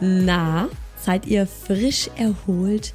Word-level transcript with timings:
Na, 0.00 0.68
seid 1.02 1.26
ihr 1.26 1.46
frisch 1.46 2.10
erholt 2.16 2.92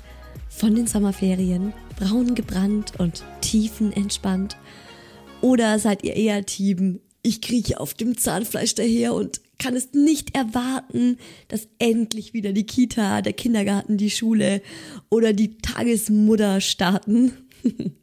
von 0.50 0.76
den 0.76 0.86
Sommerferien, 0.86 1.74
braun 1.98 2.36
gebrannt 2.36 2.94
und 3.00 3.24
tiefenentspannt? 3.42 4.56
Oder 5.42 5.80
seid 5.80 6.04
ihr 6.04 6.16
eher 6.16 6.46
Team, 6.46 7.00
ich 7.24 7.42
krieche 7.42 7.80
auf 7.80 7.96
dem 7.96 8.18
Zahnfleisch 8.18 8.76
daher 8.76 9.16
und 9.16 9.42
kann 9.58 9.76
es 9.76 9.94
nicht 9.94 10.36
erwarten, 10.36 11.18
dass 11.48 11.68
endlich 11.80 12.34
wieder 12.34 12.54
die 12.54 12.66
Kita, 12.68 13.24
der 13.24 13.34
Kindergarten, 13.34 13.98
die 13.98 14.12
Schule 14.12 14.62
oder 15.10 15.34
die 15.34 15.58
Tagesmutter 15.58 16.62
starten? 16.62 17.34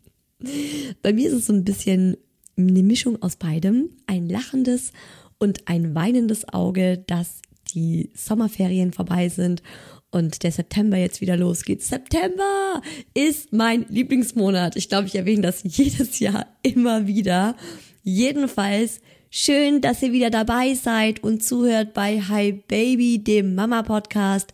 Bei 1.02 1.12
mir 1.12 1.28
ist 1.28 1.34
es 1.34 1.46
so 1.46 1.52
ein 1.52 1.64
bisschen 1.64 2.16
eine 2.56 2.82
Mischung 2.82 3.22
aus 3.22 3.36
beidem, 3.36 3.90
ein 4.06 4.28
lachendes 4.28 4.92
und 5.38 5.68
ein 5.68 5.94
weinendes 5.94 6.48
Auge, 6.48 7.04
das 7.06 7.42
die 7.74 8.10
Sommerferien 8.14 8.92
vorbei 8.92 9.28
sind 9.28 9.62
und 10.10 10.42
der 10.42 10.52
September 10.52 10.96
jetzt 10.96 11.20
wieder 11.20 11.36
losgeht. 11.36 11.82
September 11.82 12.80
ist 13.14 13.52
mein 13.52 13.86
Lieblingsmonat. 13.88 14.76
Ich 14.76 14.88
glaube, 14.88 15.06
ich 15.06 15.14
erwähne 15.14 15.42
das 15.42 15.62
jedes 15.64 16.18
Jahr 16.18 16.46
immer 16.62 17.06
wieder. 17.06 17.56
Jedenfalls 18.02 19.00
schön, 19.30 19.80
dass 19.80 20.02
ihr 20.02 20.12
wieder 20.12 20.30
dabei 20.30 20.74
seid 20.74 21.22
und 21.22 21.42
zuhört 21.42 21.92
bei 21.92 22.20
Hi 22.20 22.52
Baby, 22.52 23.18
dem 23.18 23.54
Mama 23.54 23.82
Podcast. 23.82 24.52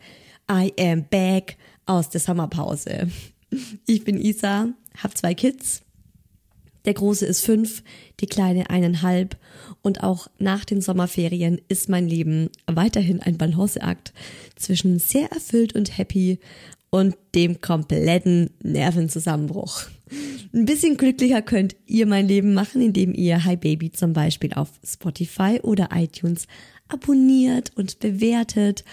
I 0.51 0.73
am 0.79 1.05
back 1.09 1.57
aus 1.87 2.11
der 2.11 2.21
Sommerpause. 2.21 3.09
Ich 3.87 4.03
bin 4.03 4.21
Isa, 4.21 4.69
habe 5.01 5.15
zwei 5.15 5.35
Kids 5.35 5.85
der 6.85 6.95
Große 6.95 7.25
ist 7.25 7.45
fünf, 7.45 7.83
die 8.21 8.27
Kleine 8.27 8.71
eineinhalb. 8.71 9.37
Und 9.85 10.03
auch 10.03 10.29
nach 10.39 10.65
den 10.65 10.81
Sommerferien 10.81 11.61
ist 11.69 11.91
mein 11.91 12.09
Leben 12.09 12.49
weiterhin 12.67 13.21
ein 13.21 13.37
Balanceakt 13.37 14.15
zwischen 14.57 14.99
sehr 14.99 15.31
erfüllt 15.31 15.75
und 15.75 15.99
happy 15.99 16.39
und 16.89 17.19
dem 17.35 17.61
kompletten 17.61 18.49
Nervenzusammenbruch. 18.63 19.83
Ein 20.55 20.65
bisschen 20.65 20.97
glücklicher 20.97 21.43
könnt 21.43 21.77
ihr 21.87 22.07
mein 22.07 22.27
Leben 22.27 22.55
machen, 22.55 22.81
indem 22.81 23.13
ihr 23.13 23.45
Hi 23.45 23.57
Baby 23.57 23.93
zum 23.93 24.15
Beispiel 24.15 24.55
auf 24.55 24.71
Spotify 24.83 25.61
oder 25.63 25.91
iTunes 25.93 26.47
abonniert 26.89 27.73
und 27.77 27.99
bewertet. 27.99 28.85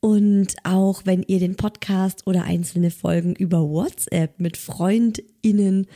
Und 0.00 0.54
auch 0.64 1.06
wenn 1.06 1.22
ihr 1.22 1.38
den 1.38 1.56
Podcast 1.56 2.26
oder 2.26 2.44
einzelne 2.44 2.90
Folgen 2.90 3.34
über 3.34 3.62
WhatsApp 3.62 4.38
mit 4.38 4.58
FreundInnen 4.58 5.86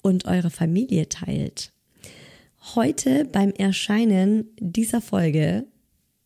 und 0.00 0.24
eure 0.24 0.48
Familie 0.48 1.10
teilt. 1.10 1.72
Heute 2.74 3.24
beim 3.24 3.50
Erscheinen 3.52 4.50
dieser 4.58 5.00
Folge 5.00 5.66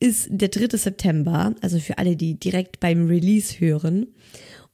ist 0.01 0.29
der 0.31 0.49
3. 0.49 0.77
September, 0.77 1.55
also 1.61 1.79
für 1.79 1.99
alle, 1.99 2.17
die 2.17 2.39
direkt 2.39 2.81
beim 2.81 3.07
Release 3.07 3.61
hören. 3.61 4.09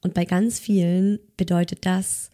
Und 0.01 0.13
bei 0.13 0.25
ganz 0.25 0.59
vielen 0.59 1.19
bedeutet 1.37 1.85
das, 1.85 2.31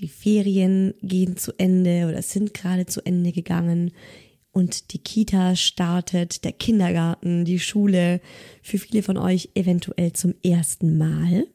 die 0.00 0.08
Ferien 0.08 0.92
gehen 1.02 1.36
zu 1.36 1.52
Ende 1.56 2.08
oder 2.08 2.20
sind 2.20 2.52
gerade 2.52 2.86
zu 2.86 3.00
Ende 3.06 3.30
gegangen 3.30 3.92
und 4.54 4.92
die 4.92 4.98
Kita 4.98 5.56
startet, 5.56 6.44
der 6.44 6.52
Kindergarten, 6.52 7.44
die 7.44 7.58
Schule, 7.58 8.20
für 8.62 8.78
viele 8.78 9.02
von 9.02 9.16
euch 9.16 9.50
eventuell 9.54 10.12
zum 10.12 10.34
ersten 10.44 10.96
Mal. 10.96 11.46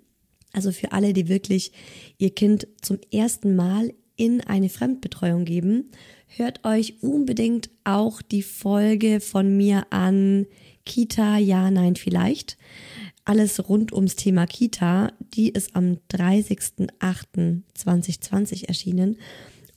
Also 0.51 0.71
für 0.71 0.91
alle, 0.91 1.13
die 1.13 1.29
wirklich 1.29 1.71
ihr 2.17 2.33
Kind 2.33 2.67
zum 2.81 2.97
ersten 3.11 3.55
Mal 3.55 3.93
in 4.17 4.41
eine 4.41 4.67
Fremdbetreuung 4.67 5.45
geben, 5.45 5.91
hört 6.37 6.65
euch 6.65 7.01
unbedingt 7.01 7.69
auch 7.83 8.21
die 8.21 8.43
Folge 8.43 9.19
von 9.19 9.57
mir 9.57 9.87
an 9.89 10.45
Kita, 10.85 11.37
ja, 11.37 11.69
nein, 11.69 11.95
vielleicht. 11.95 12.57
Alles 13.25 13.67
rund 13.69 13.93
ums 13.93 14.15
Thema 14.15 14.47
Kita, 14.47 15.11
die 15.33 15.49
ist 15.49 15.75
am 15.75 15.97
30.08.2020 16.11 18.67
erschienen. 18.67 19.17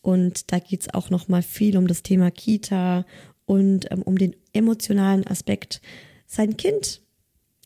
Und 0.00 0.52
da 0.52 0.58
geht's 0.58 0.88
auch 0.92 1.10
nochmal 1.10 1.42
viel 1.42 1.76
um 1.76 1.86
das 1.86 2.02
Thema 2.02 2.30
Kita 2.30 3.04
und 3.44 3.90
ähm, 3.90 4.00
um 4.02 4.16
den 4.16 4.34
emotionalen 4.52 5.26
Aspekt, 5.26 5.82
sein 6.26 6.56
Kind 6.56 7.02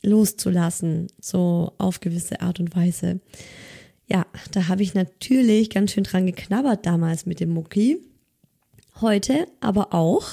loszulassen, 0.03 1.07
so 1.21 1.73
auf 1.79 2.01
gewisse 2.01 2.41
Art 2.41 2.59
und 2.61 2.75
Weise. 2.75 3.21
Ja, 4.09 4.27
da 4.53 4.69
habe 4.69 4.83
ich 4.83 4.95
natürlich 4.95 5.71
ganz 5.71 5.93
schön 5.93 6.05
dran 6.05 6.27
geknabbert 6.27 6.87
damals 6.87 7.27
mit 7.27 7.41
dem 7.41 7.51
Mucki. 7.51 7.99
Heute 9.03 9.47
aber 9.61 9.93
auch. 9.93 10.27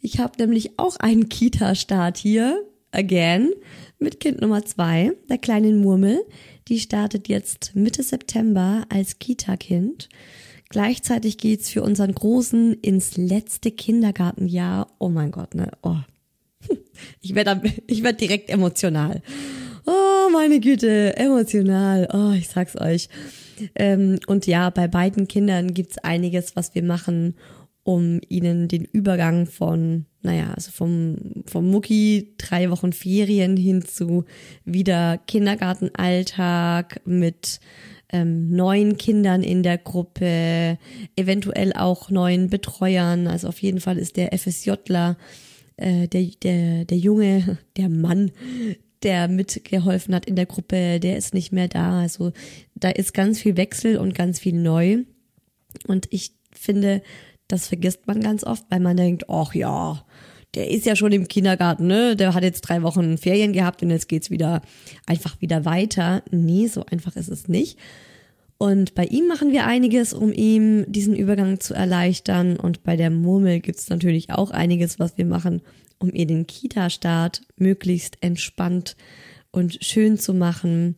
Ich 0.00 0.20
habe 0.20 0.34
nämlich 0.38 0.78
auch 0.78 0.96
einen 0.98 1.28
Kita-Start 1.28 2.16
hier, 2.16 2.64
again, 2.92 3.50
mit 3.98 4.20
Kind 4.20 4.40
Nummer 4.40 4.64
zwei, 4.64 5.12
der 5.28 5.38
kleinen 5.38 5.80
Murmel. 5.80 6.24
Die 6.68 6.78
startet 6.78 7.26
jetzt 7.26 7.72
Mitte 7.74 8.04
September 8.04 8.84
als 8.88 9.18
Kita-Kind. 9.18 10.08
Gleichzeitig 10.68 11.38
geht's 11.38 11.70
für 11.70 11.82
unseren 11.82 12.14
Großen 12.14 12.74
ins 12.74 13.16
letzte 13.16 13.72
Kindergartenjahr. 13.72 14.94
Oh 14.98 15.08
mein 15.08 15.32
Gott, 15.32 15.54
ne? 15.54 15.70
Oh. 15.82 15.96
Ich 17.20 17.34
werde 17.34 17.62
ich 17.86 18.02
werd 18.04 18.20
direkt 18.20 18.50
emotional. 18.50 19.22
Oh, 19.86 20.28
meine 20.30 20.60
Güte, 20.60 21.16
emotional. 21.16 22.08
Oh, 22.12 22.32
ich 22.32 22.48
sag's 22.48 22.76
euch. 22.80 23.08
Ähm, 23.74 24.18
und 24.26 24.46
ja, 24.46 24.70
bei 24.70 24.86
beiden 24.86 25.26
Kindern 25.26 25.74
gibt's 25.74 25.98
einiges, 25.98 26.54
was 26.56 26.74
wir 26.74 26.82
machen, 26.82 27.34
um 27.88 28.20
ihnen 28.28 28.68
den 28.68 28.84
Übergang 28.84 29.46
von, 29.46 30.04
naja, 30.20 30.52
also 30.54 30.70
vom, 30.70 31.16
vom 31.46 31.70
Mucki 31.70 32.34
drei 32.36 32.70
Wochen 32.70 32.92
Ferien 32.92 33.56
hin 33.56 33.80
zu 33.80 34.26
wieder 34.66 35.16
Kindergartenalltag 35.26 37.00
mit 37.06 37.60
ähm, 38.12 38.50
neuen 38.50 38.98
Kindern 38.98 39.42
in 39.42 39.62
der 39.62 39.78
Gruppe, 39.78 40.76
eventuell 41.16 41.72
auch 41.72 42.10
neuen 42.10 42.50
Betreuern. 42.50 43.26
Also 43.26 43.48
auf 43.48 43.62
jeden 43.62 43.80
Fall 43.80 43.96
ist 43.96 44.18
der 44.18 44.38
FSJler, 44.38 45.16
äh, 45.78 46.08
der, 46.08 46.26
der, 46.42 46.84
der 46.84 46.98
Junge, 46.98 47.56
der 47.78 47.88
Mann, 47.88 48.32
der 49.02 49.28
mitgeholfen 49.28 50.14
hat 50.14 50.26
in 50.26 50.36
der 50.36 50.44
Gruppe, 50.44 51.00
der 51.00 51.16
ist 51.16 51.32
nicht 51.32 51.52
mehr 51.52 51.68
da. 51.68 52.02
Also 52.02 52.32
da 52.74 52.90
ist 52.90 53.14
ganz 53.14 53.40
viel 53.40 53.56
Wechsel 53.56 53.96
und 53.96 54.14
ganz 54.14 54.40
viel 54.40 54.60
neu. 54.60 55.04
Und 55.86 56.06
ich 56.10 56.32
finde, 56.52 57.00
das 57.48 57.68
vergisst 57.68 58.06
man 58.06 58.20
ganz 58.20 58.44
oft, 58.44 58.64
weil 58.70 58.80
man 58.80 58.96
denkt, 58.96 59.28
ach 59.28 59.54
ja, 59.54 60.04
der 60.54 60.70
ist 60.70 60.86
ja 60.86 60.96
schon 60.96 61.12
im 61.12 61.28
Kindergarten, 61.28 61.86
ne? 61.86 62.16
Der 62.16 62.34
hat 62.34 62.42
jetzt 62.42 62.62
drei 62.62 62.82
Wochen 62.82 63.18
Ferien 63.18 63.52
gehabt 63.52 63.82
und 63.82 63.90
jetzt 63.90 64.08
geht's 64.08 64.30
wieder 64.30 64.62
einfach 65.06 65.40
wieder 65.40 65.64
weiter. 65.64 66.22
Nee, 66.30 66.68
so 66.68 66.84
einfach 66.86 67.16
ist 67.16 67.28
es 67.28 67.48
nicht. 67.48 67.78
Und 68.58 68.94
bei 68.94 69.04
ihm 69.04 69.28
machen 69.28 69.52
wir 69.52 69.66
einiges, 69.66 70.12
um 70.12 70.32
ihm 70.32 70.84
diesen 70.90 71.14
Übergang 71.14 71.60
zu 71.60 71.74
erleichtern. 71.74 72.56
Und 72.56 72.82
bei 72.82 72.96
der 72.96 73.10
Murmel 73.10 73.60
gibt's 73.60 73.88
natürlich 73.88 74.30
auch 74.30 74.50
einiges, 74.50 74.98
was 74.98 75.16
wir 75.16 75.26
machen, 75.26 75.62
um 75.98 76.12
ihr 76.12 76.26
den 76.26 76.46
Kita-Start 76.46 77.42
möglichst 77.56 78.18
entspannt 78.20 78.96
und 79.52 79.78
schön 79.84 80.18
zu 80.18 80.34
machen. 80.34 80.96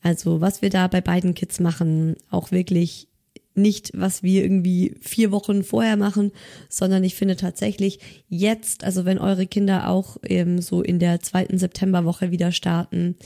Also 0.00 0.40
was 0.40 0.62
wir 0.62 0.70
da 0.70 0.86
bei 0.86 1.00
beiden 1.00 1.34
Kids 1.34 1.60
machen, 1.60 2.16
auch 2.30 2.50
wirklich 2.52 3.08
nicht, 3.54 3.90
was 3.94 4.22
wir 4.22 4.42
irgendwie 4.42 4.94
vier 5.00 5.32
Wochen 5.32 5.62
vorher 5.62 5.96
machen, 5.96 6.32
sondern 6.68 7.04
ich 7.04 7.14
finde 7.14 7.36
tatsächlich 7.36 7.98
jetzt, 8.28 8.84
also 8.84 9.04
wenn 9.04 9.18
eure 9.18 9.46
Kinder 9.46 9.88
auch 9.88 10.16
eben 10.26 10.60
so 10.60 10.82
in 10.82 10.98
der 10.98 11.20
zweiten 11.20 11.58
Septemberwoche 11.58 12.30
wieder 12.30 12.52
starten, 12.52 13.16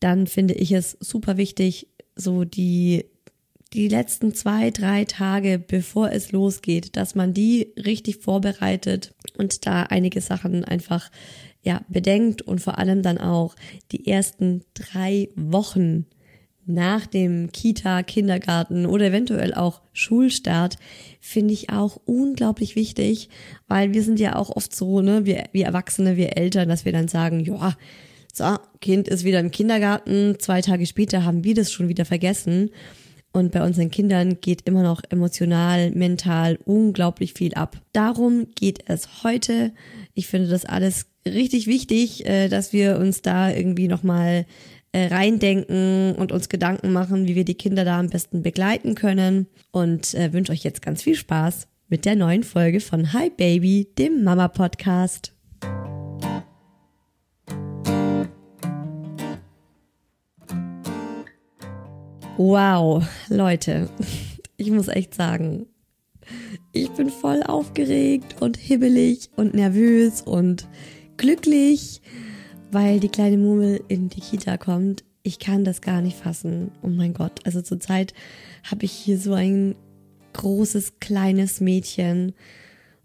dann 0.00 0.26
finde 0.26 0.54
ich 0.54 0.72
es 0.72 0.96
super 1.00 1.36
wichtig, 1.36 1.88
so 2.14 2.44
die 2.44 3.04
die 3.74 3.88
letzten 3.88 4.34
zwei, 4.34 4.70
drei 4.70 5.04
Tage, 5.04 5.58
bevor 5.58 6.10
es 6.10 6.32
losgeht, 6.32 6.96
dass 6.96 7.14
man 7.14 7.34
die 7.34 7.74
richtig 7.76 8.16
vorbereitet 8.16 9.14
und 9.36 9.66
da 9.66 9.82
einige 9.82 10.20
Sachen 10.20 10.64
einfach 10.64 11.10
ja 11.62 11.82
bedenkt 11.88 12.40
und 12.40 12.60
vor 12.60 12.78
allem 12.78 13.02
dann 13.02 13.18
auch 13.18 13.54
die 13.92 14.06
ersten 14.06 14.64
drei 14.72 15.28
Wochen 15.34 16.06
nach 16.68 17.06
dem 17.06 17.50
Kita, 17.52 18.02
Kindergarten 18.02 18.86
oder 18.86 19.06
eventuell 19.06 19.54
auch 19.54 19.80
Schulstart 19.92 20.76
finde 21.20 21.54
ich 21.54 21.70
auch 21.70 22.00
unglaublich 22.04 22.76
wichtig, 22.76 23.28
weil 23.66 23.92
wir 23.94 24.02
sind 24.02 24.20
ja 24.20 24.36
auch 24.36 24.54
oft 24.54 24.74
so, 24.74 25.00
ne, 25.00 25.26
wir, 25.26 25.44
wir 25.52 25.66
Erwachsene, 25.66 26.16
wir 26.16 26.36
Eltern, 26.36 26.68
dass 26.68 26.84
wir 26.84 26.92
dann 26.92 27.08
sagen, 27.08 27.40
ja, 27.40 27.76
so, 28.32 28.56
Kind 28.80 29.08
ist 29.08 29.24
wieder 29.24 29.40
im 29.40 29.50
Kindergarten, 29.50 30.36
zwei 30.38 30.60
Tage 30.60 30.86
später 30.86 31.24
haben 31.24 31.44
wir 31.44 31.54
das 31.54 31.72
schon 31.72 31.88
wieder 31.88 32.04
vergessen. 32.04 32.70
Und 33.32 33.52
bei 33.52 33.62
unseren 33.62 33.90
Kindern 33.90 34.40
geht 34.40 34.62
immer 34.62 34.82
noch 34.82 35.02
emotional, 35.10 35.90
mental 35.90 36.58
unglaublich 36.64 37.34
viel 37.34 37.54
ab. 37.54 37.76
Darum 37.92 38.46
geht 38.54 38.84
es 38.86 39.22
heute. 39.22 39.72
Ich 40.14 40.28
finde 40.28 40.48
das 40.48 40.64
alles 40.64 41.06
richtig 41.26 41.66
wichtig, 41.66 42.26
äh, 42.26 42.48
dass 42.48 42.72
wir 42.72 42.98
uns 42.98 43.22
da 43.22 43.50
irgendwie 43.50 43.88
nochmal 43.88 44.46
äh, 44.92 45.06
reindenken 45.06 46.14
und 46.16 46.32
uns 46.32 46.48
Gedanken 46.48 46.92
machen, 46.92 47.26
wie 47.26 47.34
wir 47.34 47.44
die 47.44 47.54
Kinder 47.54 47.84
da 47.84 47.98
am 47.98 48.08
besten 48.08 48.42
begleiten 48.42 48.94
können. 48.94 49.46
Und 49.70 50.14
äh, 50.14 50.32
wünsche 50.32 50.52
euch 50.52 50.64
jetzt 50.64 50.82
ganz 50.82 51.02
viel 51.02 51.14
Spaß 51.14 51.68
mit 51.88 52.04
der 52.04 52.16
neuen 52.16 52.42
Folge 52.42 52.80
von 52.80 53.12
Hi 53.12 53.30
Baby, 53.30 53.88
dem 53.98 54.24
Mama 54.24 54.48
Podcast. 54.48 55.32
Wow, 62.36 63.04
Leute, 63.28 63.90
ich 64.56 64.70
muss 64.70 64.88
echt 64.88 65.14
sagen, 65.14 65.66
ich 66.72 66.88
bin 66.90 67.10
voll 67.10 67.42
aufgeregt 67.42 68.36
und 68.40 68.56
hibbelig 68.56 69.30
und 69.34 69.54
nervös 69.54 70.22
und 70.22 70.68
glücklich, 71.16 72.00
weil 72.70 73.00
die 73.00 73.08
kleine 73.08 73.38
Murmel 73.38 73.82
in 73.88 74.08
die 74.08 74.20
Kita 74.20 74.56
kommt. 74.56 75.04
Ich 75.22 75.38
kann 75.38 75.64
das 75.64 75.80
gar 75.80 76.00
nicht 76.00 76.16
fassen. 76.16 76.70
Oh 76.82 76.88
mein 76.88 77.14
Gott, 77.14 77.44
also 77.44 77.62
zurzeit 77.62 78.14
habe 78.64 78.84
ich 78.84 78.92
hier 78.92 79.18
so 79.18 79.34
ein 79.34 79.74
großes 80.32 81.00
kleines 81.00 81.60
Mädchen. 81.60 82.34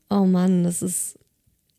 Oh 0.09 0.25
Mann, 0.25 0.63
das 0.63 0.81
ist 0.81 1.17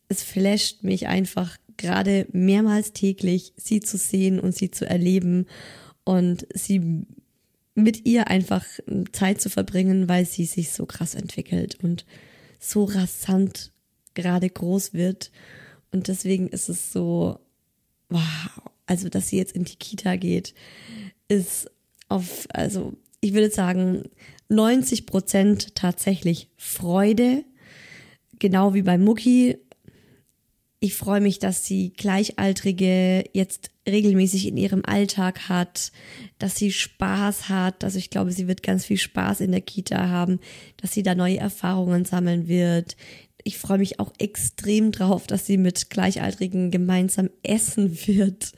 es 0.07 0.23
flasht 0.23 0.83
mich 0.83 1.07
einfach 1.07 1.57
gerade 1.77 2.27
mehrmals 2.31 2.93
täglich, 2.93 3.53
sie 3.57 3.79
zu 3.79 3.97
sehen 3.97 4.39
und 4.39 4.55
sie 4.55 4.71
zu 4.71 4.87
erleben 4.87 5.45
und 6.03 6.47
sie 6.53 7.05
mit 7.73 8.05
ihr 8.05 8.27
einfach 8.27 8.65
Zeit 9.11 9.41
zu 9.41 9.49
verbringen, 9.49 10.07
weil 10.07 10.25
sie 10.25 10.45
sich 10.45 10.71
so 10.71 10.85
krass 10.85 11.15
entwickelt 11.15 11.77
und 11.83 12.05
so 12.59 12.85
rasant 12.85 13.73
gerade 14.13 14.49
groß 14.49 14.93
wird. 14.93 15.31
Und 15.91 16.07
deswegen 16.07 16.47
ist 16.47 16.69
es 16.69 16.93
so, 16.93 17.39
wow, 18.09 18.21
also 18.85 19.09
dass 19.09 19.29
sie 19.29 19.37
jetzt 19.37 19.55
in 19.55 19.63
die 19.63 19.75
Kita 19.75 20.15
geht, 20.15 20.53
ist 21.27 21.69
auf, 22.07 22.47
also 22.53 22.93
ich 23.21 23.33
würde 23.33 23.49
sagen, 23.49 24.03
90 24.49 25.05
Prozent 25.05 25.75
tatsächlich 25.75 26.49
Freude, 26.57 27.43
genau 28.37 28.73
wie 28.73 28.83
bei 28.83 28.97
Mucki 28.97 29.57
ich 30.85 30.93
freue 30.93 31.21
mich, 31.21 31.39
dass 31.39 31.65
sie 31.65 31.93
Gleichaltrige 31.93 33.23
jetzt 33.33 33.71
regelmäßig 33.87 34.47
in 34.47 34.57
ihrem 34.57 34.83
Alltag 34.85 35.49
hat, 35.49 35.91
dass 36.37 36.55
sie 36.57 36.71
Spaß 36.71 37.49
hat. 37.49 37.83
Also 37.83 37.97
ich 37.97 38.09
glaube, 38.09 38.31
sie 38.31 38.47
wird 38.47 38.61
ganz 38.61 38.85
viel 38.85 38.97
Spaß 38.97 39.41
in 39.41 39.51
der 39.51 39.61
Kita 39.61 40.09
haben, 40.09 40.39
dass 40.77 40.93
sie 40.93 41.01
da 41.03 41.15
neue 41.15 41.37
Erfahrungen 41.37 42.05
sammeln 42.05 42.47
wird. 42.47 42.97
Ich 43.47 43.59
freue 43.59 43.77
mich 43.77 43.99
auch 43.99 44.11
extrem 44.17 44.91
drauf, 44.91 45.27
dass 45.27 45.45
sie 45.45 45.57
mit 45.57 45.91
Gleichaltrigen 45.91 46.71
gemeinsam 46.71 47.29
essen 47.43 47.95
wird. 48.07 48.53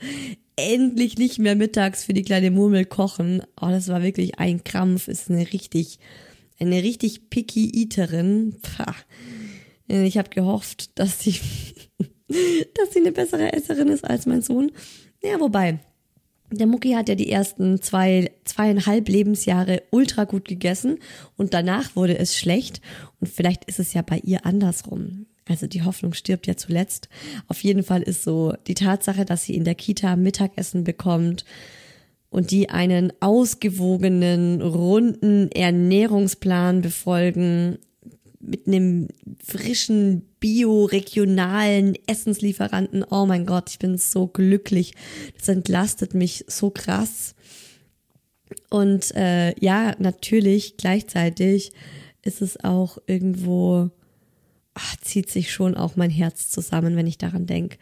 Endlich 0.56 1.18
nicht 1.18 1.38
mehr 1.38 1.56
mittags 1.56 2.04
für 2.04 2.14
die 2.14 2.22
kleine 2.22 2.50
Murmel 2.50 2.86
kochen. 2.86 3.42
Oh, 3.60 3.68
das 3.68 3.88
war 3.88 4.02
wirklich 4.02 4.38
ein 4.38 4.64
Krampf. 4.64 5.06
Ist 5.06 5.30
eine 5.30 5.52
richtig, 5.52 5.98
eine 6.58 6.82
richtig 6.82 7.28
picky 7.28 7.70
Eaterin. 7.70 8.56
Pah. 8.62 8.96
Ich 9.88 10.16
habe 10.16 10.30
gehofft, 10.30 10.98
dass 10.98 11.20
sie 11.20 11.38
dass 12.28 12.92
sie 12.92 13.00
eine 13.00 13.12
bessere 13.12 13.52
Esserin 13.52 13.88
ist 13.88 14.04
als 14.04 14.24
mein 14.24 14.40
Sohn. 14.40 14.72
Ja, 15.22 15.38
wobei, 15.38 15.80
der 16.50 16.66
Mucki 16.66 16.92
hat 16.92 17.08
ja 17.08 17.14
die 17.14 17.30
ersten 17.30 17.80
zwei, 17.82 18.30
zweieinhalb 18.44 19.08
Lebensjahre 19.08 19.82
ultra 19.90 20.24
gut 20.24 20.46
gegessen 20.46 20.98
und 21.36 21.54
danach 21.54 21.94
wurde 21.96 22.18
es 22.18 22.36
schlecht 22.36 22.80
und 23.20 23.28
vielleicht 23.28 23.64
ist 23.64 23.78
es 23.78 23.92
ja 23.92 24.02
bei 24.02 24.18
ihr 24.18 24.46
andersrum. 24.46 25.26
Also 25.48 25.66
die 25.66 25.82
Hoffnung 25.82 26.12
stirbt 26.12 26.46
ja 26.46 26.56
zuletzt. 26.56 27.08
Auf 27.48 27.62
jeden 27.62 27.82
Fall 27.82 28.02
ist 28.02 28.22
so 28.22 28.52
die 28.66 28.74
Tatsache, 28.74 29.24
dass 29.24 29.44
sie 29.44 29.54
in 29.54 29.64
der 29.64 29.74
Kita 29.74 30.16
Mittagessen 30.16 30.84
bekommt 30.84 31.44
und 32.30 32.50
die 32.50 32.68
einen 32.68 33.12
ausgewogenen, 33.20 34.60
runden 34.60 35.50
Ernährungsplan 35.50 36.82
befolgen, 36.82 37.78
mit 38.48 38.66
einem 38.66 39.08
frischen, 39.44 40.22
bio-regionalen 40.40 41.94
Essenslieferanten. 42.06 43.04
Oh 43.04 43.26
mein 43.26 43.46
Gott, 43.46 43.70
ich 43.70 43.78
bin 43.78 43.98
so 43.98 44.26
glücklich. 44.26 44.94
Das 45.38 45.48
entlastet 45.48 46.14
mich 46.14 46.44
so 46.48 46.70
krass. 46.70 47.34
Und 48.70 49.14
äh, 49.14 49.54
ja, 49.60 49.94
natürlich, 49.98 50.76
gleichzeitig 50.76 51.72
ist 52.22 52.42
es 52.42 52.62
auch 52.62 52.98
irgendwo, 53.06 53.90
ach, 54.74 54.96
zieht 55.00 55.30
sich 55.30 55.52
schon 55.52 55.76
auch 55.76 55.96
mein 55.96 56.10
Herz 56.10 56.48
zusammen, 56.50 56.96
wenn 56.96 57.06
ich 57.06 57.18
daran 57.18 57.46
denke, 57.46 57.78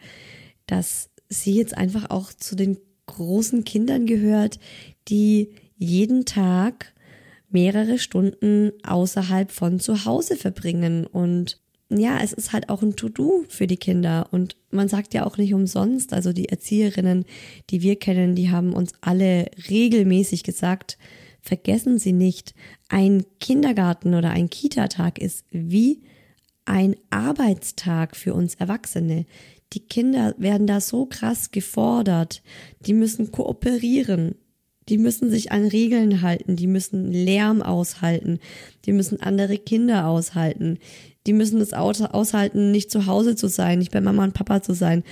dass 0.65 1.09
sie 1.29 1.55
jetzt 1.55 1.77
einfach 1.77 2.09
auch 2.09 2.33
zu 2.33 2.55
den 2.55 2.77
großen 3.05 3.63
Kindern 3.63 4.05
gehört, 4.05 4.59
die 5.07 5.51
jeden 5.77 6.25
Tag 6.25 6.93
mehrere 7.57 7.97
Stunden 7.97 8.71
außerhalb 8.83 9.51
von 9.51 9.79
zu 9.79 10.05
Hause 10.05 10.35
verbringen. 10.35 11.07
Und 11.07 11.59
ja, 11.89 12.19
es 12.21 12.31
ist 12.31 12.53
halt 12.53 12.69
auch 12.69 12.83
ein 12.83 12.95
To-Do 12.95 13.45
für 13.49 13.65
die 13.65 13.77
Kinder. 13.77 14.27
Und 14.29 14.57
man 14.69 14.87
sagt 14.87 15.15
ja 15.15 15.25
auch 15.25 15.37
nicht 15.37 15.55
umsonst, 15.55 16.13
also 16.13 16.33
die 16.33 16.49
Erzieherinnen, 16.49 17.25
die 17.71 17.81
wir 17.81 17.95
kennen, 17.95 18.35
die 18.35 18.51
haben 18.51 18.73
uns 18.73 18.91
alle 19.01 19.49
regelmäßig 19.71 20.43
gesagt, 20.43 20.99
vergessen 21.41 21.97
Sie 21.97 22.13
nicht, 22.13 22.53
ein 22.89 23.25
Kindergarten 23.39 24.13
oder 24.13 24.29
ein 24.29 24.51
Kitatag 24.51 25.17
ist 25.17 25.43
wie 25.49 26.03
ein 26.65 26.95
Arbeitstag 27.09 28.15
für 28.15 28.35
uns 28.35 28.53
Erwachsene. 28.53 29.25
die 29.73 29.79
Kinder 29.79 30.35
werden 30.37 30.67
da 30.67 30.79
so 30.79 31.07
krass 31.07 31.51
gefordert. 31.51 32.41
Die 32.85 32.93
müssen 32.93 33.31
kooperieren. 33.31 34.35
Die 34.89 34.97
müssen 34.97 35.29
sich 35.29 35.51
an 35.51 35.67
Regeln 35.67 36.21
halten. 36.21 36.55
Die 36.55 36.67
müssen 36.67 37.11
Lärm 37.11 37.61
aushalten. 37.61 38.39
Die 38.85 38.93
müssen 38.93 39.21
andere 39.21 39.57
Kinder 39.57 40.07
aushalten. 40.07 40.79
Die 41.25 41.33
müssen 41.33 41.59
es 41.59 41.73
aushalten, 41.73 42.71
nicht 42.71 42.89
zu 42.89 43.05
Hause 43.05 43.35
zu 43.35 43.47
sein, 43.47 43.79
nicht 43.79 43.91
bei 43.91 43.99
Mama 43.99 44.23
und 44.23 44.33
Papa 44.33 44.61
zu 44.61 44.73
sein. 44.73 45.03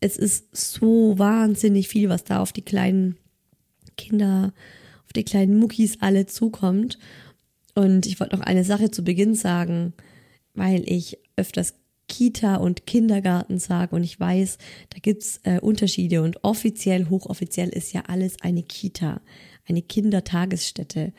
Es 0.00 0.16
ist 0.16 0.56
so 0.56 1.16
wahnsinnig 1.18 1.86
viel, 1.86 2.08
was 2.08 2.24
da 2.24 2.40
auf 2.40 2.52
die 2.52 2.64
kleinen 2.64 3.16
Kinder, 3.96 4.52
auf 5.04 5.12
die 5.12 5.22
kleinen 5.22 5.56
Muckis 5.58 5.98
alle 6.00 6.26
zukommt. 6.26 6.98
Und 7.76 8.06
ich 8.06 8.18
wollte 8.18 8.36
noch 8.36 8.44
eine 8.44 8.64
Sache 8.64 8.90
zu 8.90 9.04
Beginn 9.04 9.36
sagen, 9.36 9.92
weil 10.54 10.82
ich 10.86 11.18
öfters 11.36 11.74
Kita 12.12 12.56
und 12.56 12.84
Kindergarten 12.84 13.58
sage 13.58 13.96
und 13.96 14.04
ich 14.04 14.20
weiß, 14.20 14.58
da 14.90 14.98
gibt's 15.00 15.40
äh, 15.44 15.60
Unterschiede 15.60 16.20
und 16.20 16.44
offiziell, 16.44 17.08
hochoffiziell 17.08 17.70
ist 17.70 17.94
ja 17.94 18.02
alles 18.06 18.36
eine 18.42 18.62
Kita, 18.62 19.22
eine 19.66 19.80
Kindertagesstätte. 19.80 21.14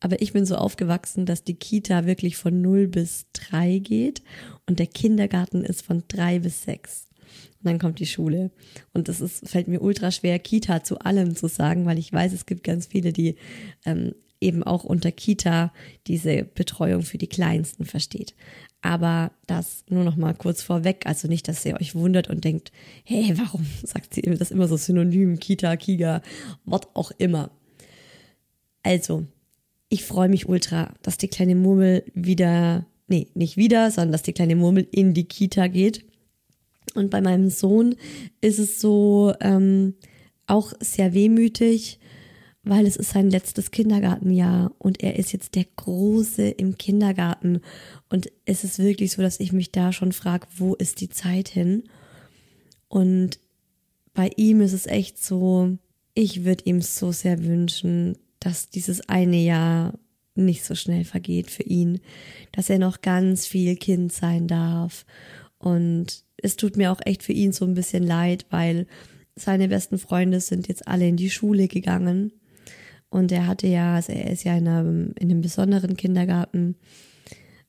Aber 0.00 0.20
ich 0.20 0.34
bin 0.34 0.44
so 0.44 0.56
aufgewachsen, 0.56 1.24
dass 1.24 1.42
die 1.42 1.54
Kita 1.54 2.04
wirklich 2.04 2.36
von 2.36 2.60
0 2.60 2.86
bis 2.86 3.24
3 3.32 3.78
geht 3.78 4.22
und 4.66 4.78
der 4.78 4.88
Kindergarten 4.88 5.64
ist 5.64 5.80
von 5.80 6.04
3 6.06 6.40
bis 6.40 6.64
6. 6.64 7.06
Und 7.60 7.64
dann 7.64 7.78
kommt 7.78 7.98
die 7.98 8.06
Schule. 8.06 8.50
Und 8.92 9.08
ist, 9.08 9.48
fällt 9.48 9.68
mir 9.68 9.80
ultra 9.80 10.10
schwer, 10.10 10.38
Kita 10.38 10.84
zu 10.84 10.98
allem 10.98 11.34
zu 11.34 11.48
sagen, 11.48 11.86
weil 11.86 11.98
ich 11.98 12.12
weiß, 12.12 12.34
es 12.34 12.44
gibt 12.44 12.62
ganz 12.62 12.88
viele, 12.88 13.14
die 13.14 13.36
ähm, 13.86 14.12
eben 14.40 14.62
auch 14.62 14.84
unter 14.84 15.12
Kita 15.12 15.72
diese 16.06 16.44
Betreuung 16.44 17.02
für 17.02 17.18
die 17.18 17.26
Kleinsten 17.26 17.86
versteht. 17.86 18.34
Aber 18.82 19.32
das 19.46 19.84
nur 19.88 20.04
noch 20.04 20.16
mal 20.16 20.34
kurz 20.34 20.62
vorweg, 20.62 21.06
also 21.06 21.28
nicht, 21.28 21.48
dass 21.48 21.64
ihr 21.64 21.80
euch 21.80 21.94
wundert 21.94 22.28
und 22.28 22.44
denkt, 22.44 22.72
hey, 23.04 23.32
warum 23.36 23.66
sagt 23.82 24.14
sie 24.14 24.22
das 24.22 24.50
immer 24.50 24.68
so 24.68 24.76
synonym, 24.76 25.38
Kita, 25.38 25.76
Kiga, 25.76 26.22
was 26.64 26.82
auch 26.94 27.10
immer. 27.18 27.50
Also, 28.82 29.26
ich 29.88 30.04
freue 30.04 30.28
mich 30.28 30.48
ultra, 30.48 30.94
dass 31.02 31.18
die 31.18 31.28
kleine 31.28 31.54
Murmel 31.54 32.04
wieder, 32.14 32.86
nee, 33.08 33.28
nicht 33.34 33.56
wieder, 33.56 33.90
sondern 33.90 34.12
dass 34.12 34.22
die 34.22 34.32
kleine 34.32 34.56
Murmel 34.56 34.86
in 34.90 35.14
die 35.14 35.24
Kita 35.24 35.66
geht. 35.68 36.04
Und 36.94 37.10
bei 37.10 37.20
meinem 37.20 37.50
Sohn 37.50 37.96
ist 38.40 38.58
es 38.58 38.80
so 38.80 39.34
ähm, 39.40 39.94
auch 40.46 40.72
sehr 40.80 41.14
wehmütig, 41.14 41.98
weil 42.66 42.84
es 42.84 42.96
ist 42.96 43.10
sein 43.10 43.30
letztes 43.30 43.70
Kindergartenjahr 43.70 44.72
und 44.78 45.00
er 45.00 45.16
ist 45.16 45.32
jetzt 45.32 45.54
der 45.54 45.66
Große 45.76 46.48
im 46.48 46.76
Kindergarten. 46.76 47.60
Und 48.08 48.26
es 48.44 48.64
ist 48.64 48.80
wirklich 48.80 49.12
so, 49.12 49.22
dass 49.22 49.38
ich 49.38 49.52
mich 49.52 49.70
da 49.70 49.92
schon 49.92 50.10
frage, 50.10 50.48
wo 50.56 50.74
ist 50.74 51.00
die 51.00 51.08
Zeit 51.08 51.48
hin? 51.48 51.84
Und 52.88 53.38
bei 54.14 54.32
ihm 54.36 54.60
ist 54.60 54.72
es 54.72 54.86
echt 54.86 55.22
so, 55.22 55.78
ich 56.14 56.44
würde 56.44 56.64
ihm 56.64 56.82
so 56.82 57.12
sehr 57.12 57.44
wünschen, 57.44 58.18
dass 58.40 58.68
dieses 58.68 59.08
eine 59.08 59.38
Jahr 59.38 59.96
nicht 60.34 60.64
so 60.64 60.74
schnell 60.74 61.04
vergeht 61.04 61.52
für 61.52 61.62
ihn, 61.62 62.00
dass 62.50 62.68
er 62.68 62.80
noch 62.80 63.00
ganz 63.00 63.46
viel 63.46 63.76
Kind 63.76 64.12
sein 64.12 64.48
darf. 64.48 65.06
Und 65.58 66.24
es 66.36 66.56
tut 66.56 66.76
mir 66.76 66.90
auch 66.90 67.00
echt 67.04 67.22
für 67.22 67.32
ihn 67.32 67.52
so 67.52 67.64
ein 67.64 67.74
bisschen 67.74 68.02
leid, 68.02 68.44
weil 68.50 68.88
seine 69.36 69.68
besten 69.68 69.98
Freunde 69.98 70.40
sind 70.40 70.66
jetzt 70.66 70.88
alle 70.88 71.06
in 71.06 71.16
die 71.16 71.30
Schule 71.30 71.68
gegangen 71.68 72.32
und 73.10 73.32
er 73.32 73.46
hatte 73.46 73.66
ja, 73.66 73.94
also 73.94 74.12
er 74.12 74.30
ist 74.30 74.44
ja 74.44 74.56
in 74.56 74.68
einem, 74.68 75.12
in 75.18 75.30
einem 75.30 75.40
besonderen 75.40 75.96
Kindergarten 75.96 76.76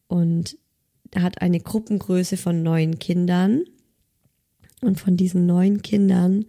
und 0.07 0.57
er 1.11 1.21
hat 1.21 1.41
eine 1.41 1.59
Gruppengröße 1.59 2.37
von 2.37 2.63
neun 2.63 2.99
Kindern. 2.99 3.63
Und 4.81 4.99
von 4.99 5.17
diesen 5.17 5.45
neun 5.45 5.81
Kindern 5.81 6.45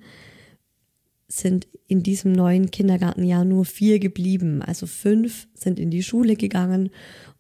sind 1.28 1.66
in 1.87 2.02
diesem 2.02 2.33
neuen 2.33 2.71
Kindergartenjahr 2.71 3.45
nur 3.45 3.64
vier 3.64 3.99
geblieben. 3.99 4.62
Also 4.62 4.87
fünf 4.87 5.49
sind 5.54 5.78
in 5.78 5.90
die 5.90 6.02
Schule 6.02 6.37
gegangen 6.37 6.90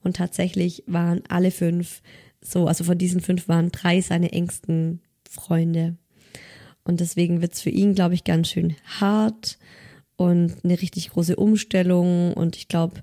und 0.02 0.16
tatsächlich 0.16 0.84
waren 0.86 1.22
alle 1.28 1.50
fünf 1.50 2.02
so, 2.40 2.66
also 2.66 2.84
von 2.84 2.96
diesen 2.96 3.20
fünf 3.20 3.48
waren 3.48 3.70
drei 3.70 4.00
seine 4.00 4.32
engsten 4.32 5.00
Freunde. 5.28 5.96
Und 6.84 7.00
deswegen 7.00 7.42
wird's 7.42 7.60
für 7.60 7.70
ihn, 7.70 7.94
glaube 7.94 8.14
ich, 8.14 8.24
ganz 8.24 8.48
schön 8.48 8.76
hart 8.84 9.58
und 10.18 10.56
eine 10.64 10.82
richtig 10.82 11.10
große 11.10 11.36
Umstellung. 11.36 12.34
Und 12.34 12.56
ich 12.56 12.68
glaube, 12.68 13.02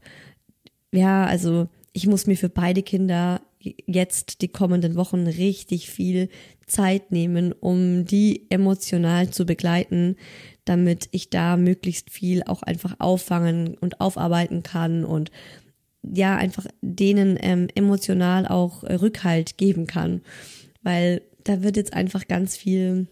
ja, 0.91 1.25
also 1.25 1.67
ich 1.93 2.05
muss 2.05 2.27
mir 2.27 2.35
für 2.35 2.49
beide 2.49 2.83
Kinder 2.83 3.41
jetzt 3.87 4.41
die 4.41 4.49
kommenden 4.49 4.95
Wochen 4.95 5.25
richtig 5.25 5.89
viel 5.89 6.29
Zeit 6.67 7.11
nehmen, 7.11 7.53
um 7.53 8.05
die 8.05 8.45
emotional 8.49 9.29
zu 9.29 9.45
begleiten, 9.45 10.17
damit 10.65 11.07
ich 11.11 11.29
da 11.29 11.57
möglichst 11.57 12.11
viel 12.11 12.43
auch 12.43 12.63
einfach 12.63 12.95
auffangen 12.99 13.75
und 13.77 14.01
aufarbeiten 14.01 14.61
kann 14.61 15.05
und 15.05 15.31
ja, 16.03 16.35
einfach 16.35 16.67
denen 16.81 17.39
ähm, 17.41 17.69
emotional 17.73 18.45
auch 18.45 18.83
Rückhalt 18.83 19.57
geben 19.57 19.87
kann. 19.87 20.21
Weil 20.83 21.21
da 21.45 21.63
wird 21.63 21.77
jetzt 21.77 21.93
einfach 21.93 22.27
ganz 22.27 22.57
viel 22.57 23.07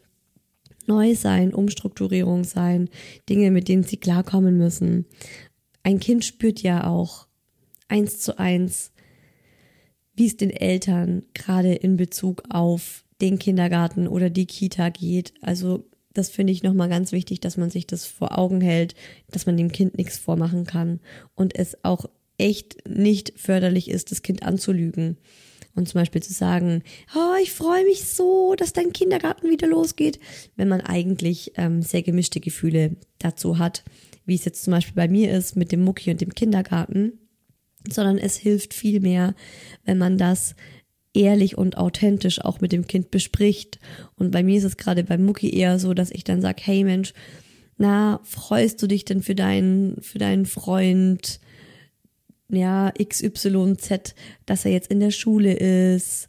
neu 0.87 1.15
sein, 1.15 1.53
Umstrukturierung 1.53 2.43
sein, 2.43 2.89
Dinge, 3.29 3.51
mit 3.51 3.67
denen 3.67 3.83
sie 3.83 3.97
klarkommen 3.97 4.57
müssen. 4.57 5.05
Ein 5.83 5.99
Kind 5.99 6.25
spürt 6.25 6.61
ja 6.61 6.87
auch 6.87 7.27
eins 7.87 8.19
zu 8.19 8.39
eins, 8.39 8.91
wie 10.15 10.27
es 10.27 10.37
den 10.37 10.51
Eltern 10.51 11.23
gerade 11.33 11.73
in 11.73 11.97
Bezug 11.97 12.43
auf 12.49 13.03
den 13.21 13.39
Kindergarten 13.39 14.07
oder 14.07 14.29
die 14.29 14.45
Kita 14.45 14.89
geht. 14.89 15.33
Also 15.41 15.85
das 16.13 16.29
finde 16.29 16.53
ich 16.53 16.63
nochmal 16.63 16.89
ganz 16.89 17.11
wichtig, 17.11 17.39
dass 17.39 17.57
man 17.57 17.69
sich 17.69 17.87
das 17.87 18.05
vor 18.05 18.37
Augen 18.37 18.61
hält, 18.61 18.95
dass 19.31 19.45
man 19.45 19.57
dem 19.57 19.71
Kind 19.71 19.97
nichts 19.97 20.17
vormachen 20.17 20.65
kann 20.65 20.99
und 21.35 21.57
es 21.57 21.83
auch 21.83 22.05
echt 22.37 22.87
nicht 22.87 23.33
förderlich 23.35 23.89
ist, 23.89 24.11
das 24.11 24.21
Kind 24.21 24.43
anzulügen. 24.43 25.17
Und 25.75 25.89
zum 25.89 26.01
Beispiel 26.01 26.21
zu 26.21 26.33
sagen, 26.33 26.83
oh, 27.15 27.35
ich 27.41 27.51
freue 27.51 27.83
mich 27.83 28.05
so, 28.05 28.53
dass 28.55 28.73
dein 28.73 28.93
Kindergarten 28.93 29.49
wieder 29.49 29.67
losgeht, 29.67 30.19
wenn 30.55 30.67
man 30.67 30.81
eigentlich 30.81 31.53
ähm, 31.55 31.81
sehr 31.81 32.03
gemischte 32.03 32.39
Gefühle 32.39 32.95
dazu 33.17 33.57
hat, 33.57 33.83
wie 34.25 34.35
es 34.35 34.45
jetzt 34.45 34.63
zum 34.63 34.71
Beispiel 34.71 34.95
bei 34.95 35.07
mir 35.07 35.31
ist 35.31 35.55
mit 35.55 35.71
dem 35.71 35.83
Mucki 35.83 36.11
und 36.11 36.21
dem 36.21 36.33
Kindergarten, 36.33 37.13
sondern 37.89 38.17
es 38.17 38.37
hilft 38.37 38.73
viel 38.73 38.99
mehr, 38.99 39.33
wenn 39.83 39.97
man 39.97 40.17
das 40.17 40.55
ehrlich 41.13 41.57
und 41.57 41.77
authentisch 41.77 42.41
auch 42.41 42.61
mit 42.61 42.71
dem 42.71 42.87
Kind 42.87 43.11
bespricht. 43.11 43.79
Und 44.15 44.31
bei 44.31 44.43
mir 44.43 44.57
ist 44.57 44.63
es 44.63 44.77
gerade 44.77 45.03
beim 45.03 45.25
Mucki 45.25 45.55
eher 45.55 45.79
so, 45.79 45.93
dass 45.93 46.11
ich 46.11 46.23
dann 46.23 46.41
sage, 46.41 46.61
hey 46.63 46.83
Mensch, 46.83 47.13
na, 47.77 48.19
freust 48.23 48.81
du 48.81 48.87
dich 48.87 49.05
denn 49.05 49.21
für 49.21 49.35
deinen, 49.35 50.01
für 50.01 50.19
deinen 50.19 50.45
Freund? 50.45 51.39
Ja, 52.49 52.91
XYZ, 52.91 54.15
dass 54.45 54.65
er 54.65 54.71
jetzt 54.71 54.91
in 54.91 54.99
der 54.99 55.11
Schule 55.11 55.53
ist. 55.53 56.27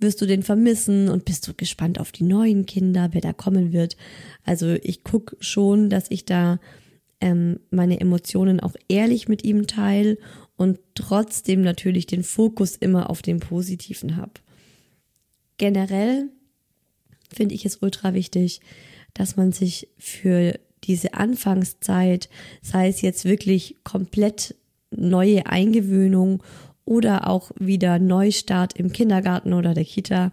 Wirst 0.00 0.20
du 0.20 0.26
den 0.26 0.42
vermissen 0.42 1.08
und 1.08 1.24
bist 1.24 1.46
du 1.46 1.54
gespannt 1.54 2.00
auf 2.00 2.12
die 2.12 2.24
neuen 2.24 2.66
Kinder, 2.66 3.10
wer 3.12 3.20
da 3.20 3.32
kommen 3.32 3.72
wird? 3.72 3.96
Also 4.44 4.74
ich 4.82 5.04
guck 5.04 5.36
schon, 5.40 5.88
dass 5.88 6.10
ich 6.10 6.24
da 6.24 6.58
ähm, 7.20 7.60
meine 7.70 8.00
Emotionen 8.00 8.60
auch 8.60 8.74
ehrlich 8.88 9.28
mit 9.28 9.44
ihm 9.44 9.66
teile 9.66 10.18
und 10.56 10.78
trotzdem 10.94 11.62
natürlich 11.62 12.06
den 12.06 12.22
Fokus 12.22 12.76
immer 12.76 13.08
auf 13.08 13.22
dem 13.22 13.40
Positiven 13.40 14.16
habe. 14.16 14.32
Generell 15.56 16.28
finde 17.32 17.54
ich 17.54 17.64
es 17.64 17.76
ultra 17.76 18.14
wichtig, 18.14 18.60
dass 19.14 19.36
man 19.36 19.52
sich 19.52 19.88
für 19.96 20.58
diese 20.84 21.14
Anfangszeit, 21.14 22.28
sei 22.60 22.88
es 22.88 23.00
jetzt 23.00 23.24
wirklich 23.24 23.76
komplett 23.84 24.54
neue 24.96 25.46
Eingewöhnung 25.46 26.42
oder 26.84 27.28
auch 27.28 27.50
wieder 27.58 27.98
Neustart 27.98 28.78
im 28.78 28.92
Kindergarten 28.92 29.52
oder 29.52 29.74
der 29.74 29.84
Kita, 29.84 30.32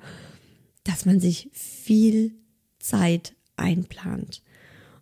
dass 0.83 1.05
man 1.05 1.19
sich 1.19 1.49
viel 1.53 2.33
Zeit 2.79 3.35
einplant 3.55 4.41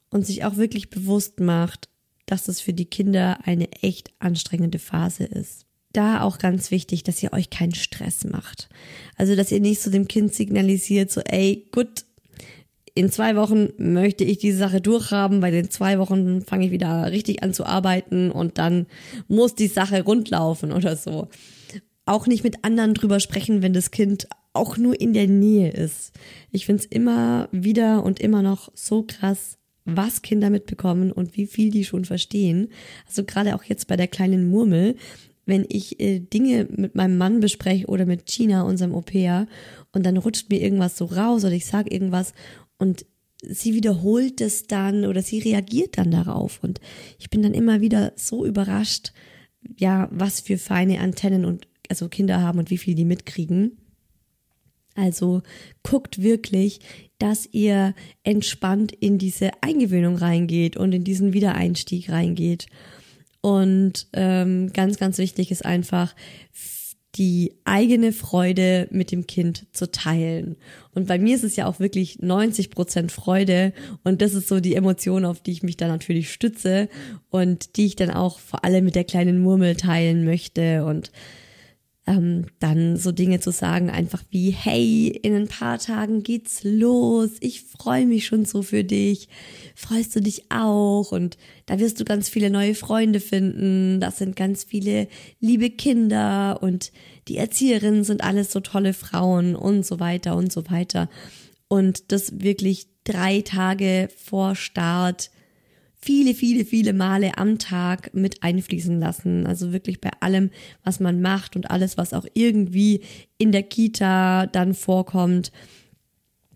und 0.10 0.26
sich 0.26 0.44
auch 0.44 0.58
wirklich 0.58 0.90
bewusst 0.90 1.40
macht, 1.40 1.90
dass 2.26 2.48
es 2.48 2.62
für 2.62 2.74
die 2.74 2.86
Kinder 2.86 3.40
eine 3.44 3.72
echt 3.82 4.12
anstrengende 4.20 4.80
Phase 4.80 5.24
ist. 5.24 5.66
Da 5.92 6.22
auch 6.22 6.38
ganz 6.38 6.70
wichtig, 6.70 7.04
dass 7.04 7.24
ihr 7.24 7.34
euch 7.34 7.50
keinen 7.50 7.74
Stress 7.74 8.24
macht. 8.24 8.70
Also, 9.16 9.36
dass 9.36 9.52
ihr 9.52 9.60
nicht 9.60 9.82
so 9.82 9.90
dem 9.90 10.08
Kind 10.08 10.36
signalisiert, 10.36 11.10
so, 11.10 11.22
ey, 11.22 11.68
gut, 11.72 12.06
in 12.96 13.12
zwei 13.12 13.36
Wochen 13.36 13.70
möchte 13.78 14.24
ich 14.24 14.38
diese 14.38 14.58
Sache 14.58 14.82
durchhaben, 14.82 15.42
weil 15.42 15.54
in 15.54 15.70
zwei 15.70 16.00
Wochen 16.00 16.42
fange 16.42 16.66
ich 16.66 16.72
wieder 16.72 17.12
richtig 17.12 17.44
an 17.44 17.54
zu 17.54 17.66
arbeiten 17.66 18.32
und 18.32 18.58
dann 18.58 18.88
muss 19.28 19.56
die 19.56 19.68
Sache 19.68 20.04
rundlaufen 20.04 20.72
oder 20.72 20.96
so. 20.96 21.28
Auch 22.06 22.28
nicht 22.28 22.44
mit 22.44 22.64
anderen 22.64 22.94
drüber 22.94 23.20
sprechen, 23.20 23.62
wenn 23.62 23.74
das 23.74 23.92
Kind 23.92 24.28
auch 24.54 24.78
nur 24.78 25.00
in 25.00 25.14
der 25.14 25.28
Nähe 25.28 25.72
ist. 25.72 26.12
Ich 26.52 26.66
finde 26.66 26.84
es 26.84 26.90
immer 26.90 27.50
wieder 27.52 28.04
und 28.04 28.20
immer 28.20 28.42
noch 28.42 28.70
so 28.74 29.06
krass, 29.08 29.58
was 29.86 30.22
Kinder 30.22 30.50
mitbekommen 30.50 31.12
und 31.12 31.38
wie 31.38 31.46
viel 31.46 31.72
die 31.72 31.86
schon 31.86 32.06
verstehen. 32.06 32.70
Also 33.08 33.24
gerade 33.24 33.56
auch 33.56 33.64
jetzt 33.64 33.88
bei 33.88 33.96
der 33.96 34.08
kleinen 34.08 34.50
Murmel, 34.50 34.96
wenn 35.46 35.66
ich 35.68 36.00
äh, 36.00 36.20
Dinge 36.20 36.68
mit 36.70 36.96
meinem 36.96 37.18
Mann 37.18 37.40
bespreche 37.40 37.88
oder 37.88 38.06
mit 38.06 38.28
China, 38.28 38.64
unserem 38.64 38.94
Au-pair, 38.94 39.48
und 39.92 40.06
dann 40.06 40.18
rutscht 40.18 40.50
mir 40.50 40.62
irgendwas 40.62 40.98
so 40.98 41.06
raus 41.06 41.44
oder 41.44 41.54
ich 41.54 41.66
sage 41.66 41.92
irgendwas 41.92 42.34
und 42.80 43.06
sie 43.42 43.74
wiederholt 43.74 44.42
es 44.42 44.68
dann 44.68 45.06
oder 45.06 45.22
sie 45.22 45.40
reagiert 45.40 45.98
dann 45.98 46.12
darauf. 46.12 46.60
Und 46.64 46.82
ich 47.20 47.30
bin 47.30 47.44
dann 47.44 47.54
immer 47.54 47.82
wieder 47.82 48.14
so 48.16 48.46
überrascht, 48.46 49.14
ja, 49.78 50.08
was 50.12 50.40
für 50.40 50.58
feine 50.58 51.00
Antennen 51.00 51.46
und 51.46 51.68
also 51.90 52.10
Kinder 52.10 52.42
haben 52.42 52.60
und 52.60 52.70
wie 52.70 52.78
viel 52.78 52.96
die 52.96 53.06
mitkriegen. 53.06 53.78
Also 54.96 55.44
guckt 55.84 56.22
wirklich, 56.22 56.80
dass 57.20 57.48
ihr 57.52 57.94
entspannt 58.24 58.92
in 58.92 59.18
diese 59.18 59.52
Eingewöhnung 59.62 60.16
reingeht 60.16 60.78
und 60.78 60.94
in 60.94 61.04
diesen 61.04 61.34
Wiedereinstieg 61.34 62.10
reingeht. 62.10 62.68
Und 63.42 64.08
ähm, 64.14 64.72
ganz, 64.74 64.98
ganz 64.98 65.18
wichtig 65.18 65.52
ist 65.52 65.66
einfach, 65.66 66.16
die 67.16 67.56
eigene 67.66 68.12
Freude 68.14 68.88
mit 68.92 69.12
dem 69.12 69.26
Kind 69.26 69.66
zu 69.72 69.92
teilen. 69.92 70.58
Und 70.94 71.08
bei 71.08 71.18
mir 71.18 71.36
ist 71.36 71.44
es 71.44 71.56
ja 71.56 71.66
auch 71.66 71.80
wirklich 71.80 72.20
90 72.20 72.70
Prozent 72.70 73.12
Freude. 73.12 73.74
Und 74.04 74.22
das 74.22 74.34
ist 74.34 74.48
so 74.48 74.60
die 74.60 74.76
Emotion, 74.76 75.26
auf 75.26 75.42
die 75.42 75.52
ich 75.52 75.64
mich 75.64 75.76
dann 75.76 75.90
natürlich 75.90 76.32
stütze 76.32 76.88
und 77.30 77.78
die 77.78 77.88
ich 77.88 77.96
dann 77.96 78.12
auch 78.12 78.40
vor 78.40 78.64
allem 78.64 78.86
mit 78.86 78.96
der 78.96 79.06
kleinen 79.06 79.42
Murmel 79.42 79.76
teilen 79.76 80.24
möchte. 80.24 80.86
Und 80.86 81.12
ähm, 82.10 82.48
dann 82.58 82.98
so 82.98 83.12
Dinge 83.12 83.40
zu 83.40 83.52
sagen, 83.52 83.92
einfach 83.92 84.24
wie, 84.32 84.50
hey, 84.50 85.08
in 85.10 85.36
ein 85.36 85.48
paar 85.48 85.78
Tagen 85.78 86.24
geht's 86.24 86.64
los, 86.64 87.30
ich 87.40 87.62
freue 87.62 88.08
mich 88.08 88.26
schon 88.26 88.46
so 88.46 88.64
für 88.64 88.84
dich, 88.84 89.30
freust 89.76 90.16
du 90.16 90.20
dich 90.20 90.50
auch? 90.50 91.12
Und 91.12 91.38
da 91.68 91.78
wirst 91.80 92.00
du 92.00 92.06
ganz 92.06 92.28
viele 92.28 92.50
neue 92.50 92.74
Freunde 92.74 93.20
finden, 93.20 94.00
das 94.00 94.18
sind 94.18 94.36
ganz 94.36 94.64
viele 94.64 95.08
liebe 95.40 95.70
Kinder. 95.70 96.64
Und 96.64 96.92
die 97.28 97.38
Erzieherinnen 97.38 98.04
sind 98.04 98.24
alles 98.24 98.52
so 98.52 98.60
tolle 98.60 98.94
Frauen 98.94 99.56
und 99.56 99.86
so 99.86 100.00
weiter 100.00 100.36
und 100.36 100.52
so 100.52 100.68
weiter. 100.68 101.10
Und 101.68 102.12
das 102.12 102.42
wirklich 102.42 102.88
drei 103.04 103.42
Tage 103.42 104.10
vor 104.18 104.56
Start 104.56 105.30
viele, 106.00 106.34
viele, 106.34 106.66
viele 106.66 106.94
Male 106.94 107.38
am 107.38 107.60
Tag 107.60 108.14
mit 108.14 108.42
einfließen 108.42 109.00
lassen. 109.00 109.46
Also 109.46 109.74
wirklich 109.74 110.00
bei 110.00 110.12
allem, 110.22 110.50
was 110.84 111.00
man 111.00 111.22
macht 111.22 111.56
und 111.56 111.70
alles, 111.70 111.98
was 111.98 112.14
auch 112.14 112.26
irgendwie 112.34 113.02
in 113.38 113.52
der 113.52 113.64
Kita 113.64 114.48
dann 114.48 114.74
vorkommt. 114.74 115.52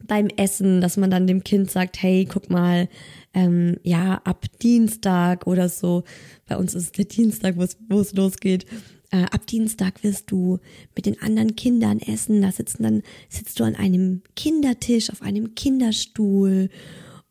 Beim 0.06 0.28
Essen, 0.28 0.82
dass 0.82 0.98
man 0.98 1.12
dann 1.12 1.28
dem 1.28 1.44
Kind 1.44 1.72
sagt, 1.72 2.02
hey, 2.02 2.26
guck 2.26 2.50
mal, 2.50 2.90
ähm, 3.34 3.78
ja, 3.84 4.22
ab 4.24 4.46
Dienstag 4.62 5.48
oder 5.48 5.70
so. 5.70 6.04
Bei 6.48 6.58
uns 6.58 6.74
ist 6.74 6.98
der 6.98 7.06
Dienstag, 7.06 7.56
wo 7.58 8.00
es 8.00 8.14
losgeht. 8.14 8.66
Äh, 9.12 9.26
ab 9.32 9.46
Dienstag 9.48 10.04
wirst 10.04 10.32
du 10.32 10.60
mit 10.96 11.06
den 11.06 11.22
anderen 11.22 11.56
Kindern 11.56 12.00
essen. 12.00 12.42
Da 12.42 12.52
sitzen 12.52 12.84
dann, 12.84 13.04
sitzt 13.30 13.60
du 13.60 13.64
an 13.64 13.76
einem 13.76 14.24
Kindertisch, 14.36 15.10
auf 15.10 15.22
einem 15.22 15.56
Kinderstuhl 15.56 16.70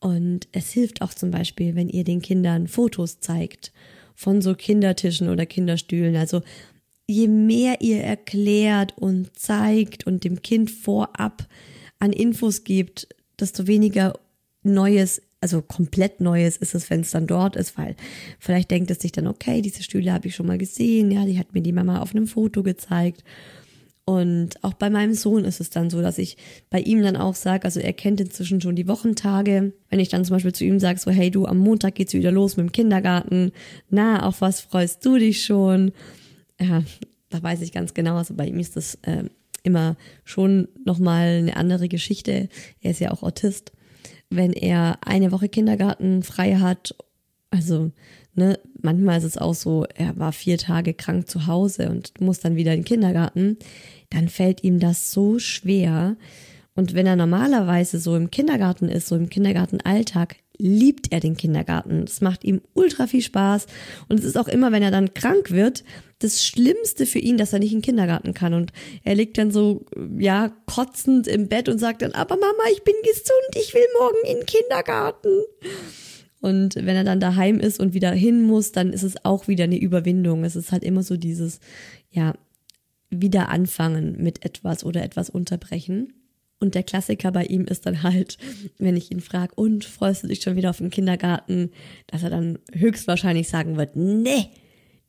und 0.02 0.48
es 0.50 0.72
hilft 0.72 1.00
auch 1.00 1.14
zum 1.14 1.30
Beispiel, 1.30 1.76
wenn 1.76 1.88
ihr 1.88 2.02
den 2.02 2.20
Kindern 2.20 2.66
Fotos 2.66 3.20
zeigt 3.20 3.72
von 4.16 4.42
so 4.42 4.56
Kindertischen 4.56 5.28
oder 5.28 5.46
Kinderstühlen. 5.46 6.16
Also 6.16 6.42
je 7.06 7.28
mehr 7.28 7.80
ihr 7.80 8.02
erklärt 8.02 8.98
und 8.98 9.38
zeigt 9.38 10.04
und 10.04 10.24
dem 10.24 10.42
Kind 10.42 10.72
vorab 10.72 11.46
an 12.00 12.12
Infos 12.12 12.64
gibt, 12.64 13.06
desto 13.38 13.68
weniger 13.68 14.14
Neues, 14.64 15.22
also 15.40 15.62
komplett 15.62 16.20
Neues 16.20 16.56
ist 16.56 16.74
es, 16.74 16.90
wenn 16.90 17.02
es 17.02 17.12
dann 17.12 17.28
dort 17.28 17.54
ist, 17.54 17.78
weil 17.78 17.94
vielleicht 18.40 18.72
denkt 18.72 18.90
es 18.90 18.98
sich 18.98 19.12
dann, 19.12 19.28
okay, 19.28 19.62
diese 19.62 19.84
Stühle 19.84 20.12
habe 20.12 20.26
ich 20.26 20.34
schon 20.34 20.46
mal 20.46 20.58
gesehen, 20.58 21.12
ja, 21.12 21.24
die 21.24 21.38
hat 21.38 21.54
mir 21.54 21.62
die 21.62 21.72
Mama 21.72 22.00
auf 22.00 22.12
einem 22.12 22.26
Foto 22.26 22.64
gezeigt. 22.64 23.22
Und 24.04 24.62
auch 24.64 24.74
bei 24.74 24.90
meinem 24.90 25.14
Sohn 25.14 25.44
ist 25.44 25.60
es 25.60 25.70
dann 25.70 25.88
so, 25.88 26.02
dass 26.02 26.18
ich 26.18 26.36
bei 26.70 26.80
ihm 26.80 27.02
dann 27.02 27.16
auch 27.16 27.36
sage, 27.36 27.64
also 27.64 27.78
er 27.78 27.92
kennt 27.92 28.20
inzwischen 28.20 28.60
schon 28.60 28.74
die 28.74 28.88
Wochentage. 28.88 29.72
Wenn 29.90 30.00
ich 30.00 30.08
dann 30.08 30.24
zum 30.24 30.36
Beispiel 30.36 30.52
zu 30.52 30.64
ihm 30.64 30.80
sage, 30.80 30.98
so, 30.98 31.10
hey 31.10 31.30
du, 31.30 31.46
am 31.46 31.58
Montag 31.58 31.94
geht's 31.94 32.12
wieder 32.12 32.32
los 32.32 32.56
mit 32.56 32.66
dem 32.66 32.72
Kindergarten. 32.72 33.52
Na, 33.90 34.26
auf 34.26 34.40
was 34.40 34.60
freust 34.60 35.04
du 35.04 35.18
dich 35.18 35.44
schon? 35.44 35.92
Ja, 36.60 36.82
da 37.30 37.42
weiß 37.42 37.62
ich 37.62 37.72
ganz 37.72 37.94
genau. 37.94 38.16
Also 38.16 38.34
bei 38.34 38.46
ihm 38.46 38.58
ist 38.58 38.76
das 38.76 38.96
äh, 39.02 39.24
immer 39.62 39.96
schon 40.24 40.68
nochmal 40.84 41.38
eine 41.38 41.56
andere 41.56 41.88
Geschichte. 41.88 42.48
Er 42.80 42.90
ist 42.90 43.00
ja 43.00 43.12
auch 43.12 43.22
Autist. 43.22 43.72
Wenn 44.30 44.52
er 44.52 44.98
eine 45.06 45.30
Woche 45.30 45.48
Kindergarten 45.48 46.24
frei 46.24 46.56
hat, 46.56 46.96
also 47.50 47.92
ne, 48.34 48.58
manchmal 48.80 49.18
ist 49.18 49.24
es 49.24 49.38
auch 49.38 49.54
so, 49.54 49.84
er 49.94 50.18
war 50.18 50.32
vier 50.32 50.58
Tage 50.58 50.94
krank 50.94 51.28
zu 51.28 51.46
Hause 51.46 51.90
und 51.90 52.20
muss 52.20 52.40
dann 52.40 52.56
wieder 52.56 52.72
in 52.72 52.80
den 52.80 52.86
Kindergarten, 52.86 53.58
dann 54.12 54.28
fällt 54.28 54.62
ihm 54.62 54.78
das 54.78 55.12
so 55.12 55.38
schwer. 55.38 56.16
Und 56.74 56.94
wenn 56.94 57.06
er 57.06 57.16
normalerweise 57.16 57.98
so 57.98 58.16
im 58.16 58.30
Kindergarten 58.30 58.88
ist, 58.88 59.08
so 59.08 59.16
im 59.16 59.28
Kindergartenalltag, 59.28 60.36
liebt 60.58 61.12
er 61.12 61.20
den 61.20 61.36
Kindergarten. 61.36 62.04
Das 62.04 62.20
macht 62.20 62.44
ihm 62.44 62.60
ultra 62.74 63.06
viel 63.06 63.22
Spaß. 63.22 63.66
Und 64.08 64.20
es 64.20 64.24
ist 64.24 64.38
auch 64.38 64.48
immer, 64.48 64.70
wenn 64.70 64.82
er 64.82 64.90
dann 64.90 65.12
krank 65.12 65.50
wird, 65.50 65.82
das 66.20 66.44
Schlimmste 66.44 67.04
für 67.04 67.18
ihn, 67.18 67.36
dass 67.36 67.52
er 67.52 67.58
nicht 67.58 67.72
in 67.72 67.78
den 67.78 67.84
Kindergarten 67.84 68.32
kann. 68.32 68.54
Und 68.54 68.72
er 69.02 69.14
liegt 69.14 69.38
dann 69.38 69.50
so, 69.50 69.84
ja, 70.18 70.52
kotzend 70.66 71.26
im 71.26 71.48
Bett 71.48 71.68
und 71.68 71.78
sagt 71.78 72.02
dann, 72.02 72.12
aber 72.12 72.36
Mama, 72.36 72.62
ich 72.72 72.84
bin 72.84 72.94
gesund, 73.02 73.56
ich 73.56 73.74
will 73.74 73.86
morgen 73.98 74.30
in 74.30 74.36
den 74.38 74.46
Kindergarten. 74.46 75.42
Und 76.40 76.76
wenn 76.76 76.96
er 76.96 77.04
dann 77.04 77.20
daheim 77.20 77.60
ist 77.60 77.80
und 77.80 77.94
wieder 77.94 78.10
hin 78.10 78.42
muss, 78.42 78.72
dann 78.72 78.92
ist 78.92 79.02
es 79.04 79.24
auch 79.24 79.48
wieder 79.48 79.64
eine 79.64 79.78
Überwindung. 79.78 80.44
Es 80.44 80.56
ist 80.56 80.72
halt 80.72 80.84
immer 80.84 81.02
so 81.02 81.16
dieses, 81.16 81.60
ja, 82.10 82.34
wieder 83.20 83.48
anfangen 83.50 84.16
mit 84.22 84.44
etwas 84.44 84.84
oder 84.84 85.02
etwas 85.02 85.30
unterbrechen. 85.30 86.12
Und 86.58 86.74
der 86.74 86.82
Klassiker 86.82 87.32
bei 87.32 87.44
ihm 87.44 87.64
ist 87.64 87.86
dann 87.86 88.02
halt, 88.02 88.38
wenn 88.78 88.96
ich 88.96 89.10
ihn 89.10 89.20
frage, 89.20 89.52
und 89.56 89.84
freust 89.84 90.22
du 90.22 90.28
dich 90.28 90.42
schon 90.42 90.56
wieder 90.56 90.70
auf 90.70 90.78
den 90.78 90.90
Kindergarten, 90.90 91.70
dass 92.06 92.22
er 92.22 92.30
dann 92.30 92.58
höchstwahrscheinlich 92.72 93.48
sagen 93.48 93.76
wird, 93.76 93.96
nee, 93.96 94.50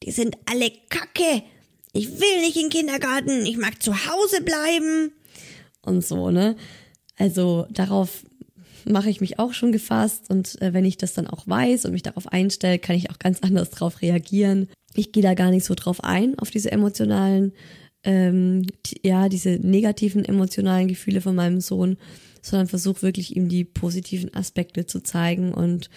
die 0.01 0.11
sind 0.11 0.35
alle 0.49 0.71
kacke. 0.89 1.43
Ich 1.93 2.09
will 2.09 2.41
nicht 2.41 2.55
in 2.55 2.63
den 2.63 2.69
Kindergarten, 2.71 3.45
ich 3.45 3.57
mag 3.57 3.81
zu 3.81 3.93
Hause 3.93 4.41
bleiben. 4.43 5.11
Und 5.81 6.03
so, 6.03 6.31
ne? 6.31 6.55
Also 7.17 7.67
darauf 7.69 8.23
mache 8.85 9.09
ich 9.09 9.21
mich 9.21 9.39
auch 9.39 9.53
schon 9.53 9.71
gefasst 9.71 10.29
und 10.29 10.61
äh, 10.61 10.73
wenn 10.73 10.85
ich 10.85 10.97
das 10.97 11.13
dann 11.13 11.27
auch 11.27 11.47
weiß 11.47 11.85
und 11.85 11.91
mich 11.91 12.03
darauf 12.03 12.27
einstelle, 12.27 12.79
kann 12.79 12.95
ich 12.95 13.11
auch 13.11 13.19
ganz 13.19 13.41
anders 13.41 13.69
drauf 13.69 14.01
reagieren. 14.01 14.69
Ich 14.95 15.11
gehe 15.11 15.23
da 15.23 15.33
gar 15.33 15.51
nicht 15.51 15.65
so 15.65 15.75
drauf 15.75 16.03
ein, 16.03 16.37
auf 16.39 16.49
diese 16.49 16.71
emotionalen, 16.71 17.53
ähm, 18.03 18.65
ja, 19.03 19.29
diese 19.29 19.51
negativen 19.61 20.25
emotionalen 20.25 20.87
Gefühle 20.87 21.21
von 21.21 21.35
meinem 21.35 21.61
Sohn, 21.61 21.97
sondern 22.41 22.67
versuche 22.67 23.01
wirklich 23.01 23.35
ihm 23.35 23.49
die 23.49 23.63
positiven 23.63 24.33
Aspekte 24.33 24.85
zu 24.85 25.01
zeigen. 25.01 25.53
Und 25.53 25.89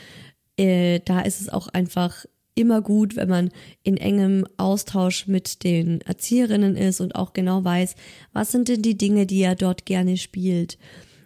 äh, 0.56 1.00
da 1.04 1.20
ist 1.20 1.40
es 1.40 1.48
auch 1.48 1.68
einfach 1.68 2.24
immer 2.54 2.80
gut, 2.80 3.16
wenn 3.16 3.28
man 3.28 3.50
in 3.82 3.96
engem 3.96 4.46
Austausch 4.56 5.26
mit 5.26 5.62
den 5.62 6.00
Erzieherinnen 6.00 6.76
ist 6.76 7.00
und 7.00 7.14
auch 7.14 7.32
genau 7.32 7.62
weiß, 7.64 7.94
was 8.32 8.50
sind 8.50 8.68
denn 8.68 8.82
die 8.82 8.96
Dinge, 8.96 9.26
die 9.26 9.42
er 9.42 9.54
dort 9.54 9.84
gerne 9.84 10.16
spielt? 10.16 10.78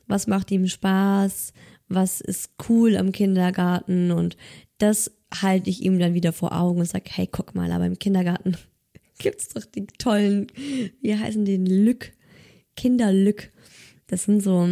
Was 0.07 0.27
macht 0.27 0.51
ihm 0.51 0.67
Spaß, 0.67 1.53
was 1.89 2.21
ist 2.21 2.51
cool 2.69 2.97
am 2.97 3.13
Kindergarten? 3.13 4.11
Und 4.11 4.37
das 4.79 5.13
halte 5.33 5.71
ich 5.71 5.85
ihm 5.85 5.99
dann 6.01 6.15
wieder 6.15 6.33
vor 6.33 6.53
Augen 6.59 6.81
und 6.81 6.87
sage, 6.87 7.05
hey, 7.09 7.29
guck 7.31 7.55
mal, 7.55 7.71
aber 7.71 7.87
im 7.87 7.99
Kindergarten 7.99 8.57
gibt's 9.21 9.51
doch 9.51 9.65
die 9.65 9.87
tollen, 9.87 10.49
wie 11.01 11.17
heißen 11.17 11.45
die, 11.45 11.59
Lück, 11.59 12.13
Kinderlück. 12.77 13.53
Das 14.09 14.25
sind 14.25 14.43
so, 14.43 14.69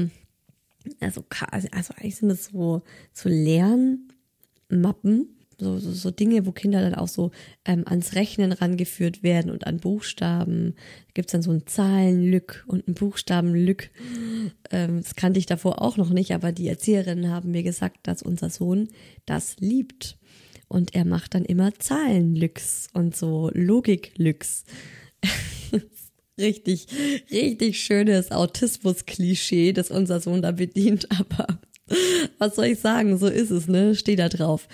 also, 0.99 1.25
also 1.31 1.95
eigentlich 1.97 2.17
sind 2.17 2.31
das 2.31 2.47
so, 2.47 2.83
so 3.13 3.29
Lernmappen, 3.29 4.09
so, 5.61 5.79
so, 5.79 5.93
so 5.93 6.11
Dinge, 6.11 6.47
wo 6.47 6.53
Kinder 6.53 6.81
dann 6.81 6.95
auch 6.95 7.09
so 7.09 7.31
ähm, 7.65 7.83
ans 7.87 8.15
Rechnen 8.15 8.53
rangeführt 8.53 9.23
werden 9.23 9.51
und 9.51 9.67
an 9.67 9.79
Buchstaben. 9.79 10.75
Da 11.09 11.13
gibt's 11.15 11.33
dann 11.33 11.43
so 11.43 11.51
ein 11.51 11.67
Zahlenlück 11.67 12.65
und 12.69 12.87
ein 12.89 12.95
Buchstabenlück. 12.95 13.91
Ähm, 14.71 15.03
das 15.03 15.17
kannte 15.17 15.39
ich 15.39 15.47
davor 15.47 15.83
auch 15.83 15.97
noch 15.97 16.11
nicht, 16.11 16.33
aber 16.33 16.53
die 16.53 16.69
Erzieherinnen 16.69 17.31
haben 17.31 17.51
mir 17.51 17.65
gesagt, 17.65 17.99
dass 18.05 18.23
unser 18.23 18.51
Sohn 18.51 18.89
das 19.27 19.57
liebt. 19.59 20.18
Und 20.69 20.95
er 20.95 21.05
macht 21.05 21.35
dann 21.35 21.45
immer 21.45 21.75
Zahlenlücks 21.75 22.89
und 22.93 23.17
so 23.17 23.51
Logiklücks. 23.55 24.65
richtig, 26.39 26.87
richtig 27.31 27.83
schönes 27.83 28.31
Autismus-Klischee, 28.31 29.73
das 29.73 29.91
unser 29.91 30.21
Sohn 30.21 30.43
da 30.43 30.53
bedient, 30.53 31.09
aber 31.19 31.59
was 32.39 32.57
soll 32.57 32.67
ich 32.67 32.81
sagen? 32.81 33.19
So 33.19 33.27
ist 33.27 33.51
es, 33.51 33.69
ne? 33.69 33.95
Steht 33.95 34.19
da 34.19 34.29
drauf. 34.29 34.69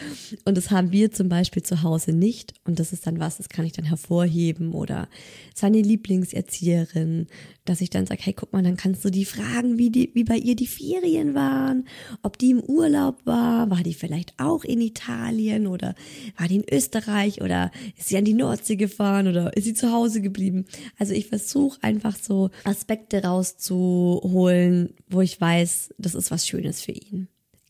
Und 0.44 0.56
das 0.56 0.70
haben 0.70 0.92
wir 0.92 1.12
zum 1.12 1.28
Beispiel 1.28 1.62
zu 1.62 1.82
Hause 1.82 2.12
nicht. 2.12 2.54
Und 2.64 2.78
das 2.78 2.92
ist 2.92 3.06
dann 3.06 3.20
was, 3.20 3.36
das 3.36 3.48
kann 3.48 3.64
ich 3.64 3.72
dann 3.72 3.84
hervorheben. 3.84 4.72
Oder 4.72 5.08
seine 5.54 5.80
Lieblingserzieherin 5.80 7.26
dass 7.64 7.80
ich 7.80 7.88
dann 7.90 8.06
sage, 8.06 8.20
hey, 8.22 8.34
guck 8.34 8.52
mal, 8.52 8.62
dann 8.62 8.76
kannst 8.76 9.04
du 9.04 9.10
die 9.10 9.24
fragen, 9.24 9.78
wie, 9.78 9.90
die, 9.90 10.10
wie 10.14 10.24
bei 10.24 10.36
ihr 10.36 10.54
die 10.54 10.66
Ferien 10.66 11.34
waren, 11.34 11.86
ob 12.22 12.38
die 12.38 12.50
im 12.50 12.60
Urlaub 12.60 13.24
war, 13.24 13.70
war 13.70 13.82
die 13.82 13.94
vielleicht 13.94 14.34
auch 14.38 14.64
in 14.64 14.80
Italien 14.80 15.66
oder 15.66 15.94
war 16.36 16.46
die 16.46 16.56
in 16.56 16.64
Österreich 16.70 17.40
oder 17.40 17.70
ist 17.96 18.08
sie 18.08 18.18
an 18.18 18.24
die 18.24 18.34
Nordsee 18.34 18.76
gefahren 18.76 19.28
oder 19.28 19.56
ist 19.56 19.64
sie 19.64 19.74
zu 19.74 19.92
Hause 19.92 20.20
geblieben. 20.20 20.66
Also 20.98 21.14
ich 21.14 21.26
versuche 21.26 21.82
einfach 21.82 22.16
so 22.16 22.50
Aspekte 22.64 23.22
rauszuholen, 23.22 24.92
wo 25.08 25.22
ich 25.22 25.40
weiß, 25.40 25.94
das 25.96 26.14
ist 26.14 26.30
was 26.30 26.46
Schönes 26.46 26.82
für 26.82 26.92
ihn. 26.92 27.03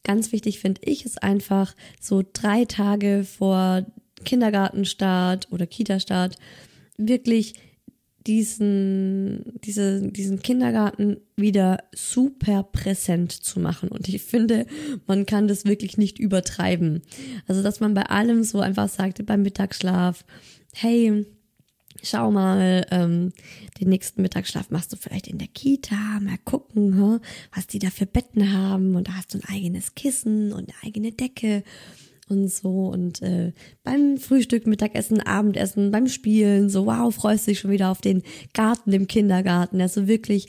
Ganz 0.02 0.32
wichtig 0.32 0.60
finde 0.60 0.82
ich 0.84 1.06
ist 1.06 1.22
einfach 1.22 1.74
so 2.00 2.22
drei 2.32 2.66
Tage 2.66 3.24
vor 3.24 3.86
Kindergartenstart 4.24 5.50
oder 5.50 5.66
Kita-Start 5.66 6.36
wirklich 6.96 7.54
diesen, 8.26 9.58
diese, 9.64 10.00
diesen 10.10 10.40
Kindergarten 10.40 11.18
wieder 11.36 11.78
super 11.94 12.62
präsent 12.62 13.32
zu 13.32 13.60
machen. 13.60 13.90
Und 13.90 14.08
ich 14.08 14.22
finde, 14.22 14.66
man 15.06 15.26
kann 15.26 15.46
das 15.46 15.66
wirklich 15.66 15.98
nicht 15.98 16.18
übertreiben. 16.18 17.02
Also, 17.46 17.62
dass 17.62 17.80
man 17.80 17.92
bei 17.92 18.04
allem 18.04 18.42
so 18.42 18.60
einfach 18.60 18.88
sagt, 18.88 19.24
beim 19.26 19.42
Mittagsschlaf, 19.42 20.24
hey, 20.72 21.26
schau 22.02 22.30
mal, 22.30 22.86
ähm, 22.90 23.32
den 23.80 23.88
nächsten 23.88 24.22
Mittagsschlaf 24.22 24.70
machst 24.70 24.92
du 24.92 24.96
vielleicht 24.96 25.28
in 25.28 25.38
der 25.38 25.48
Kita, 25.48 26.20
mal 26.20 26.38
gucken, 26.44 27.00
huh, 27.00 27.20
was 27.54 27.66
die 27.66 27.78
da 27.78 27.90
für 27.90 28.06
Betten 28.06 28.52
haben. 28.52 28.94
Und 28.94 29.08
da 29.08 29.14
hast 29.14 29.34
du 29.34 29.38
ein 29.38 29.54
eigenes 29.54 29.94
Kissen 29.94 30.52
und 30.52 30.68
eine 30.70 30.88
eigene 30.88 31.12
Decke 31.12 31.62
und 32.28 32.48
so. 32.48 32.86
Und 32.86 33.22
äh, 33.22 33.52
beim 33.82 34.16
Frühstück, 34.18 34.66
Mittagessen, 34.66 35.20
Abendessen, 35.20 35.90
beim 35.90 36.08
Spielen, 36.08 36.68
so 36.68 36.86
wow, 36.86 37.14
freust 37.14 37.46
du 37.46 37.50
dich 37.50 37.60
schon 37.60 37.70
wieder 37.70 37.90
auf 37.90 38.00
den 38.00 38.22
Garten 38.52 38.92
im 38.92 39.06
Kindergarten. 39.06 39.80
Also 39.80 40.06
wirklich 40.06 40.48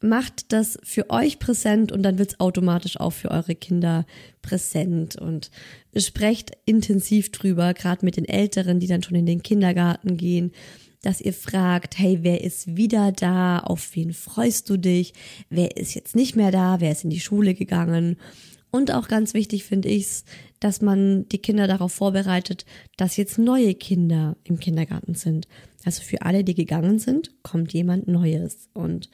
macht 0.00 0.52
das 0.52 0.78
für 0.82 1.10
euch 1.10 1.38
präsent 1.38 1.90
und 1.90 2.02
dann 2.02 2.18
wird's 2.18 2.38
automatisch 2.38 3.00
auch 3.00 3.12
für 3.12 3.30
eure 3.30 3.54
Kinder 3.54 4.06
präsent 4.42 5.16
und 5.16 5.50
sprecht 5.96 6.52
intensiv 6.66 7.32
drüber, 7.32 7.74
gerade 7.74 8.04
mit 8.04 8.16
den 8.16 8.26
Älteren, 8.26 8.78
die 8.78 8.86
dann 8.86 9.02
schon 9.02 9.16
in 9.16 9.26
den 9.26 9.42
Kindergarten 9.42 10.16
gehen, 10.16 10.52
dass 11.02 11.20
ihr 11.20 11.32
fragt, 11.32 11.98
hey, 11.98 12.18
wer 12.22 12.42
ist 12.42 12.76
wieder 12.76 13.12
da? 13.12 13.60
Auf 13.60 13.94
wen 13.94 14.12
freust 14.12 14.68
du 14.68 14.76
dich? 14.76 15.14
Wer 15.48 15.76
ist 15.76 15.94
jetzt 15.94 16.16
nicht 16.16 16.36
mehr 16.36 16.50
da? 16.50 16.80
Wer 16.80 16.92
ist 16.92 17.04
in 17.04 17.10
die 17.10 17.20
Schule 17.20 17.54
gegangen? 17.54 18.16
Und 18.70 18.92
auch 18.92 19.08
ganz 19.08 19.32
wichtig 19.32 19.64
finde 19.64 19.88
ich 19.88 20.24
dass 20.60 20.80
man 20.80 21.28
die 21.28 21.38
Kinder 21.38 21.66
darauf 21.66 21.92
vorbereitet, 21.92 22.64
dass 22.96 23.16
jetzt 23.16 23.38
neue 23.38 23.74
Kinder 23.74 24.36
im 24.44 24.58
Kindergarten 24.58 25.14
sind. 25.14 25.46
Also 25.84 26.02
für 26.02 26.22
alle, 26.22 26.44
die 26.44 26.54
gegangen 26.54 26.98
sind, 26.98 27.30
kommt 27.42 27.72
jemand 27.72 28.08
Neues 28.08 28.68
und 28.72 29.10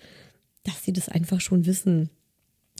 dass 0.65 0.85
sie 0.85 0.93
das 0.93 1.09
einfach 1.09 1.41
schon 1.41 1.67
wissen 1.67 2.11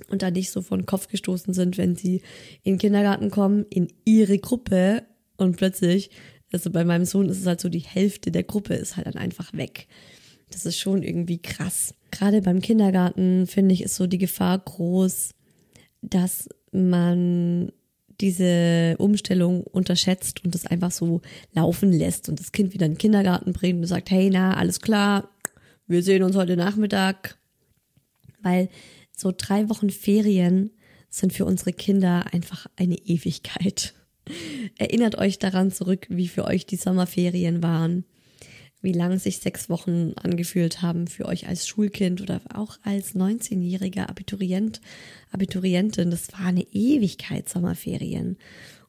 und 0.09 0.23
da 0.23 0.31
nicht 0.31 0.51
so 0.51 0.63
von 0.63 0.87
Kopf 0.87 1.09
gestoßen 1.09 1.55
sind, 1.55 1.79
wenn 1.79 1.97
sie 1.97 2.23
in 2.63 2.75
den 2.75 2.79
Kindergarten 2.79 3.31
kommen, 3.31 3.67
in 3.71 3.89
ihre 4.05 4.39
Gruppe 4.39 5.05
und 5.37 5.57
plötzlich, 5.57 6.11
also 6.53 6.71
bei 6.71 6.85
meinem 6.85 7.05
Sohn 7.05 7.29
ist 7.29 7.41
es 7.41 7.47
halt 7.47 7.61
so, 7.61 7.69
die 7.69 7.81
Hälfte 7.81 8.31
der 8.31 8.43
Gruppe 8.43 8.75
ist 8.75 8.97
halt 8.97 9.07
dann 9.07 9.17
einfach 9.17 9.53
weg. 9.55 9.87
Das 10.51 10.67
ist 10.67 10.79
schon 10.79 11.03
irgendwie 11.03 11.39
krass. 11.39 11.95
Gerade 12.11 12.43
beim 12.43 12.61
Kindergarten, 12.61 13.47
finde 13.47 13.75
ich, 13.75 13.83
ist 13.83 13.97
so 13.97 14.07
die 14.07 14.19
Gefahr 14.19 14.59
groß, 14.59 15.31
dass 16.03 16.49
man 16.73 17.73
diese 18.21 18.97
Umstellung 18.99 19.65
unterschätzt 19.65 20.45
und 20.45 20.55
es 20.55 20.67
einfach 20.67 20.91
so 20.91 21.23
laufen 21.53 21.93
lässt 21.93 22.29
und 22.29 22.39
das 22.39 22.53
Kind 22.53 22.75
wieder 22.75 22.87
in 22.87 22.93
den 22.93 22.99
Kindergarten 22.99 23.53
bringt 23.53 23.81
und 23.81 23.87
sagt, 23.87 24.11
hey, 24.11 24.31
na, 24.31 24.55
alles 24.55 24.81
klar, 24.81 25.31
wir 25.87 26.03
sehen 26.03 26.23
uns 26.23 26.37
heute 26.37 26.57
Nachmittag. 26.57 27.39
Weil 28.43 28.69
so 29.17 29.33
drei 29.37 29.69
Wochen 29.69 29.91
Ferien 29.91 30.71
sind 31.09 31.33
für 31.33 31.45
unsere 31.45 31.73
Kinder 31.73 32.33
einfach 32.33 32.67
eine 32.77 32.97
Ewigkeit. 32.97 33.95
Erinnert 34.79 35.17
euch 35.17 35.39
daran 35.39 35.71
zurück, 35.71 36.07
wie 36.09 36.29
für 36.29 36.45
euch 36.45 36.67
die 36.67 36.77
Sommerferien 36.77 37.63
waren 37.63 38.05
wie 38.83 38.93
lang 38.93 39.19
sich 39.19 39.39
sechs 39.39 39.71
Wochen 39.71 40.13
angefühlt 40.17 40.83
haben 40.83 41.07
für 41.07 41.27
euch 41.27 41.47
als 41.47 41.67
Schulkind 41.67 42.21
oder 42.21 42.41
auch 42.53 42.79
als 42.83 43.15
19-jähriger 43.15 44.09
Abiturient, 44.09 44.81
Abiturientin. 45.31 46.11
Das 46.11 46.33
war 46.33 46.47
eine 46.47 46.67
Ewigkeit 46.73 47.49
Sommerferien. 47.49 48.37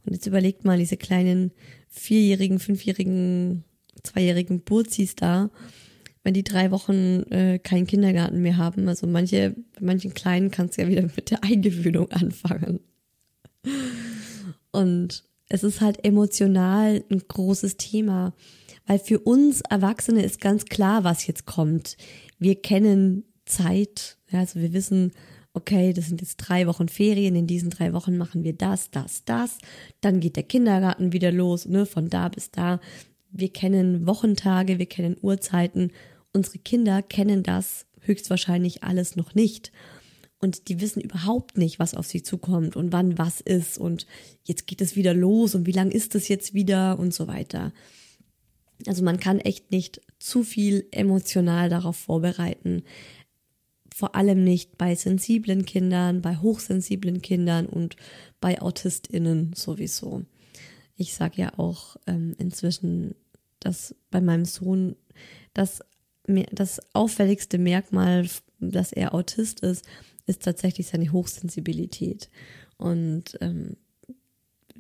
Und 0.06 0.14
jetzt 0.14 0.26
überlegt 0.26 0.66
mal 0.66 0.80
diese 0.80 0.98
kleinen 0.98 1.52
vierjährigen, 1.90 2.60
fünfjährigen, 2.60 3.64
zweijährigen 4.02 4.62
Burzis 4.62 5.16
da, 5.16 5.52
wenn 6.24 6.34
die 6.34 6.44
drei 6.44 6.72
Wochen 6.72 7.24
äh, 7.32 7.60
keinen 7.60 7.86
Kindergarten 7.88 8.42
mehr 8.42 8.58
haben. 8.58 8.88
Also 8.88 9.08
manche, 9.08 9.56
bei 9.76 9.86
manchen 9.86 10.14
Kleinen 10.14 10.52
kannst 10.52 10.78
du 10.78 10.82
ja 10.82 10.88
wieder 10.88 11.04
mit 11.04 11.32
der 11.32 11.44
Eingewöhnung 11.44 12.12
anfangen. 12.12 12.80
Und 14.72 15.24
es 15.50 15.64
ist 15.64 15.82
halt 15.82 16.04
emotional 16.04 17.04
ein 17.12 17.22
großes 17.28 17.78
Thema. 17.78 18.34
Weil 18.86 19.00
für 19.00 19.20
uns 19.20 19.62
Erwachsene 19.70 20.24
ist 20.24 20.42
ganz 20.42 20.66
klar, 20.66 21.04
was 21.04 21.28
jetzt 21.28 21.46
kommt. 21.46 21.98
Wir 22.40 22.56
kennen 22.56 23.24
Zeit, 23.46 24.18
ja, 24.30 24.40
also 24.40 24.60
wir 24.60 24.74
wissen, 24.74 25.12
okay, 25.54 25.94
das 25.94 26.08
sind 26.08 26.22
jetzt 26.22 26.38
drei 26.38 26.68
Wochen 26.68 26.90
Ferien, 26.90 27.36
in 27.36 27.48
diesen 27.48 27.70
drei 27.70 27.94
Wochen 27.94 28.18
machen 28.18 28.44
wir 28.44 28.54
das, 28.54 28.90
das, 28.92 29.24
das, 29.24 29.60
dann 30.02 30.20
geht 30.20 30.36
der 30.36 30.44
Kindergarten 30.44 31.14
wieder 31.14 31.32
los, 31.32 31.66
ne, 31.68 31.86
von 31.86 32.10
da 32.10 32.30
bis 32.30 32.52
da. 32.52 32.80
Wir 33.32 33.50
kennen 33.50 34.06
Wochentage, 34.06 34.80
wir 34.80 34.86
kennen 34.86 35.18
Uhrzeiten. 35.22 35.92
Unsere 36.34 36.58
Kinder 36.58 37.02
kennen 37.02 37.44
das 37.44 37.86
höchstwahrscheinlich 38.02 38.84
alles 38.84 39.16
noch 39.16 39.36
nicht. 39.36 39.72
Und 40.40 40.68
die 40.68 40.82
wissen 40.82 41.00
überhaupt 41.00 41.58
nicht, 41.58 41.80
was 41.80 41.94
auf 41.94 42.06
sie 42.06 42.22
zukommt 42.22 42.76
und 42.76 42.92
wann 42.92 43.18
was 43.18 43.40
ist 43.40 43.78
und 43.78 44.06
jetzt 44.44 44.68
geht 44.68 44.82
es 44.82 44.98
wieder 44.98 45.14
los 45.14 45.56
und 45.56 45.66
wie 45.68 45.72
lang 45.72 45.90
ist 45.90 46.16
es 46.16 46.28
jetzt 46.28 46.54
wieder 46.54 47.00
und 47.00 47.14
so 47.14 47.28
weiter. 47.28 47.72
Also 48.88 49.04
man 49.04 49.20
kann 49.22 49.40
echt 49.40 49.72
nicht 49.72 50.02
zu 50.20 50.44
viel 50.44 50.86
emotional 50.92 51.70
darauf 51.70 51.96
vorbereiten. 51.96 52.84
Vor 53.96 54.16
allem 54.16 54.44
nicht 54.44 54.78
bei 54.78 54.96
sensiblen 54.96 55.66
Kindern, 55.66 56.22
bei 56.22 56.36
hochsensiblen 56.36 57.22
Kindern 57.22 57.66
und 57.66 57.96
bei 58.42 58.62
AutistInnen 58.62 59.54
sowieso. 59.56 60.24
Ich 60.98 61.14
sage 61.14 61.42
ja 61.42 61.58
auch 61.58 61.96
ähm, 62.08 62.36
inzwischen, 62.38 63.16
dass 63.60 63.96
bei 64.12 64.20
meinem 64.20 64.46
Sohn 64.46 64.96
das, 65.54 65.82
das 66.26 66.80
auffälligste 66.94 67.58
Merkmal, 67.58 68.28
dass 68.60 68.94
er 68.94 69.14
Autist 69.14 69.60
ist, 69.60 69.86
ist 70.26 70.44
tatsächlich 70.44 70.88
seine 70.88 71.12
Hochsensibilität. 71.12 72.30
Und 72.78 73.38
ähm, 73.42 73.76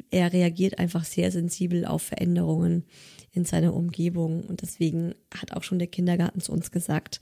er 0.09 0.31
reagiert 0.31 0.79
einfach 0.79 1.05
sehr 1.05 1.31
sensibel 1.31 1.85
auf 1.85 2.01
Veränderungen 2.01 2.85
in 3.31 3.45
seiner 3.45 3.73
Umgebung. 3.73 4.43
Und 4.43 4.61
deswegen 4.61 5.15
hat 5.33 5.51
auch 5.51 5.63
schon 5.63 5.79
der 5.79 5.87
Kindergarten 5.87 6.39
zu 6.39 6.51
uns 6.51 6.71
gesagt, 6.71 7.19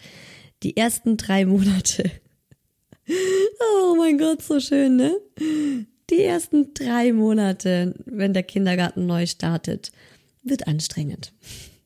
die 0.63 0.77
ersten 0.77 1.17
drei 1.17 1.45
Monate. 1.45 2.11
oh 3.83 3.95
mein 3.97 4.17
Gott, 4.17 4.41
so 4.41 4.59
schön, 4.59 4.97
ne? 4.97 5.15
Die 6.09 6.21
ersten 6.21 6.73
drei 6.73 7.13
Monate, 7.13 7.95
wenn 8.05 8.33
der 8.33 8.43
Kindergarten 8.43 9.05
neu 9.05 9.25
startet, 9.25 9.91
wird 10.43 10.67
anstrengend. 10.67 11.33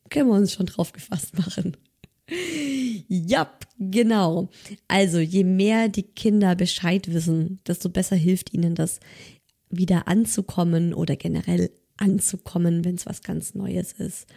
Können 0.10 0.30
wir 0.30 0.36
uns 0.36 0.54
schon 0.54 0.66
drauf 0.66 0.92
gefasst 0.92 1.38
machen. 1.38 1.78
Ja, 2.28 3.52
genau. 3.78 4.50
Also 4.88 5.20
je 5.20 5.44
mehr 5.44 5.90
die 5.90 6.04
Kinder 6.04 6.56
Bescheid 6.56 7.14
wissen, 7.14 7.60
desto 7.68 7.90
besser 7.90 8.16
hilft 8.16 8.54
ihnen 8.54 8.76
das, 8.76 9.00
wieder 9.70 10.08
anzukommen 10.08 10.94
oder 10.94 11.16
generell 11.16 11.70
anzukommen, 11.98 12.86
wenn 12.86 12.96
es 12.96 13.06
was 13.06 13.22
ganz 13.24 13.56
Neues 13.56 13.94
ist. 13.94 14.28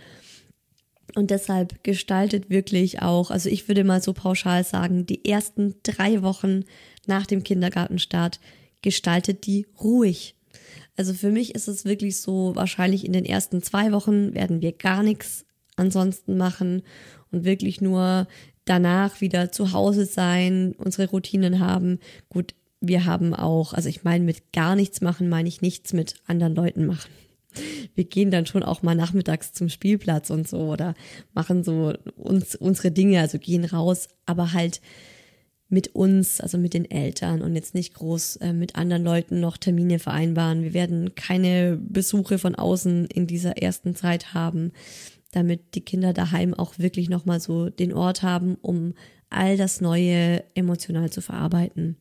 Und 1.14 1.31
deshalb 1.31 1.83
gestaltet 1.85 2.51
wirklich 2.51 3.01
auch, 3.01 3.31
also 3.31 3.48
ich 3.48 3.68
würde 3.68 3.85
mal 3.85 4.03
so 4.03 4.12
pauschal 4.12 4.64
sagen, 4.64 5.07
die 5.07 5.24
ersten 5.24 5.74
drei 5.83 6.22
Wochen 6.22 6.64
nach 7.07 7.27
dem 7.27 7.42
Kindergartenstart 7.42 8.40
gestaltet 8.83 9.46
die 9.46 9.66
ruhig. 9.81 10.35
Also 10.96 11.14
für 11.14 11.31
mich 11.31 11.55
ist 11.55 11.68
es 11.68 11.85
wirklich 11.85 12.20
so, 12.20 12.55
wahrscheinlich 12.55 13.07
in 13.07 13.12
den 13.12 13.24
ersten 13.24 13.62
zwei 13.62 13.92
Wochen 13.92 14.35
werden 14.35 14.61
wir 14.61 14.72
gar 14.72 15.03
nichts 15.03 15.46
ansonsten 15.79 16.37
machen 16.37 16.83
und 17.31 17.45
wirklich 17.45 17.81
nur 17.81 18.27
danach 18.64 19.21
wieder 19.21 19.51
zu 19.51 19.73
Hause 19.73 20.05
sein, 20.05 20.75
unsere 20.79 21.09
Routinen 21.09 21.61
haben. 21.61 21.99
Gut, 22.29 22.55
wir 22.81 23.05
haben 23.05 23.35
auch, 23.35 23.73
also 23.73 23.88
ich 23.88 24.05
meine 24.05 24.25
mit 24.25 24.53
gar 24.53 24.77
nichts 24.77 25.01
machen, 25.01 25.29
meine 25.29 25.49
ich 25.49 25.62
nichts 25.62 25.93
mit 25.93 26.17
anderen 26.27 26.55
Leuten 26.55 26.87
machen 26.87 27.11
wir 27.95 28.05
gehen 28.05 28.31
dann 28.31 28.47
schon 28.47 28.62
auch 28.62 28.83
mal 28.83 28.95
nachmittags 28.95 29.53
zum 29.53 29.69
Spielplatz 29.69 30.31
und 30.31 30.49
so 30.49 30.59
oder 30.59 30.95
machen 31.35 31.64
so 31.64 31.93
uns 32.17 32.55
unsere 32.55 32.91
Dinge, 32.91 33.21
also 33.21 33.38
gehen 33.38 33.64
raus, 33.64 34.09
aber 34.27 34.53
halt 34.53 34.81
mit 35.71 35.95
uns, 35.95 36.41
also 36.41 36.57
mit 36.57 36.73
den 36.73 36.91
Eltern 36.91 37.43
und 37.43 37.55
jetzt 37.55 37.75
nicht 37.75 37.95
groß 37.95 38.37
äh, 38.37 38.53
mit 38.55 38.77
anderen 38.77 39.05
Leuten 39.05 39.41
noch 39.41 39.59
Termine 39.59 39.99
vereinbaren. 39.99 40.62
Wir 40.62 40.73
werden 40.73 41.14
keine 41.14 41.77
Besuche 41.77 42.38
von 42.38 42.55
außen 42.55 43.07
in 43.07 43.27
dieser 43.27 43.59
ersten 43.59 43.95
Zeit 43.95 44.33
haben, 44.33 44.73
damit 45.33 45.75
die 45.75 45.85
Kinder 45.85 46.12
daheim 46.12 46.55
auch 46.55 46.79
wirklich 46.79 47.09
nochmal 47.09 47.41
so 47.41 47.69
den 47.69 47.93
Ort 47.93 48.23
haben, 48.23 48.57
um 48.57 48.95
all 49.31 49.57
das 49.57 49.81
Neue 49.81 50.43
emotional 50.55 51.11
zu 51.11 51.21
verarbeiten. 51.21 51.97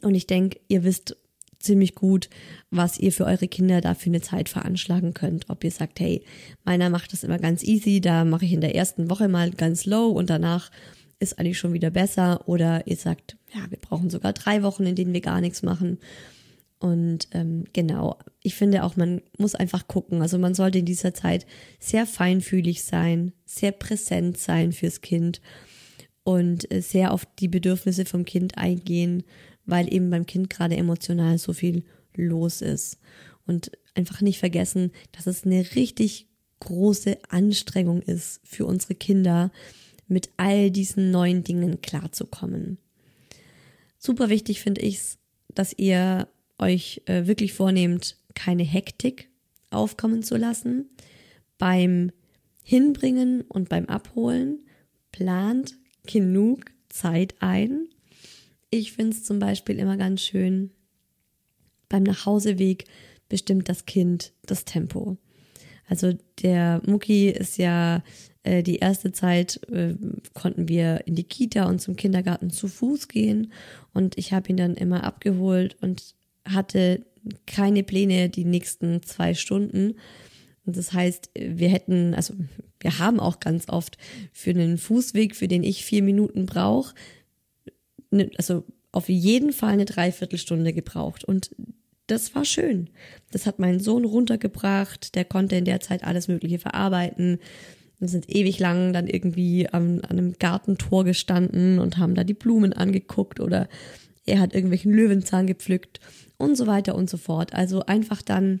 Und 0.00 0.14
ich 0.14 0.26
denke, 0.26 0.58
ihr 0.68 0.84
wisst 0.84 1.16
ziemlich 1.58 1.94
gut, 1.94 2.28
was 2.70 2.98
ihr 2.98 3.12
für 3.12 3.24
eure 3.24 3.46
Kinder 3.46 3.80
da 3.80 3.94
für 3.94 4.10
eine 4.10 4.20
Zeit 4.20 4.48
veranschlagen 4.48 5.14
könnt. 5.14 5.48
Ob 5.48 5.62
ihr 5.64 5.70
sagt, 5.70 6.00
hey, 6.00 6.24
meiner 6.64 6.90
macht 6.90 7.12
das 7.12 7.24
immer 7.24 7.38
ganz 7.38 7.62
easy, 7.62 8.00
da 8.00 8.24
mache 8.24 8.44
ich 8.44 8.52
in 8.52 8.60
der 8.60 8.74
ersten 8.74 9.10
Woche 9.10 9.28
mal 9.28 9.50
ganz 9.50 9.86
low 9.86 10.08
und 10.08 10.28
danach 10.30 10.70
ist 11.20 11.38
eigentlich 11.38 11.58
schon 11.58 11.72
wieder 11.72 11.90
besser. 11.90 12.48
Oder 12.48 12.86
ihr 12.86 12.96
sagt, 12.96 13.36
ja, 13.54 13.70
wir 13.70 13.78
brauchen 13.78 14.10
sogar 14.10 14.32
drei 14.32 14.62
Wochen, 14.62 14.84
in 14.84 14.96
denen 14.96 15.14
wir 15.14 15.20
gar 15.20 15.40
nichts 15.40 15.62
machen. 15.62 15.98
Und 16.82 17.28
ähm, 17.30 17.64
genau, 17.72 18.18
ich 18.42 18.54
finde 18.56 18.82
auch, 18.82 18.96
man 18.96 19.22
muss 19.38 19.54
einfach 19.54 19.86
gucken. 19.86 20.20
Also 20.20 20.36
man 20.38 20.54
sollte 20.54 20.78
in 20.78 20.84
dieser 20.84 21.14
Zeit 21.14 21.46
sehr 21.78 22.06
feinfühlig 22.06 22.82
sein, 22.82 23.32
sehr 23.44 23.72
präsent 23.72 24.36
sein 24.36 24.72
fürs 24.72 25.00
Kind 25.00 25.40
und 26.24 26.70
äh, 26.72 26.82
sehr 26.82 27.12
auf 27.12 27.24
die 27.38 27.48
Bedürfnisse 27.48 28.04
vom 28.04 28.24
Kind 28.24 28.58
eingehen 28.58 29.22
weil 29.64 29.92
eben 29.92 30.10
beim 30.10 30.26
Kind 30.26 30.50
gerade 30.50 30.76
emotional 30.76 31.38
so 31.38 31.52
viel 31.52 31.84
los 32.14 32.60
ist. 32.60 32.98
Und 33.46 33.72
einfach 33.94 34.20
nicht 34.20 34.38
vergessen, 34.38 34.92
dass 35.12 35.26
es 35.26 35.44
eine 35.44 35.74
richtig 35.74 36.28
große 36.60 37.18
Anstrengung 37.28 38.02
ist 38.02 38.40
für 38.44 38.66
unsere 38.66 38.94
Kinder, 38.94 39.50
mit 40.06 40.30
all 40.36 40.70
diesen 40.70 41.10
neuen 41.10 41.42
Dingen 41.42 41.80
klarzukommen. 41.80 42.78
Super 43.98 44.28
wichtig 44.28 44.60
finde 44.60 44.82
ich 44.82 44.96
es, 44.96 45.18
dass 45.54 45.72
ihr 45.76 46.28
euch 46.62 47.02
äh, 47.06 47.26
wirklich 47.26 47.52
vornehmt, 47.52 48.16
keine 48.34 48.62
Hektik 48.62 49.28
aufkommen 49.70 50.22
zu 50.22 50.36
lassen. 50.36 50.88
Beim 51.58 52.12
Hinbringen 52.62 53.42
und 53.42 53.68
beim 53.68 53.86
Abholen 53.86 54.60
plant 55.10 55.76
genug 56.06 56.66
Zeit 56.88 57.34
ein 57.40 57.88
ich 58.72 58.92
finde 58.92 59.14
es 59.14 59.22
zum 59.22 59.38
Beispiel 59.38 59.78
immer 59.78 59.98
ganz 59.98 60.22
schön, 60.22 60.70
beim 61.88 62.02
Nachhauseweg 62.02 62.86
bestimmt 63.28 63.68
das 63.68 63.84
Kind 63.84 64.32
das 64.46 64.64
Tempo. 64.64 65.18
Also 65.86 66.14
der 66.42 66.80
Mucki 66.86 67.28
ist 67.28 67.58
ja 67.58 68.02
äh, 68.44 68.62
die 68.62 68.76
erste 68.76 69.12
Zeit 69.12 69.60
äh, 69.68 69.94
konnten 70.32 70.68
wir 70.68 71.06
in 71.06 71.14
die 71.14 71.24
Kita 71.24 71.66
und 71.66 71.82
zum 71.82 71.96
Kindergarten 71.96 72.48
zu 72.48 72.66
Fuß 72.66 73.08
gehen 73.08 73.52
und 73.92 74.16
ich 74.16 74.32
habe 74.32 74.48
ihn 74.48 74.56
dann 74.56 74.74
immer 74.74 75.04
abgeholt 75.04 75.76
und 75.82 76.14
hatte 76.48 77.04
keine 77.46 77.82
Pläne 77.82 78.28
die 78.28 78.44
nächsten 78.44 79.02
zwei 79.02 79.34
Stunden. 79.34 79.94
Und 80.64 80.76
das 80.76 80.92
heißt, 80.92 81.30
wir 81.34 81.68
hätten, 81.68 82.14
also 82.14 82.34
wir 82.80 82.98
haben 82.98 83.20
auch 83.20 83.40
ganz 83.40 83.68
oft 83.68 83.96
für 84.32 84.50
einen 84.50 84.78
Fußweg, 84.78 85.34
für 85.36 85.48
den 85.48 85.62
ich 85.62 85.84
vier 85.84 86.02
Minuten 86.02 86.46
brauche, 86.46 86.94
ne, 88.10 88.30
also 88.36 88.64
auf 88.92 89.08
jeden 89.08 89.52
Fall 89.52 89.72
eine 89.72 89.86
Dreiviertelstunde 89.86 90.72
gebraucht. 90.72 91.24
Und 91.24 91.50
das 92.06 92.34
war 92.34 92.44
schön. 92.44 92.90
Das 93.30 93.46
hat 93.46 93.58
meinen 93.58 93.80
Sohn 93.80 94.04
runtergebracht. 94.04 95.14
Der 95.14 95.24
konnte 95.24 95.56
in 95.56 95.64
der 95.64 95.80
Zeit 95.80 96.04
alles 96.04 96.28
Mögliche 96.28 96.58
verarbeiten. 96.58 97.38
Wir 97.98 98.08
sind 98.08 98.28
ewig 98.28 98.58
lang 98.58 98.92
dann 98.92 99.06
irgendwie 99.06 99.68
an, 99.68 100.00
an 100.00 100.18
einem 100.18 100.32
Gartentor 100.38 101.04
gestanden 101.04 101.78
und 101.78 101.98
haben 101.98 102.14
da 102.14 102.24
die 102.24 102.34
Blumen 102.34 102.72
angeguckt 102.72 103.40
oder 103.40 103.68
er 104.26 104.40
hat 104.40 104.54
irgendwelchen 104.54 104.92
Löwenzahn 104.92 105.46
gepflückt 105.46 106.00
und 106.42 106.56
so 106.56 106.66
weiter 106.66 106.94
und 106.96 107.08
so 107.08 107.16
fort. 107.16 107.54
Also 107.54 107.86
einfach 107.86 108.20
dann 108.20 108.60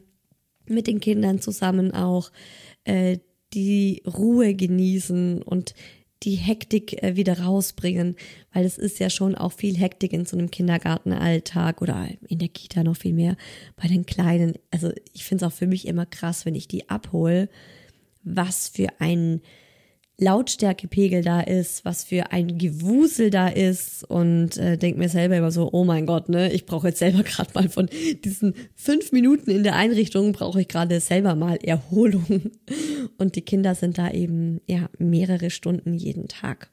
mit 0.66 0.86
den 0.86 1.00
Kindern 1.00 1.40
zusammen 1.40 1.92
auch 1.92 2.30
äh, 2.84 3.18
die 3.52 4.02
Ruhe 4.06 4.54
genießen 4.54 5.42
und 5.42 5.74
die 6.22 6.36
Hektik 6.36 7.02
äh, 7.02 7.16
wieder 7.16 7.40
rausbringen, 7.40 8.14
weil 8.52 8.64
es 8.64 8.78
ist 8.78 9.00
ja 9.00 9.10
schon 9.10 9.34
auch 9.34 9.52
viel 9.52 9.76
Hektik 9.76 10.12
in 10.12 10.24
so 10.24 10.38
einem 10.38 10.50
Kindergartenalltag 10.50 11.82
oder 11.82 12.08
in 12.28 12.38
der 12.38 12.48
Kita 12.48 12.84
noch 12.84 12.96
viel 12.96 13.12
mehr 13.12 13.36
bei 13.74 13.88
den 13.88 14.06
Kleinen. 14.06 14.54
Also 14.70 14.92
ich 15.12 15.24
finde 15.24 15.44
es 15.44 15.52
auch 15.52 15.56
für 15.56 15.66
mich 15.66 15.88
immer 15.88 16.06
krass, 16.06 16.46
wenn 16.46 16.54
ich 16.54 16.68
die 16.68 16.88
abhole, 16.88 17.48
was 18.22 18.68
für 18.68 18.88
ein 19.00 19.40
Lautstärkepegel 20.18 21.22
da 21.22 21.40
ist, 21.40 21.84
was 21.84 22.04
für 22.04 22.32
ein 22.32 22.58
Gewusel 22.58 23.30
da 23.30 23.48
ist 23.48 24.04
und 24.04 24.56
äh, 24.56 24.76
denke 24.76 24.98
mir 24.98 25.08
selber 25.08 25.36
immer 25.36 25.50
so, 25.50 25.70
oh 25.72 25.84
mein 25.84 26.06
Gott, 26.06 26.28
ne, 26.28 26.52
ich 26.52 26.66
brauche 26.66 26.88
jetzt 26.88 26.98
selber 26.98 27.22
gerade 27.24 27.50
mal 27.54 27.68
von 27.68 27.88
diesen 28.24 28.54
fünf 28.74 29.12
Minuten 29.12 29.50
in 29.50 29.62
der 29.62 29.74
Einrichtung 29.74 30.32
brauche 30.32 30.60
ich 30.60 30.68
gerade 30.68 31.00
selber 31.00 31.34
mal 31.34 31.56
Erholung 31.56 32.50
und 33.18 33.36
die 33.36 33.42
Kinder 33.42 33.74
sind 33.74 33.98
da 33.98 34.10
eben 34.10 34.60
ja 34.66 34.88
mehrere 34.98 35.50
Stunden 35.50 35.94
jeden 35.94 36.28
Tag. 36.28 36.70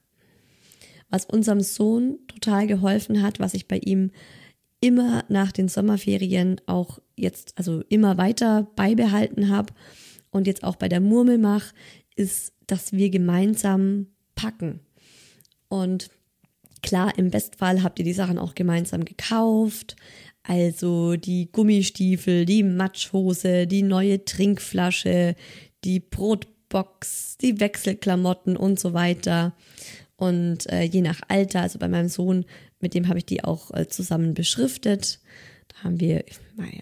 Was 1.09 1.25
unserem 1.25 1.61
Sohn 1.61 2.19
total 2.27 2.67
geholfen 2.67 3.23
hat, 3.23 3.39
was 3.39 3.55
ich 3.55 3.67
bei 3.67 3.77
ihm 3.77 4.11
immer 4.81 5.23
nach 5.27 5.51
den 5.51 5.67
Sommerferien 5.69 6.61
auch 6.67 6.99
jetzt 7.15 7.53
also 7.57 7.83
immer 7.89 8.17
weiter 8.17 8.69
beibehalten 8.75 9.49
habe 9.49 9.73
und 10.29 10.45
jetzt 10.45 10.63
auch 10.63 10.75
bei 10.75 10.87
der 10.87 11.01
Murmel 11.01 11.37
mache, 11.37 11.73
ist 12.15 12.53
dass 12.71 12.93
wir 12.93 13.09
gemeinsam 13.09 14.07
packen. 14.35 14.79
Und 15.67 16.09
klar, 16.81 17.17
im 17.17 17.31
Bestfall 17.31 17.83
habt 17.83 17.99
ihr 17.99 18.05
die 18.05 18.13
Sachen 18.13 18.37
auch 18.37 18.55
gemeinsam 18.55 19.05
gekauft. 19.05 19.95
Also 20.43 21.15
die 21.15 21.51
Gummistiefel, 21.51 22.45
die 22.45 22.63
Matschhose, 22.63 23.67
die 23.67 23.83
neue 23.83 24.25
Trinkflasche, 24.25 25.35
die 25.83 25.99
Brotbox, 25.99 27.37
die 27.37 27.59
Wechselklamotten 27.59 28.57
und 28.57 28.79
so 28.79 28.93
weiter. 28.93 29.53
Und 30.15 30.69
äh, 30.71 30.83
je 30.83 31.01
nach 31.01 31.21
Alter, 31.27 31.61
also 31.61 31.79
bei 31.79 31.87
meinem 31.87 32.09
Sohn, 32.09 32.45
mit 32.79 32.93
dem 32.93 33.07
habe 33.07 33.19
ich 33.19 33.25
die 33.25 33.43
auch 33.43 33.71
äh, 33.71 33.87
zusammen 33.87 34.33
beschriftet. 34.33 35.19
Da 35.67 35.83
haben 35.83 35.99
wir, 35.99 36.25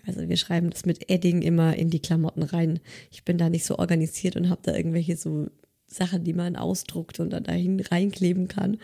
also 0.06 0.28
wir 0.28 0.38
schreiben 0.38 0.70
das 0.70 0.86
mit 0.86 1.10
Edding 1.10 1.42
immer 1.42 1.76
in 1.76 1.90
die 1.90 2.00
Klamotten 2.00 2.44
rein. 2.44 2.80
Ich 3.12 3.26
bin 3.26 3.38
da 3.38 3.50
nicht 3.50 3.66
so 3.66 3.78
organisiert 3.78 4.36
und 4.36 4.50
habe 4.50 4.62
da 4.64 4.76
irgendwelche 4.76 5.18
so 5.18 5.48
Sachen, 5.88 6.24
die 6.24 6.34
man 6.34 6.56
ausdruckt 6.56 7.20
und 7.20 7.32
dann 7.32 7.44
dahin 7.44 7.80
reinkleben 7.80 8.48
kann. 8.48 8.78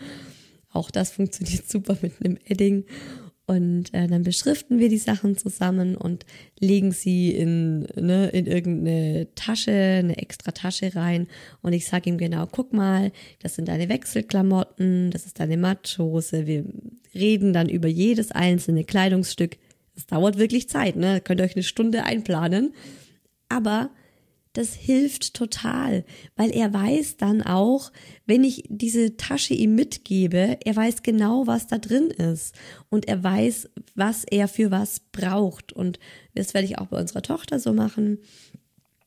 Auch 0.72 0.90
das 0.90 1.12
funktioniert 1.12 1.68
super 1.68 1.96
mit 2.02 2.12
einem 2.20 2.38
Edding. 2.44 2.84
Und 3.46 3.92
äh, 3.92 4.06
dann 4.06 4.22
beschriften 4.22 4.78
wir 4.78 4.88
die 4.88 4.98
Sachen 4.98 5.36
zusammen 5.36 5.96
und 5.96 6.24
legen 6.58 6.92
sie 6.92 7.30
in, 7.30 7.80
ne, 7.94 8.28
in 8.28 8.46
irgendeine 8.46 9.28
Tasche, 9.34 9.70
eine 9.70 10.16
extra 10.16 10.52
Tasche 10.52 10.96
rein. 10.96 11.26
Und 11.60 11.74
ich 11.74 11.84
sage 11.84 12.08
ihm 12.08 12.16
genau, 12.16 12.46
guck 12.50 12.72
mal, 12.72 13.12
das 13.40 13.54
sind 13.54 13.68
deine 13.68 13.90
Wechselklamotten, 13.90 15.10
das 15.10 15.26
ist 15.26 15.40
deine 15.40 15.58
Matschhose. 15.58 16.46
Wir 16.46 16.64
reden 17.14 17.52
dann 17.52 17.68
über 17.68 17.88
jedes 17.88 18.32
einzelne 18.32 18.84
Kleidungsstück. 18.84 19.58
Es 19.94 20.06
dauert 20.06 20.38
wirklich 20.38 20.70
Zeit, 20.70 20.96
ne? 20.96 21.20
Könnt 21.20 21.40
ihr 21.40 21.44
euch 21.44 21.54
eine 21.54 21.64
Stunde 21.64 22.04
einplanen. 22.04 22.72
Aber 23.50 23.90
das 24.54 24.72
hilft 24.74 25.34
total, 25.34 26.04
weil 26.36 26.50
er 26.50 26.72
weiß 26.72 27.16
dann 27.16 27.42
auch, 27.42 27.92
wenn 28.24 28.44
ich 28.44 28.64
diese 28.68 29.16
Tasche 29.16 29.52
ihm 29.52 29.74
mitgebe, 29.74 30.58
er 30.64 30.76
weiß 30.76 31.02
genau, 31.02 31.46
was 31.46 31.66
da 31.66 31.78
drin 31.78 32.08
ist 32.10 32.54
und 32.88 33.06
er 33.06 33.22
weiß, 33.22 33.68
was 33.94 34.24
er 34.24 34.48
für 34.48 34.70
was 34.70 35.00
braucht 35.00 35.72
und 35.72 35.98
das 36.34 36.54
werde 36.54 36.66
ich 36.66 36.78
auch 36.78 36.86
bei 36.86 37.00
unserer 37.00 37.22
Tochter 37.22 37.58
so 37.58 37.72
machen. 37.72 38.18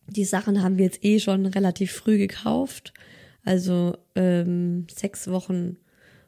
Die 0.10 0.26
Sachen 0.26 0.62
haben 0.62 0.78
wir 0.78 0.86
jetzt 0.86 1.04
eh 1.04 1.20
schon 1.20 1.46
relativ 1.46 1.92
früh 1.94 2.18
gekauft, 2.18 2.94
also 3.44 3.98
ähm, 4.16 4.86
sechs 4.94 5.28
Wochen 5.30 5.78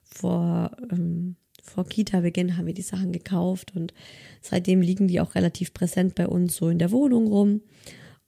vor 0.04 0.72
ähm, 0.92 1.36
vor 1.62 1.86
Kita-Beginn 1.86 2.58
haben 2.58 2.66
wir 2.66 2.74
die 2.74 2.82
Sachen 2.82 3.12
gekauft 3.12 3.74
und 3.76 3.94
seitdem 4.42 4.82
liegen 4.82 5.08
die 5.08 5.20
auch 5.22 5.36
relativ 5.36 5.74
präsent 5.74 6.16
bei 6.16 6.28
uns 6.28 6.56
so 6.56 6.70
in 6.70 6.80
der 6.80 6.92
Wohnung 6.92 7.28
rum. 7.28 7.62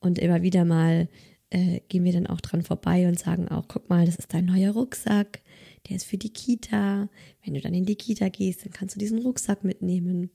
Und 0.02 0.20
immer 0.20 0.42
wieder 0.42 0.66
mal 0.66 1.08
äh, 1.50 1.80
gehen 1.88 2.04
wir 2.04 2.12
dann 2.12 2.28
auch 2.28 2.42
dran 2.42 2.64
vorbei 2.64 3.08
und 3.08 3.18
sagen 3.18 3.48
auch, 3.48 3.68
guck 3.68 3.90
mal, 3.90 4.06
das 4.06 4.18
ist 4.18 4.34
dein 4.34 4.46
neuer 4.46 4.72
Rucksack, 4.72 5.42
der 5.88 5.96
ist 5.96 6.06
für 6.06 6.18
die 6.18 6.34
Kita. 6.34 7.08
Wenn 7.46 7.54
du 7.54 7.62
dann 7.62 7.74
in 7.74 7.86
die 7.86 7.96
Kita 7.96 8.28
gehst, 8.30 8.66
dann 8.66 8.74
kannst 8.74 8.96
du 8.96 9.00
diesen 9.00 9.20
Rucksack 9.20 9.64
mitnehmen 9.64 10.32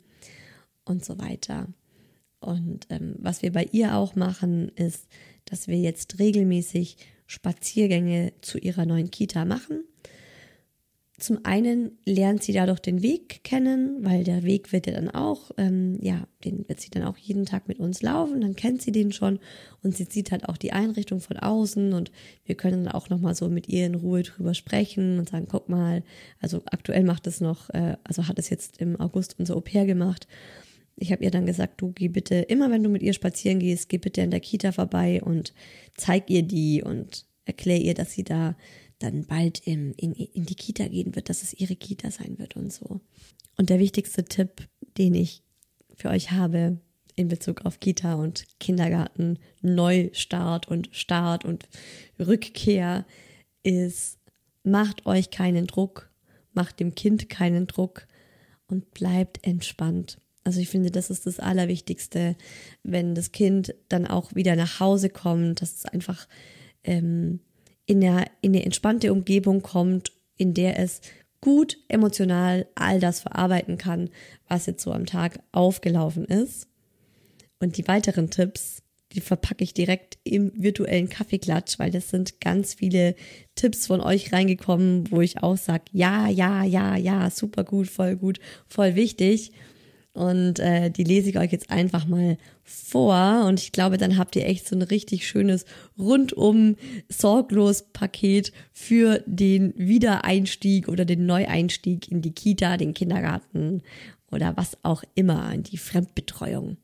und 0.85 1.05
so 1.05 1.19
weiter. 1.19 1.69
Und 2.39 2.87
ähm, 2.91 3.17
was 3.19 3.43
wir 3.43 3.53
bei 3.53 3.69
ihr 3.73 3.97
auch 3.97 4.15
machen, 4.15 4.71
ist, 4.77 5.09
dass 5.45 5.69
wir 5.69 5.79
jetzt 5.79 6.19
regelmäßig 6.19 6.97
Spaziergänge 7.27 8.33
zu 8.41 8.59
ihrer 8.59 8.87
neuen 8.87 9.11
Kita 9.11 9.45
machen 9.45 9.85
zum 11.19 11.45
einen 11.45 11.93
lernt 12.05 12.43
sie 12.43 12.53
dadurch 12.53 12.81
den 12.81 13.03
Weg 13.03 13.43
kennen, 13.43 14.05
weil 14.05 14.23
der 14.23 14.43
Weg 14.43 14.73
wird 14.73 14.87
ja 14.87 14.93
dann 14.93 15.09
auch, 15.09 15.51
ähm, 15.57 15.97
ja, 16.03 16.27
den 16.45 16.69
wird 16.69 16.81
sie 16.81 16.91
dann 16.91 17.05
auch 17.05 17.17
jeden 17.17 17.47
Tag 17.47 17.69
mit 17.69 17.79
uns 17.79 18.03
laufen, 18.03 18.43
dann 18.43 18.55
kennt 18.55 18.83
sie 18.83 18.93
den 18.93 19.13
schon 19.13 19.39
und 19.83 19.97
sie 19.97 20.07
sieht 20.11 20.31
halt 20.31 20.47
auch 20.47 20.59
die 20.59 20.75
Einrichtung 20.75 21.21
von 21.21 21.39
außen 21.39 21.95
und 21.95 22.13
wir 22.45 22.55
können 22.55 22.85
dann 22.85 22.93
auch 22.93 23.09
nochmal 23.09 23.35
so 23.35 23.49
mit 23.49 23.67
ihr 23.67 23.87
in 23.87 23.95
Ruhe 23.95 24.25
drüber 24.25 24.53
sprechen 24.53 25.19
und 25.19 25.31
sagen, 25.31 25.47
guck 25.49 25.71
mal, 25.71 26.03
also 26.39 26.61
aktuell 26.67 27.03
macht 27.03 27.27
es 27.27 27.41
noch, 27.41 27.71
äh, 27.71 27.97
also 28.05 28.29
hat 28.29 28.39
es 28.39 28.51
jetzt 28.51 28.79
im 28.83 29.01
August 29.01 29.37
unser 29.39 29.57
Au 29.57 29.61
pair 29.61 29.87
gemacht. 29.87 30.29
Ich 30.97 31.13
habe 31.13 31.25
ihr 31.25 31.31
dann 31.31 31.47
gesagt, 31.47 31.81
du 31.81 31.93
geh 31.93 32.09
bitte, 32.09 32.37
immer 32.37 32.71
wenn 32.71 32.83
du 32.83 32.91
mit 32.91 33.03
ihr 33.03 33.15
spazieren 33.15 33.59
gehst, 33.59 33.89
geh 33.89 33.99
bitte 33.99 34.21
in 34.21 34.31
der 34.31 34.41
Kita 34.41 34.73
vorbei 34.73 35.23
und 35.23 35.55
zeig 35.95 36.29
ihr 36.29 36.43
die 36.43 36.83
und 36.83 37.25
erklär 37.47 37.81
ihr, 37.81 37.95
dass 37.95 38.13
sie 38.13 38.25
da 38.25 38.55
dann 38.99 39.25
bald 39.27 39.67
im, 39.67 39.93
in, 39.97 40.13
in 40.13 40.47
die 40.47 40.55
Kita 40.55 40.89
gehen 40.89 41.15
wird, 41.15 41.29
dass 41.29 41.43
es 41.43 41.53
ihre 41.55 41.77
Kita 41.77 42.11
sein 42.11 42.39
wird 42.39 42.57
und 42.57 42.73
so. 42.73 43.01
Und 43.57 43.71
der 43.71 43.79
wichtigste 43.79 44.25
Tipp, 44.25 44.69
den 44.97 45.15
ich 45.15 45.43
für 45.95 46.11
euch 46.11 46.31
habe 46.31 46.79
in 47.15 47.29
Bezug 47.29 47.65
auf 47.65 47.81
Kita 47.81 48.15
und 48.15 48.47
Kindergarten, 48.61 49.39
Neustart 49.63 50.69
und 50.69 50.91
Start 50.93 51.45
und 51.45 51.69
Rückkehr, 52.19 53.07
ist, 53.63 54.19
macht 54.63 55.07
euch 55.07 55.31
keinen 55.31 55.67
Druck, 55.67 56.11
macht 56.53 56.81
dem 56.81 56.95
Kind 56.95 57.29
keinen 57.29 57.67
Druck 57.67 58.07
und 58.69 58.93
bleibt 58.93 59.47
entspannt. 59.47 60.19
Also 60.45 60.61
ich 60.61 60.69
finde, 60.69 60.91
das 60.91 61.11
ist 61.11 61.27
das 61.27 61.41
Allerwichtigste, 61.41 62.37
wenn 62.83 63.15
das 63.15 63.33
Kind 63.33 63.75
dann 63.89 64.07
auch 64.07 64.35
wieder 64.35 64.55
nach 64.55 64.79
Hause 64.79 65.11
kommt, 65.11 65.61
dass 65.61 65.75
es 65.75 65.85
einfach 65.87 66.29
ähm, 66.85 67.41
in, 67.87 68.01
der, 68.01 68.27
in 68.43 68.53
eine 68.55 68.65
entspannte 68.65 69.13
Umgebung 69.13 69.63
kommt, 69.63 70.13
in 70.37 70.55
der 70.55 70.79
es 70.79 71.01
gut 71.41 71.79
emotional 71.89 72.67
all 72.75 72.99
das 73.01 73.21
verarbeiten 73.21 73.79
kann, 73.79 74.11
was 74.49 74.67
jetzt 74.67 74.83
so 74.83 74.93
am 74.93 75.07
Tag 75.07 75.41
aufgelaufen 75.53 76.25
ist. 76.25 76.69
Und 77.61 77.77
die 77.77 77.87
weiteren 77.89 78.31
Tipps, 78.31 78.83
die 79.13 79.21
verpacke 79.21 79.65
ich 79.65 79.73
direkt 79.73 80.19
im 80.25 80.53
virtuellen 80.55 81.09
Kaffeeklatsch, 81.09 81.79
weil 81.79 81.91
das 81.91 82.11
sind 82.11 82.41
ganz 82.41 82.75
viele 82.75 83.15
Tipps 83.55 83.87
von 83.87 84.01
euch 84.01 84.33
reingekommen, 84.33 85.11
wo 85.11 85.21
ich 85.21 85.43
auch 85.43 85.57
sage, 85.57 85.85
ja, 85.93 86.29
ja, 86.29 86.65
ja, 86.65 86.97
ja, 86.97 87.31
super 87.31 87.65
gut, 87.65 87.87
voll 87.87 88.17
gut, 88.17 88.41
voll 88.67 88.95
wichtig. 88.95 89.53
Und 90.17 90.61
äh, 90.61 90.91
die 90.91 91.05
lese 91.05 91.29
ich 91.29 91.39
euch 91.39 91.53
jetzt 91.53 91.69
einfach 91.69 92.07
mal 92.07 92.39
vor. 92.65 93.45
Und 93.47 93.61
ich 93.61 93.71
glaube, 93.71 93.99
dann 93.99 94.17
habt 94.17 94.35
ihr 94.35 94.47
echt 94.47 94.67
so 94.67 94.75
ein 94.75 94.81
richtig 94.81 95.29
schönes 95.29 95.67
rundum 95.99 96.77
sorglos 97.11 97.83
Paket 97.93 98.51
für 98.73 99.23
den 99.27 99.75
Wiedereinstieg 99.77 100.89
oder 100.89 101.05
den 101.05 101.27
Neueinstieg 101.27 102.11
in 102.11 102.23
die 102.23 102.33
Kita, 102.33 102.79
den 102.79 102.95
Kindergarten 102.95 103.83
oder 104.33 104.57
was 104.57 104.79
auch 104.83 105.05
immer, 105.15 105.53
in 105.53 105.65
die 105.65 105.77
Fremdbetreuung. 105.77 106.79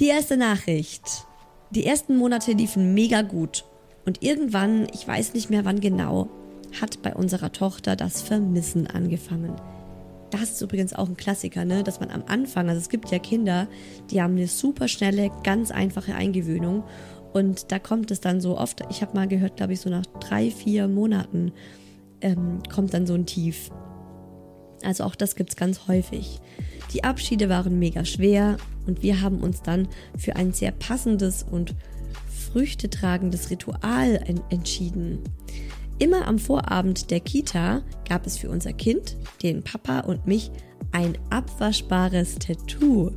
Die 0.00 0.08
erste 0.08 0.36
Nachricht. 0.36 1.02
Die 1.70 1.86
ersten 1.86 2.18
Monate 2.18 2.52
liefen 2.52 2.92
mega 2.92 3.22
gut. 3.22 3.64
Und 4.04 4.22
irgendwann, 4.22 4.86
ich 4.92 5.08
weiß 5.08 5.32
nicht 5.32 5.48
mehr 5.48 5.64
wann 5.64 5.80
genau, 5.80 6.28
hat 6.78 7.00
bei 7.00 7.14
unserer 7.14 7.52
Tochter 7.52 7.96
das 7.96 8.20
Vermissen 8.20 8.86
angefangen 8.86 9.56
das 10.38 10.52
ist 10.52 10.62
übrigens 10.62 10.92
auch 10.92 11.08
ein 11.08 11.16
Klassiker, 11.16 11.64
ne? 11.64 11.82
dass 11.82 12.00
man 12.00 12.10
am 12.10 12.24
Anfang, 12.26 12.68
also 12.68 12.80
es 12.80 12.88
gibt 12.88 13.10
ja 13.10 13.18
Kinder, 13.18 13.68
die 14.10 14.22
haben 14.22 14.36
eine 14.36 14.46
super 14.46 14.88
schnelle, 14.88 15.30
ganz 15.42 15.70
einfache 15.70 16.14
Eingewöhnung. 16.14 16.84
Und 17.32 17.72
da 17.72 17.78
kommt 17.78 18.10
es 18.10 18.20
dann 18.20 18.40
so 18.40 18.56
oft, 18.56 18.82
ich 18.90 19.02
habe 19.02 19.14
mal 19.14 19.26
gehört, 19.26 19.56
glaube 19.56 19.72
ich, 19.72 19.80
so 19.80 19.90
nach 19.90 20.06
drei, 20.20 20.50
vier 20.50 20.86
Monaten 20.86 21.52
ähm, 22.20 22.62
kommt 22.72 22.94
dann 22.94 23.06
so 23.06 23.14
ein 23.14 23.26
Tief. 23.26 23.70
Also 24.84 25.04
auch 25.04 25.14
das 25.14 25.34
gibt 25.34 25.50
es 25.50 25.56
ganz 25.56 25.88
häufig. 25.88 26.40
Die 26.92 27.02
Abschiede 27.02 27.48
waren 27.48 27.78
mega 27.78 28.04
schwer 28.04 28.56
und 28.86 29.02
wir 29.02 29.20
haben 29.20 29.40
uns 29.40 29.62
dann 29.62 29.88
für 30.16 30.36
ein 30.36 30.52
sehr 30.52 30.70
passendes 30.70 31.42
und 31.42 31.74
früchtetragendes 32.52 33.50
Ritual 33.50 34.22
entschieden. 34.50 35.18
Immer 35.98 36.26
am 36.26 36.38
Vorabend 36.38 37.10
der 37.10 37.20
Kita 37.20 37.82
gab 38.08 38.26
es 38.26 38.36
für 38.36 38.50
unser 38.50 38.72
Kind, 38.72 39.16
den 39.42 39.62
Papa 39.62 40.00
und 40.00 40.26
mich 40.26 40.50
ein 40.90 41.16
abwaschbares 41.30 42.36
Tattoo. 42.36 43.12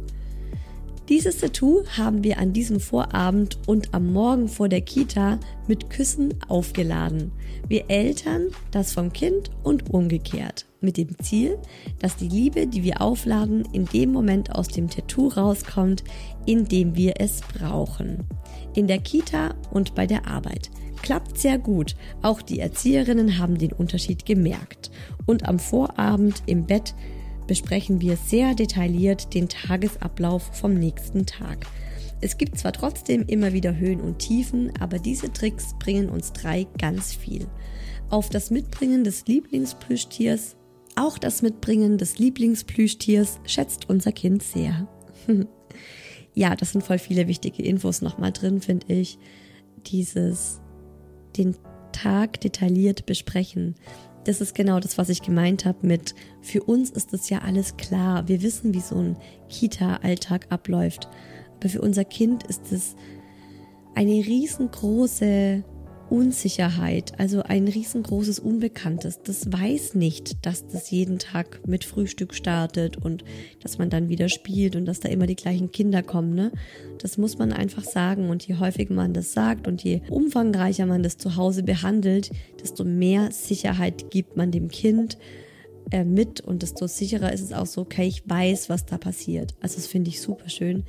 Dieses 1.09 1.37
Tattoo 1.37 1.85
haben 1.97 2.23
wir 2.23 2.37
an 2.37 2.51
diesem 2.51 2.79
Vorabend 2.79 3.57
und 3.65 3.93
am 3.93 4.11
Morgen 4.11 4.49
vor 4.49 4.67
der 4.67 4.81
Kita 4.81 5.39
mit 5.65 5.89
Küssen 5.89 6.33
aufgeladen. 6.49 7.31
Wir 7.67 7.89
Eltern 7.89 8.47
das 8.71 8.91
vom 8.91 9.13
Kind 9.13 9.49
und 9.63 9.89
umgekehrt. 9.89 10.65
Mit 10.81 10.97
dem 10.97 11.17
Ziel, 11.19 11.57
dass 11.99 12.17
die 12.17 12.27
Liebe, 12.27 12.67
die 12.67 12.83
wir 12.83 13.01
aufladen, 13.01 13.63
in 13.71 13.85
dem 13.85 14.11
Moment 14.11 14.53
aus 14.53 14.67
dem 14.67 14.89
Tattoo 14.89 15.29
rauskommt, 15.29 16.03
in 16.45 16.65
dem 16.65 16.95
wir 16.95 17.13
es 17.19 17.41
brauchen. 17.57 18.25
In 18.75 18.87
der 18.87 18.99
Kita 18.99 19.55
und 19.71 19.95
bei 19.95 20.05
der 20.05 20.27
Arbeit 20.27 20.69
klappt 21.01 21.37
sehr 21.37 21.57
gut. 21.57 21.95
Auch 22.21 22.41
die 22.41 22.59
Erzieherinnen 22.59 23.37
haben 23.37 23.57
den 23.57 23.71
Unterschied 23.71 24.25
gemerkt. 24.25 24.91
Und 25.25 25.47
am 25.47 25.59
Vorabend 25.59 26.43
im 26.45 26.65
Bett 26.65 26.95
besprechen 27.47 28.01
wir 28.01 28.17
sehr 28.17 28.53
detailliert 28.53 29.33
den 29.33 29.49
Tagesablauf 29.49 30.43
vom 30.53 30.73
nächsten 30.73 31.25
Tag. 31.25 31.65
Es 32.19 32.37
gibt 32.37 32.57
zwar 32.57 32.73
trotzdem 32.73 33.25
immer 33.27 33.53
wieder 33.53 33.77
Höhen 33.77 34.01
und 34.01 34.19
Tiefen, 34.19 34.71
aber 34.79 34.99
diese 34.99 35.31
Tricks 35.31 35.75
bringen 35.79 36.09
uns 36.09 36.33
drei 36.33 36.65
ganz 36.79 37.13
viel. 37.13 37.47
Auf 38.09 38.29
das 38.29 38.49
Mitbringen 38.49 39.03
des 39.03 39.27
Lieblingsplüschtiers, 39.27 40.55
auch 40.95 41.17
das 41.19 41.41
Mitbringen 41.41 41.97
des 41.97 42.17
Lieblingsplüschtiers 42.17 43.39
schätzt 43.45 43.89
unser 43.89 44.11
Kind 44.11 44.41
sehr. 44.41 44.87
ja, 46.33 46.55
das 46.55 46.71
sind 46.71 46.83
voll 46.83 46.97
viele 46.97 47.27
wichtige 47.27 47.61
Infos 47.61 48.01
nochmal 48.01 48.31
drin, 48.31 48.61
finde 48.61 48.93
ich. 48.93 49.19
Dieses 49.85 50.59
den 51.37 51.55
Tag 51.91 52.41
detailliert 52.41 53.05
besprechen. 53.05 53.75
Das 54.25 54.41
ist 54.41 54.55
genau 54.55 54.79
das, 54.79 54.97
was 54.97 55.09
ich 55.09 55.21
gemeint 55.21 55.65
habe 55.65 55.87
mit, 55.87 56.13
für 56.41 56.63
uns 56.63 56.89
ist 56.89 57.13
das 57.13 57.29
ja 57.29 57.39
alles 57.39 57.77
klar. 57.77 58.27
Wir 58.27 58.41
wissen, 58.41 58.73
wie 58.73 58.81
so 58.81 58.95
ein 58.95 59.17
Kita-Alltag 59.47 60.47
abläuft. 60.49 61.07
Aber 61.55 61.69
für 61.69 61.81
unser 61.81 62.03
Kind 62.03 62.43
ist 62.43 62.71
es 62.71 62.95
eine 63.95 64.11
riesengroße 64.11 65.63
Unsicherheit, 66.09 67.19
also 67.19 67.43
ein 67.43 67.67
riesengroßes 67.67 68.39
Unbekanntes. 68.39 69.21
Das 69.23 69.51
weiß 69.51 69.95
nicht, 69.95 70.45
dass 70.45 70.67
das 70.67 70.89
jeden 70.91 71.19
Tag 71.19 71.67
mit 71.67 71.83
Frühstück 71.83 72.33
startet 72.33 72.97
und 72.97 73.23
dass 73.61 73.77
man 73.77 73.89
dann 73.89 74.09
wieder 74.09 74.29
spielt 74.29 74.75
und 74.75 74.85
dass 74.85 74.99
da 74.99 75.09
immer 75.09 75.27
die 75.27 75.35
gleichen 75.35 75.71
Kinder 75.71 76.03
kommen. 76.03 76.33
Ne? 76.33 76.51
Das 76.99 77.17
muss 77.17 77.37
man 77.37 77.53
einfach 77.53 77.83
sagen. 77.83 78.29
Und 78.29 78.47
je 78.47 78.55
häufiger 78.55 78.93
man 78.93 79.13
das 79.13 79.33
sagt 79.33 79.67
und 79.67 79.83
je 79.83 80.01
umfangreicher 80.09 80.85
man 80.85 81.03
das 81.03 81.17
zu 81.17 81.35
Hause 81.35 81.63
behandelt, 81.63 82.31
desto 82.61 82.83
mehr 82.83 83.31
Sicherheit 83.31 84.09
gibt 84.11 84.37
man 84.37 84.51
dem 84.51 84.69
Kind 84.69 85.17
äh, 85.91 86.03
mit 86.03 86.41
und 86.41 86.63
desto 86.63 86.87
sicherer 86.87 87.31
ist 87.31 87.41
es 87.41 87.53
auch 87.53 87.65
so, 87.65 87.81
okay, 87.81 88.07
ich 88.07 88.29
weiß, 88.29 88.69
was 88.69 88.85
da 88.85 88.97
passiert. 88.97 89.55
Also 89.61 89.75
das 89.75 89.87
finde 89.87 90.09
ich 90.09 90.21
super 90.21 90.49
schön, 90.49 90.83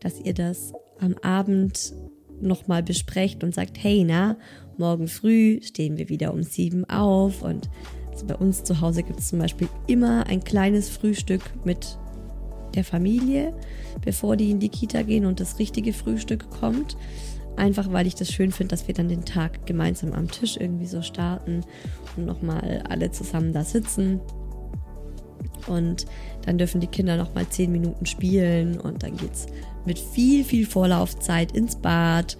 dass 0.00 0.20
ihr 0.20 0.34
das 0.34 0.72
am 0.98 1.14
Abend 1.22 1.94
nochmal 2.42 2.82
besprecht 2.82 3.44
und 3.44 3.54
sagt, 3.54 3.82
hey, 3.82 4.04
na, 4.04 4.36
morgen 4.82 5.06
früh 5.06 5.60
stehen 5.62 5.96
wir 5.96 6.08
wieder 6.08 6.34
um 6.34 6.42
sieben 6.42 6.84
auf 6.90 7.42
und 7.42 7.70
also 8.10 8.26
bei 8.26 8.34
uns 8.34 8.64
zu 8.64 8.80
Hause 8.80 9.04
gibt 9.04 9.20
es 9.20 9.28
zum 9.28 9.38
Beispiel 9.38 9.68
immer 9.86 10.26
ein 10.26 10.42
kleines 10.42 10.88
Frühstück 10.88 11.40
mit 11.64 11.98
der 12.74 12.82
Familie, 12.82 13.54
bevor 14.04 14.36
die 14.36 14.50
in 14.50 14.58
die 14.58 14.70
Kita 14.70 15.02
gehen 15.02 15.24
und 15.24 15.38
das 15.38 15.60
richtige 15.60 15.92
Frühstück 15.92 16.50
kommt. 16.50 16.96
Einfach 17.56 17.92
weil 17.92 18.08
ich 18.08 18.16
das 18.16 18.32
schön 18.32 18.50
finde, 18.50 18.72
dass 18.72 18.88
wir 18.88 18.94
dann 18.94 19.08
den 19.08 19.24
Tag 19.24 19.66
gemeinsam 19.66 20.14
am 20.14 20.28
Tisch 20.28 20.56
irgendwie 20.56 20.86
so 20.86 21.00
starten 21.00 21.60
und 22.16 22.26
nochmal 22.26 22.82
alle 22.88 23.12
zusammen 23.12 23.52
da 23.52 23.62
sitzen. 23.62 24.20
Und 25.68 26.06
dann 26.44 26.58
dürfen 26.58 26.80
die 26.80 26.88
Kinder 26.88 27.16
nochmal 27.16 27.48
zehn 27.48 27.70
Minuten 27.70 28.04
spielen 28.06 28.80
und 28.80 29.04
dann 29.04 29.16
geht 29.16 29.32
es 29.32 29.46
mit 29.86 29.98
viel, 29.98 30.42
viel 30.42 30.66
Vorlaufzeit 30.66 31.52
ins 31.52 31.76
Bad 31.76 32.36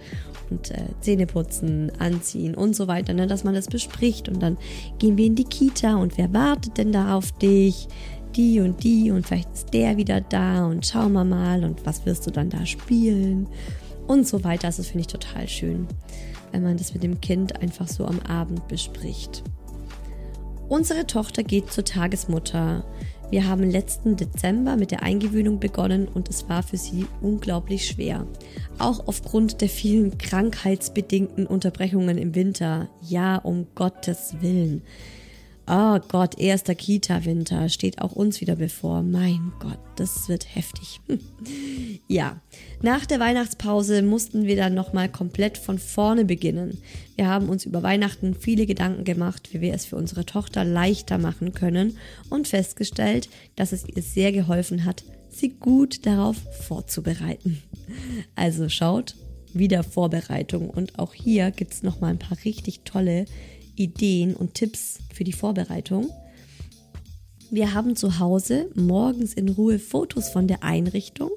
und 0.49 0.71
äh, 0.71 0.85
Zähne 1.01 1.25
putzen, 1.25 1.91
anziehen 1.99 2.55
und 2.55 2.75
so 2.75 2.87
weiter, 2.87 3.13
ne, 3.13 3.27
dass 3.27 3.43
man 3.43 3.53
das 3.53 3.67
bespricht 3.67 4.29
und 4.29 4.41
dann 4.41 4.57
gehen 4.99 5.17
wir 5.17 5.25
in 5.25 5.35
die 5.35 5.43
Kita 5.43 5.95
und 5.95 6.17
wer 6.17 6.33
wartet 6.33 6.77
denn 6.77 6.91
da 6.91 7.15
auf 7.15 7.31
dich? 7.33 7.87
Die 8.35 8.59
und 8.61 8.83
die 8.83 9.11
und 9.11 9.27
vielleicht 9.27 9.53
ist 9.53 9.73
der 9.73 9.95
wieder 9.97 10.19
da 10.19 10.65
und 10.65 10.87
schauen 10.87 11.13
wir 11.13 11.23
mal 11.23 11.63
und 11.63 11.85
was 11.85 12.05
wirst 12.05 12.25
du 12.25 12.31
dann 12.31 12.49
da 12.49 12.65
spielen 12.65 13.47
und 14.07 14.27
so 14.27 14.43
weiter. 14.43 14.67
Das 14.67 14.77
finde 14.87 15.01
ich 15.01 15.07
total 15.07 15.47
schön, 15.47 15.87
wenn 16.51 16.63
man 16.63 16.77
das 16.77 16.93
mit 16.93 17.03
dem 17.03 17.21
Kind 17.21 17.61
einfach 17.61 17.87
so 17.87 18.05
am 18.05 18.19
Abend 18.21 18.67
bespricht. 18.67 19.43
Unsere 20.69 21.05
Tochter 21.05 21.43
geht 21.43 21.71
zur 21.71 21.85
Tagesmutter. 21.85 22.83
Wir 23.33 23.47
haben 23.47 23.63
letzten 23.63 24.15
Dezember 24.15 24.77
mit 24.77 24.91
der 24.91 25.01
Eingewöhnung 25.01 25.59
begonnen 25.59 26.07
und 26.07 26.29
es 26.29 26.47
war 26.49 26.61
für 26.61 26.77
sie 26.77 27.07
unglaublich 27.19 27.87
schwer. 27.87 28.27
Auch 28.77 29.07
aufgrund 29.07 29.59
der 29.61 29.69
vielen 29.69 30.19
krankheitsbedingten 30.19 31.47
Unterbrechungen 31.47 32.19
im 32.19 32.35
Winter. 32.35 32.89
Ja, 33.01 33.37
um 33.37 33.65
Gottes 33.73 34.35
Willen. 34.41 34.83
Oh 35.65 35.97
Gott, 36.09 36.37
erster 36.39 36.75
Kita-Winter 36.75 37.69
steht 37.69 38.01
auch 38.01 38.11
uns 38.11 38.41
wieder 38.41 38.57
bevor. 38.57 39.01
Mein 39.01 39.53
Gott, 39.59 39.79
das 39.95 40.27
wird 40.27 40.53
heftig. 40.53 40.99
ja, 42.09 42.41
nach 42.81 43.05
der 43.05 43.21
Weihnachtspause 43.21 44.01
mussten 44.01 44.45
wir 44.45 44.57
dann 44.57 44.73
nochmal 44.73 45.07
komplett 45.07 45.57
von 45.57 45.79
vorne 45.79 46.25
beginnen. 46.25 46.79
Wir 47.15 47.27
haben 47.27 47.47
uns 47.47 47.65
über 47.65 47.81
Weihnachten 47.81 48.35
viele 48.35 48.65
Gedanken 48.65 49.05
gemacht, 49.05 49.53
wie 49.53 49.61
wir 49.61 49.73
es 49.73 49.85
für 49.85 49.95
unsere 49.95 50.25
Tochter 50.25 50.65
leichter 50.65 51.17
machen 51.17 51.53
können 51.53 51.97
und 52.29 52.49
festgestellt, 52.49 53.29
dass 53.55 53.71
es 53.71 53.87
ihr 53.87 54.01
sehr 54.03 54.33
geholfen 54.33 54.83
hat, 54.83 55.05
sie 55.29 55.49
gut 55.49 56.05
darauf 56.05 56.37
vorzubereiten. 56.67 57.61
Also 58.35 58.69
schaut, 58.69 59.15
Wiedervorbereitung. 59.53 60.69
Und 60.69 60.99
auch 60.99 61.13
hier 61.13 61.51
gibt 61.51 61.73
es 61.73 61.83
nochmal 61.83 62.11
ein 62.11 62.19
paar 62.19 62.37
richtig 62.43 62.81
tolle 62.85 63.25
Ideen 63.75 64.35
und 64.35 64.53
Tipps 64.53 64.99
für 65.13 65.23
die 65.23 65.33
Vorbereitung. 65.33 66.09
Wir 67.53 67.75
haben 67.75 67.95
zu 67.95 68.17
Hause 68.17 68.67
morgens 68.73 69.35
in 69.35 69.47
Ruhe 69.47 69.77
Fotos 69.77 70.29
von 70.29 70.47
der 70.47 70.63
Einrichtung, 70.63 71.29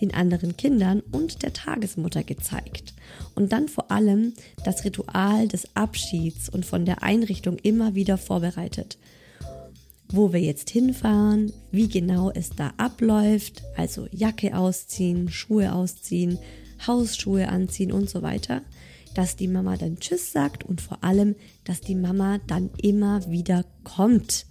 den 0.00 0.14
anderen 0.14 0.56
Kindern 0.56 1.00
und 1.10 1.42
der 1.42 1.52
Tagesmutter 1.52 2.22
gezeigt. 2.22 2.94
Und 3.34 3.50
dann 3.52 3.68
vor 3.68 3.90
allem 3.90 4.34
das 4.64 4.84
Ritual 4.84 5.48
des 5.48 5.74
Abschieds 5.74 6.48
und 6.48 6.64
von 6.64 6.84
der 6.84 7.02
Einrichtung 7.02 7.56
immer 7.58 7.96
wieder 7.96 8.18
vorbereitet. 8.18 8.98
Wo 10.12 10.32
wir 10.32 10.40
jetzt 10.40 10.70
hinfahren, 10.70 11.52
wie 11.72 11.88
genau 11.88 12.30
es 12.30 12.50
da 12.50 12.72
abläuft, 12.76 13.64
also 13.76 14.06
Jacke 14.12 14.56
ausziehen, 14.56 15.28
Schuhe 15.28 15.72
ausziehen, 15.72 16.38
Hausschuhe 16.86 17.48
anziehen 17.48 17.90
und 17.90 18.08
so 18.08 18.22
weiter 18.22 18.62
dass 19.14 19.36
die 19.36 19.48
Mama 19.48 19.76
dann 19.76 19.98
Tschüss 19.98 20.32
sagt 20.32 20.64
und 20.64 20.80
vor 20.80 21.02
allem, 21.02 21.36
dass 21.64 21.80
die 21.80 21.94
Mama 21.94 22.38
dann 22.46 22.70
immer 22.82 23.30
wieder 23.30 23.64
kommt. 23.84 24.46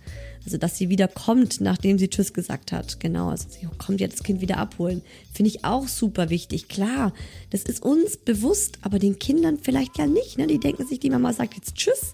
Also, 0.45 0.57
dass 0.57 0.77
sie 0.77 0.89
wieder 0.89 1.07
kommt, 1.07 1.61
nachdem 1.61 1.97
sie 1.97 2.09
Tschüss 2.09 2.33
gesagt 2.33 2.71
hat. 2.71 2.99
Genau, 2.99 3.29
also 3.29 3.47
sie 3.49 3.67
kommt 3.77 4.01
ja 4.01 4.07
das 4.07 4.23
Kind 4.23 4.41
wieder 4.41 4.57
abholen. 4.57 5.01
Finde 5.33 5.49
ich 5.49 5.63
auch 5.63 5.87
super 5.87 6.29
wichtig. 6.29 6.67
Klar, 6.67 7.13
das 7.49 7.63
ist 7.63 7.81
uns 7.81 8.17
bewusst, 8.17 8.79
aber 8.81 8.99
den 8.99 9.19
Kindern 9.19 9.57
vielleicht 9.61 9.97
ja 9.97 10.05
nicht. 10.05 10.37
Ne? 10.37 10.47
Die 10.47 10.59
denken 10.59 10.85
sich, 10.85 10.99
die 10.99 11.09
Mama 11.09 11.31
sagt 11.31 11.55
jetzt 11.55 11.75
Tschüss, 11.75 12.13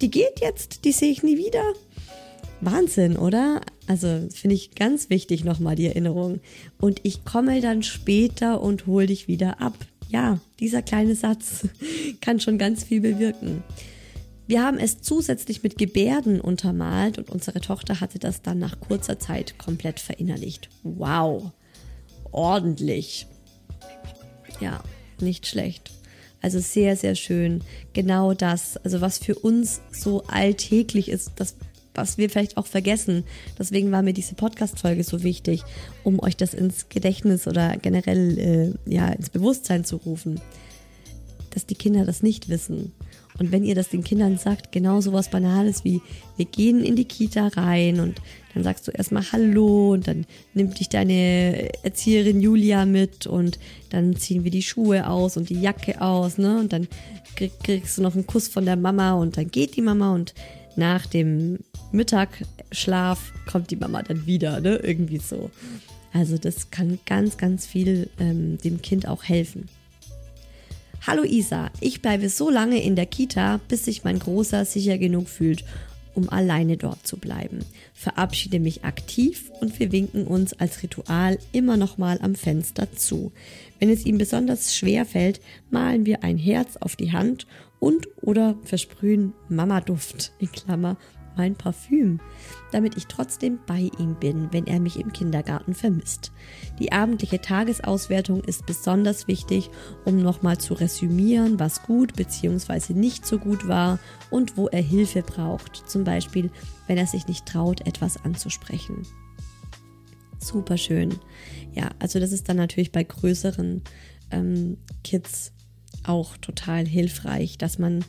die 0.00 0.10
geht 0.10 0.40
jetzt, 0.40 0.84
die 0.84 0.92
sehe 0.92 1.12
ich 1.12 1.22
nie 1.22 1.38
wieder. 1.38 1.62
Wahnsinn, 2.60 3.16
oder? 3.16 3.60
Also 3.86 4.28
finde 4.32 4.54
ich 4.54 4.74
ganz 4.74 5.10
wichtig 5.10 5.44
nochmal 5.44 5.76
die 5.76 5.86
Erinnerung. 5.86 6.40
Und 6.80 7.00
ich 7.04 7.24
komme 7.24 7.60
dann 7.60 7.82
später 7.82 8.60
und 8.60 8.86
hol 8.86 9.06
dich 9.06 9.28
wieder 9.28 9.60
ab 9.60 9.74
ja, 10.12 10.38
dieser 10.60 10.82
kleine 10.82 11.14
Satz 11.14 11.66
kann 12.20 12.38
schon 12.38 12.58
ganz 12.58 12.84
viel 12.84 13.00
bewirken. 13.00 13.64
Wir 14.46 14.62
haben 14.62 14.78
es 14.78 15.00
zusätzlich 15.00 15.62
mit 15.62 15.78
Gebärden 15.78 16.40
untermalt 16.40 17.16
und 17.16 17.30
unsere 17.30 17.60
Tochter 17.60 18.00
hatte 18.00 18.18
das 18.18 18.42
dann 18.42 18.58
nach 18.58 18.80
kurzer 18.80 19.18
Zeit 19.18 19.58
komplett 19.58 20.00
verinnerlicht. 20.00 20.68
Wow, 20.82 21.52
ordentlich. 22.30 23.26
Ja, 24.60 24.82
nicht 25.20 25.46
schlecht. 25.46 25.90
Also 26.42 26.58
sehr, 26.58 26.96
sehr 26.96 27.14
schön. 27.14 27.62
Genau 27.92 28.34
das, 28.34 28.76
also 28.78 29.00
was 29.00 29.18
für 29.18 29.36
uns 29.36 29.80
so 29.92 30.24
alltäglich 30.24 31.08
ist, 31.08 31.32
das 31.36 31.56
was 31.94 32.18
wir 32.18 32.30
vielleicht 32.30 32.56
auch 32.56 32.66
vergessen. 32.66 33.24
Deswegen 33.58 33.92
war 33.92 34.02
mir 34.02 34.12
diese 34.12 34.34
Podcast-Folge 34.34 35.04
so 35.04 35.22
wichtig, 35.22 35.62
um 36.04 36.20
euch 36.20 36.36
das 36.36 36.54
ins 36.54 36.88
Gedächtnis 36.88 37.46
oder 37.46 37.76
generell 37.76 38.38
äh, 38.86 38.92
ja, 38.92 39.08
ins 39.08 39.30
Bewusstsein 39.30 39.84
zu 39.84 39.96
rufen, 39.96 40.40
dass 41.50 41.66
die 41.66 41.74
Kinder 41.74 42.04
das 42.04 42.22
nicht 42.22 42.48
wissen. 42.48 42.92
Und 43.38 43.50
wenn 43.50 43.64
ihr 43.64 43.74
das 43.74 43.88
den 43.88 44.04
Kindern 44.04 44.36
sagt, 44.36 44.72
genau 44.72 45.00
so 45.00 45.12
was 45.12 45.30
Banales 45.30 45.84
wie, 45.84 46.00
wir 46.36 46.44
gehen 46.44 46.84
in 46.84 46.96
die 46.96 47.06
Kita 47.06 47.48
rein 47.48 48.00
und 48.00 48.20
dann 48.54 48.62
sagst 48.62 48.86
du 48.86 48.90
erstmal 48.90 49.24
Hallo 49.32 49.92
und 49.92 50.06
dann 50.06 50.26
nimmt 50.52 50.78
dich 50.78 50.88
deine 50.90 51.70
Erzieherin 51.82 52.40
Julia 52.40 52.84
mit 52.84 53.26
und 53.26 53.58
dann 53.88 54.16
ziehen 54.16 54.44
wir 54.44 54.50
die 54.50 54.62
Schuhe 54.62 55.08
aus 55.08 55.36
und 55.36 55.48
die 55.48 55.60
Jacke 55.60 56.02
aus, 56.02 56.36
ne? 56.36 56.58
Und 56.58 56.72
dann 56.72 56.88
krieg, 57.34 57.52
kriegst 57.62 57.96
du 57.96 58.02
noch 58.02 58.14
einen 58.14 58.26
Kuss 58.26 58.48
von 58.48 58.66
der 58.66 58.76
Mama 58.76 59.14
und 59.14 59.38
dann 59.38 59.50
geht 59.50 59.76
die 59.76 59.82
Mama 59.82 60.14
und 60.14 60.34
nach 60.76 61.06
dem 61.06 61.58
Mittagsschlaf 61.92 63.32
kommt 63.50 63.70
die 63.70 63.76
Mama 63.76 64.02
dann 64.02 64.26
wieder, 64.26 64.60
ne? 64.60 64.76
Irgendwie 64.76 65.18
so. 65.18 65.50
Also 66.12 66.36
das 66.38 66.70
kann 66.70 66.98
ganz, 67.06 67.36
ganz 67.36 67.66
viel 67.66 68.10
ähm, 68.18 68.58
dem 68.58 68.82
Kind 68.82 69.08
auch 69.08 69.24
helfen. 69.24 69.68
Hallo 71.06 71.24
Isa, 71.24 71.70
ich 71.80 72.00
bleibe 72.00 72.28
so 72.28 72.48
lange 72.48 72.80
in 72.82 72.94
der 72.94 73.06
Kita, 73.06 73.60
bis 73.68 73.86
sich 73.86 74.04
mein 74.04 74.18
Großer 74.18 74.64
sicher 74.64 74.98
genug 74.98 75.28
fühlt, 75.28 75.64
um 76.14 76.28
alleine 76.28 76.76
dort 76.76 77.06
zu 77.06 77.16
bleiben. 77.16 77.64
Verabschiede 77.92 78.60
mich 78.60 78.84
aktiv 78.84 79.50
und 79.60 79.80
wir 79.80 79.90
winken 79.90 80.26
uns 80.26 80.52
als 80.52 80.82
Ritual 80.82 81.38
immer 81.52 81.76
noch 81.76 81.98
mal 81.98 82.18
am 82.22 82.34
Fenster 82.34 82.92
zu. 82.92 83.32
Wenn 83.80 83.90
es 83.90 84.06
ihm 84.06 84.18
besonders 84.18 84.76
schwer 84.76 85.04
fällt, 85.04 85.40
malen 85.70 86.06
wir 86.06 86.22
ein 86.22 86.38
Herz 86.38 86.76
auf 86.76 86.94
die 86.94 87.12
Hand 87.12 87.46
und 87.80 88.06
oder 88.20 88.56
versprühen 88.62 89.32
Mama-Duft 89.48 90.32
in 90.38 90.52
Klammer 90.52 90.96
mein 91.36 91.54
Parfüm, 91.54 92.20
damit 92.70 92.96
ich 92.96 93.06
trotzdem 93.06 93.58
bei 93.66 93.90
ihm 93.98 94.14
bin, 94.14 94.48
wenn 94.52 94.66
er 94.66 94.80
mich 94.80 94.98
im 94.98 95.12
Kindergarten 95.12 95.74
vermisst. 95.74 96.32
Die 96.78 96.92
abendliche 96.92 97.40
Tagesauswertung 97.40 98.42
ist 98.42 98.66
besonders 98.66 99.28
wichtig, 99.28 99.70
um 100.04 100.18
nochmal 100.18 100.58
zu 100.58 100.74
resümieren, 100.74 101.58
was 101.58 101.82
gut 101.82 102.14
bzw. 102.14 102.94
nicht 102.94 103.26
so 103.26 103.38
gut 103.38 103.68
war 103.68 103.98
und 104.30 104.56
wo 104.56 104.68
er 104.68 104.82
Hilfe 104.82 105.22
braucht, 105.22 105.88
zum 105.88 106.04
Beispiel 106.04 106.50
wenn 106.86 106.98
er 106.98 107.06
sich 107.06 107.26
nicht 107.26 107.46
traut, 107.46 107.86
etwas 107.86 108.22
anzusprechen. 108.24 109.06
Super 110.38 110.76
schön. 110.76 111.14
Ja, 111.72 111.90
also 112.00 112.18
das 112.18 112.32
ist 112.32 112.48
dann 112.48 112.56
natürlich 112.56 112.92
bei 112.92 113.04
größeren 113.04 113.82
ähm, 114.30 114.76
Kids 115.04 115.52
auch 116.04 116.36
total 116.36 116.86
hilfreich, 116.86 117.58
dass 117.58 117.78
man 117.78 118.04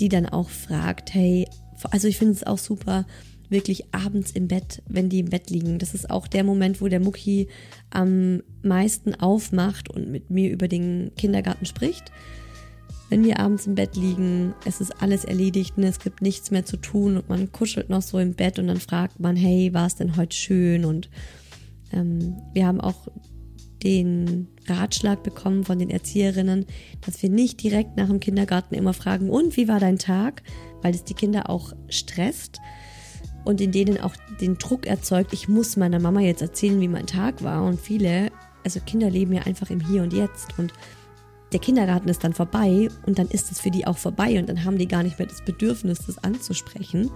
die 0.00 0.08
dann 0.08 0.26
auch 0.26 0.50
fragt, 0.50 1.14
hey, 1.14 1.48
also 1.90 2.08
ich 2.08 2.18
finde 2.18 2.34
es 2.34 2.44
auch 2.44 2.58
super, 2.58 3.06
wirklich 3.48 3.94
abends 3.94 4.30
im 4.32 4.48
Bett, 4.48 4.82
wenn 4.88 5.08
die 5.08 5.20
im 5.20 5.30
Bett 5.30 5.50
liegen. 5.50 5.78
Das 5.78 5.94
ist 5.94 6.10
auch 6.10 6.26
der 6.26 6.44
Moment, 6.44 6.80
wo 6.80 6.88
der 6.88 7.00
Mucki 7.00 7.48
am 7.90 8.42
meisten 8.62 9.14
aufmacht 9.14 9.90
und 9.90 10.10
mit 10.10 10.30
mir 10.30 10.50
über 10.50 10.68
den 10.68 11.12
Kindergarten 11.16 11.66
spricht. 11.66 12.10
Wenn 13.08 13.24
wir 13.24 13.38
abends 13.38 13.68
im 13.68 13.76
Bett 13.76 13.94
liegen, 13.94 14.52
es 14.64 14.80
ist 14.80 15.00
alles 15.00 15.24
erledigt 15.24 15.74
und 15.76 15.84
es 15.84 16.00
gibt 16.00 16.22
nichts 16.22 16.50
mehr 16.50 16.64
zu 16.64 16.76
tun 16.76 17.16
und 17.16 17.28
man 17.28 17.52
kuschelt 17.52 17.88
noch 17.88 18.02
so 18.02 18.18
im 18.18 18.34
Bett 18.34 18.58
und 18.58 18.66
dann 18.66 18.80
fragt 18.80 19.20
man, 19.20 19.36
hey, 19.36 19.72
war 19.72 19.86
es 19.86 19.94
denn 19.94 20.16
heute 20.16 20.36
schön? 20.36 20.84
Und 20.84 21.08
ähm, 21.92 22.36
wir 22.52 22.66
haben 22.66 22.80
auch 22.80 23.06
den 23.86 24.48
Ratschlag 24.66 25.22
bekommen 25.22 25.64
von 25.64 25.78
den 25.78 25.90
Erzieherinnen, 25.90 26.66
dass 27.04 27.22
wir 27.22 27.30
nicht 27.30 27.62
direkt 27.62 27.96
nach 27.96 28.08
dem 28.08 28.18
Kindergarten 28.18 28.74
immer 28.74 28.92
fragen, 28.92 29.30
und 29.30 29.56
wie 29.56 29.68
war 29.68 29.78
dein 29.78 29.98
Tag? 29.98 30.42
Weil 30.82 30.92
es 30.92 31.04
die 31.04 31.14
Kinder 31.14 31.48
auch 31.48 31.72
stresst 31.88 32.58
und 33.44 33.60
in 33.60 33.70
denen 33.70 34.00
auch 34.00 34.16
den 34.40 34.58
Druck 34.58 34.86
erzeugt, 34.86 35.32
ich 35.32 35.48
muss 35.48 35.76
meiner 35.76 36.00
Mama 36.00 36.20
jetzt 36.20 36.42
erzählen, 36.42 36.80
wie 36.80 36.88
mein 36.88 37.06
Tag 37.06 37.44
war. 37.44 37.62
Und 37.64 37.80
viele, 37.80 38.32
also 38.64 38.80
Kinder 38.80 39.08
leben 39.08 39.32
ja 39.32 39.42
einfach 39.42 39.70
im 39.70 39.80
Hier 39.80 40.02
und 40.02 40.12
Jetzt 40.12 40.58
und 40.58 40.72
der 41.52 41.60
Kindergarten 41.60 42.08
ist 42.08 42.24
dann 42.24 42.32
vorbei 42.32 42.88
und 43.06 43.20
dann 43.20 43.28
ist 43.28 43.52
es 43.52 43.60
für 43.60 43.70
die 43.70 43.86
auch 43.86 43.98
vorbei 43.98 44.36
und 44.40 44.48
dann 44.48 44.64
haben 44.64 44.78
die 44.78 44.88
gar 44.88 45.04
nicht 45.04 45.20
mehr 45.20 45.28
das 45.28 45.44
Bedürfnis, 45.44 46.00
das 46.06 46.18
anzusprechen. 46.24 47.08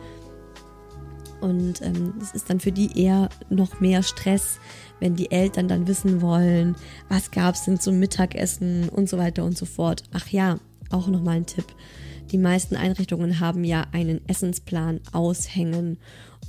Und 1.41 1.81
ähm, 1.83 2.15
es 2.21 2.33
ist 2.33 2.51
dann 2.51 2.61
für 2.61 2.73
die 2.73 3.01
eher 3.01 3.29
noch 3.49 3.81
mehr 3.81 4.03
Stress, 4.03 4.59
wenn 4.99 5.17
die 5.17 5.31
Eltern 5.31 5.69
dann 5.69 5.87
wissen 5.87 6.21
wollen, 6.21 6.77
was 7.09 7.31
gab 7.31 7.55
es 7.55 7.65
denn 7.65 7.81
zum 7.81 7.99
Mittagessen 7.99 8.89
und 8.89 9.09
so 9.09 9.19
weiter 9.19 9.45
und 9.45 9.57
so 9.57 9.67
fort. 9.67 10.03
Ach 10.13 10.29
ja, 10.29 10.59
auch 10.91 11.07
nochmal 11.09 11.37
ein 11.37 11.47
Tipp. 11.47 11.67
Die 12.31 12.39
meisten 12.39 12.77
Einrichtungen 12.77 13.41
haben 13.41 13.65
ja 13.65 13.87
einen 13.93 14.21
Essensplan 14.29 15.01
aushängen. 15.13 15.99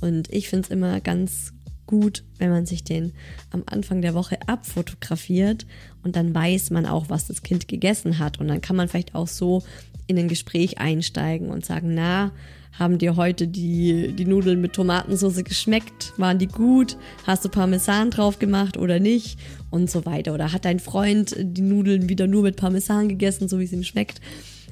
Und 0.00 0.32
ich 0.32 0.48
finde 0.48 0.66
es 0.66 0.70
immer 0.70 1.00
ganz 1.00 1.52
gut, 1.86 2.24
wenn 2.38 2.50
man 2.50 2.66
sich 2.66 2.84
den 2.84 3.12
am 3.50 3.64
Anfang 3.66 4.00
der 4.00 4.14
Woche 4.14 4.38
abfotografiert 4.46 5.66
und 6.02 6.16
dann 6.16 6.34
weiß 6.34 6.70
man 6.70 6.86
auch, 6.86 7.10
was 7.10 7.26
das 7.26 7.42
Kind 7.42 7.68
gegessen 7.68 8.18
hat. 8.18 8.38
Und 8.38 8.48
dann 8.48 8.60
kann 8.60 8.76
man 8.76 8.88
vielleicht 8.88 9.14
auch 9.14 9.28
so 9.28 9.62
in 10.06 10.18
ein 10.18 10.28
Gespräch 10.28 10.78
einsteigen 10.78 11.50
und 11.50 11.64
sagen, 11.64 11.94
na, 11.94 12.32
haben 12.72 12.98
dir 12.98 13.16
heute 13.16 13.46
die, 13.46 14.12
die 14.12 14.24
Nudeln 14.24 14.60
mit 14.60 14.72
Tomatensauce 14.72 15.44
geschmeckt? 15.44 16.12
Waren 16.16 16.38
die 16.38 16.48
gut? 16.48 16.96
Hast 17.26 17.44
du 17.44 17.48
Parmesan 17.48 18.10
drauf 18.10 18.38
gemacht 18.38 18.76
oder 18.76 18.98
nicht? 18.98 19.38
Und 19.70 19.90
so 19.90 20.06
weiter. 20.06 20.34
Oder 20.34 20.52
hat 20.52 20.64
dein 20.64 20.80
Freund 20.80 21.36
die 21.38 21.62
Nudeln 21.62 22.08
wieder 22.08 22.26
nur 22.26 22.42
mit 22.42 22.56
Parmesan 22.56 23.08
gegessen, 23.08 23.48
so 23.48 23.58
wie 23.58 23.64
es 23.64 23.72
ihm 23.72 23.84
schmeckt? 23.84 24.20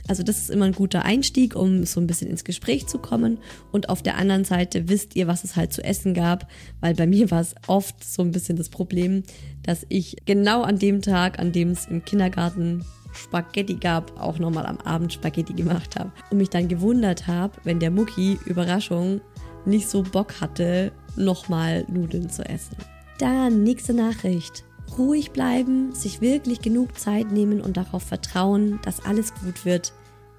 Also 0.09 0.24
das 0.24 0.38
ist 0.38 0.51
immer 0.51 0.64
ein 0.64 0.72
guter 0.72 1.05
Einstieg, 1.05 1.55
um 1.55 1.84
so 1.84 2.01
ein 2.01 2.09
bisschen 2.09 2.28
ins 2.28 2.42
Gespräch 2.42 2.88
zu 2.88 2.98
kommen. 2.98 3.38
Und 3.70 3.88
auf 3.88 4.03
der 4.03 4.16
anderen 4.16 4.44
Seite 4.44 4.88
wisst 4.88 5.14
ihr, 5.14 5.28
was 5.28 5.44
es 5.44 5.55
halt 5.55 5.72
zu 5.72 5.84
essen 5.84 6.14
gab, 6.14 6.48
weil 6.80 6.94
bei 6.94 7.07
mir 7.07 7.30
war 7.30 7.40
es 7.40 7.55
oft 7.68 8.03
so 8.03 8.22
ein 8.22 8.32
bisschen 8.32 8.57
das 8.57 8.70
Problem, 8.70 9.22
dass 9.62 9.86
ich 9.88 10.16
genau 10.24 10.62
an 10.62 10.80
dem 10.80 11.01
Tag, 11.01 11.38
an 11.38 11.53
dem 11.53 11.70
es 11.70 11.86
im 11.86 12.05
Kindergarten 12.05 12.84
Spaghetti 13.12 13.74
gab, 13.74 14.18
auch 14.20 14.38
nochmal 14.38 14.66
am 14.66 14.78
Abend 14.78 15.12
Spaghetti 15.12 15.52
gemacht 15.52 15.98
habe. 15.98 16.11
Und 16.30 16.38
mich 16.38 16.50
dann 16.50 16.68
gewundert 16.68 17.26
habe, 17.26 17.54
wenn 17.64 17.80
der 17.80 17.90
Mucki, 17.90 18.38
Überraschung, 18.46 19.20
nicht 19.64 19.88
so 19.88 20.02
Bock 20.02 20.40
hatte, 20.40 20.92
nochmal 21.16 21.84
Nudeln 21.88 22.30
zu 22.30 22.44
essen. 22.44 22.76
Dann 23.18 23.62
nächste 23.62 23.92
Nachricht. 23.92 24.64
Ruhig 24.98 25.30
bleiben, 25.30 25.94
sich 25.94 26.20
wirklich 26.20 26.61
genug 26.62 26.98
Zeit 26.98 27.30
nehmen 27.30 27.61
und 27.61 27.76
darauf 27.76 28.02
vertrauen, 28.02 28.80
dass 28.82 29.04
alles 29.04 29.34
gut 29.34 29.64
wird. 29.64 29.92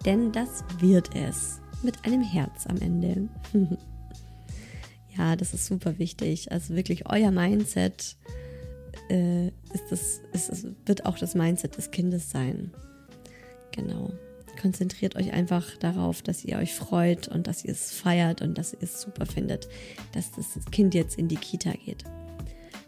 Denn 0.06 0.32
das 0.32 0.64
wird 0.80 1.16
es. 1.16 1.62
Mit 1.84 2.06
einem 2.06 2.22
Herz 2.22 2.68
am 2.68 2.78
Ende. 2.78 3.30
ja, 5.18 5.36
das 5.36 5.54
ist 5.54 5.68
super 5.68 6.00
wichtig. 6.00 6.52
Also 6.52 6.76
wirklich 6.76 7.10
euer 7.10 7.32
Mindset 7.32 8.18
äh, 9.12 9.48
ist 9.74 9.92
das, 9.92 10.22
ist, 10.32 10.66
wird 10.86 11.06
auch 11.06 11.18
das 11.18 11.36
Mindset 11.36 11.78
des 11.78 11.92
Kindes 11.92 12.30
sein. 12.32 12.72
Genau. 13.72 14.12
Konzentriert 14.60 15.16
euch 15.16 15.34
einfach 15.34 15.76
darauf, 15.78 16.22
dass 16.22 16.46
ihr 16.46 16.58
euch 16.58 16.74
freut 16.74 17.28
und 17.28 17.48
dass 17.48 17.66
ihr 17.66 17.72
es 17.72 17.92
feiert 17.92 18.42
und 18.42 18.58
dass 18.58 18.74
ihr 18.74 18.84
es 18.84 19.02
super 19.02 19.26
findet, 19.26 19.68
dass 20.14 20.32
das 20.32 20.46
Kind 20.72 20.94
jetzt 20.94 21.18
in 21.18 21.28
die 21.28 21.36
Kita 21.36 21.72
geht. 21.86 22.04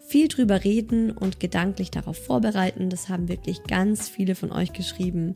Viel 0.06 0.28
drüber 0.28 0.64
reden 0.64 1.12
und 1.12 1.40
gedanklich 1.40 1.90
darauf 1.90 2.18
vorbereiten, 2.18 2.90
das 2.90 3.10
haben 3.10 3.28
wirklich 3.28 3.64
ganz 3.64 4.10
viele 4.10 4.36
von 4.36 4.52
euch 4.52 4.74
geschrieben, 4.74 5.34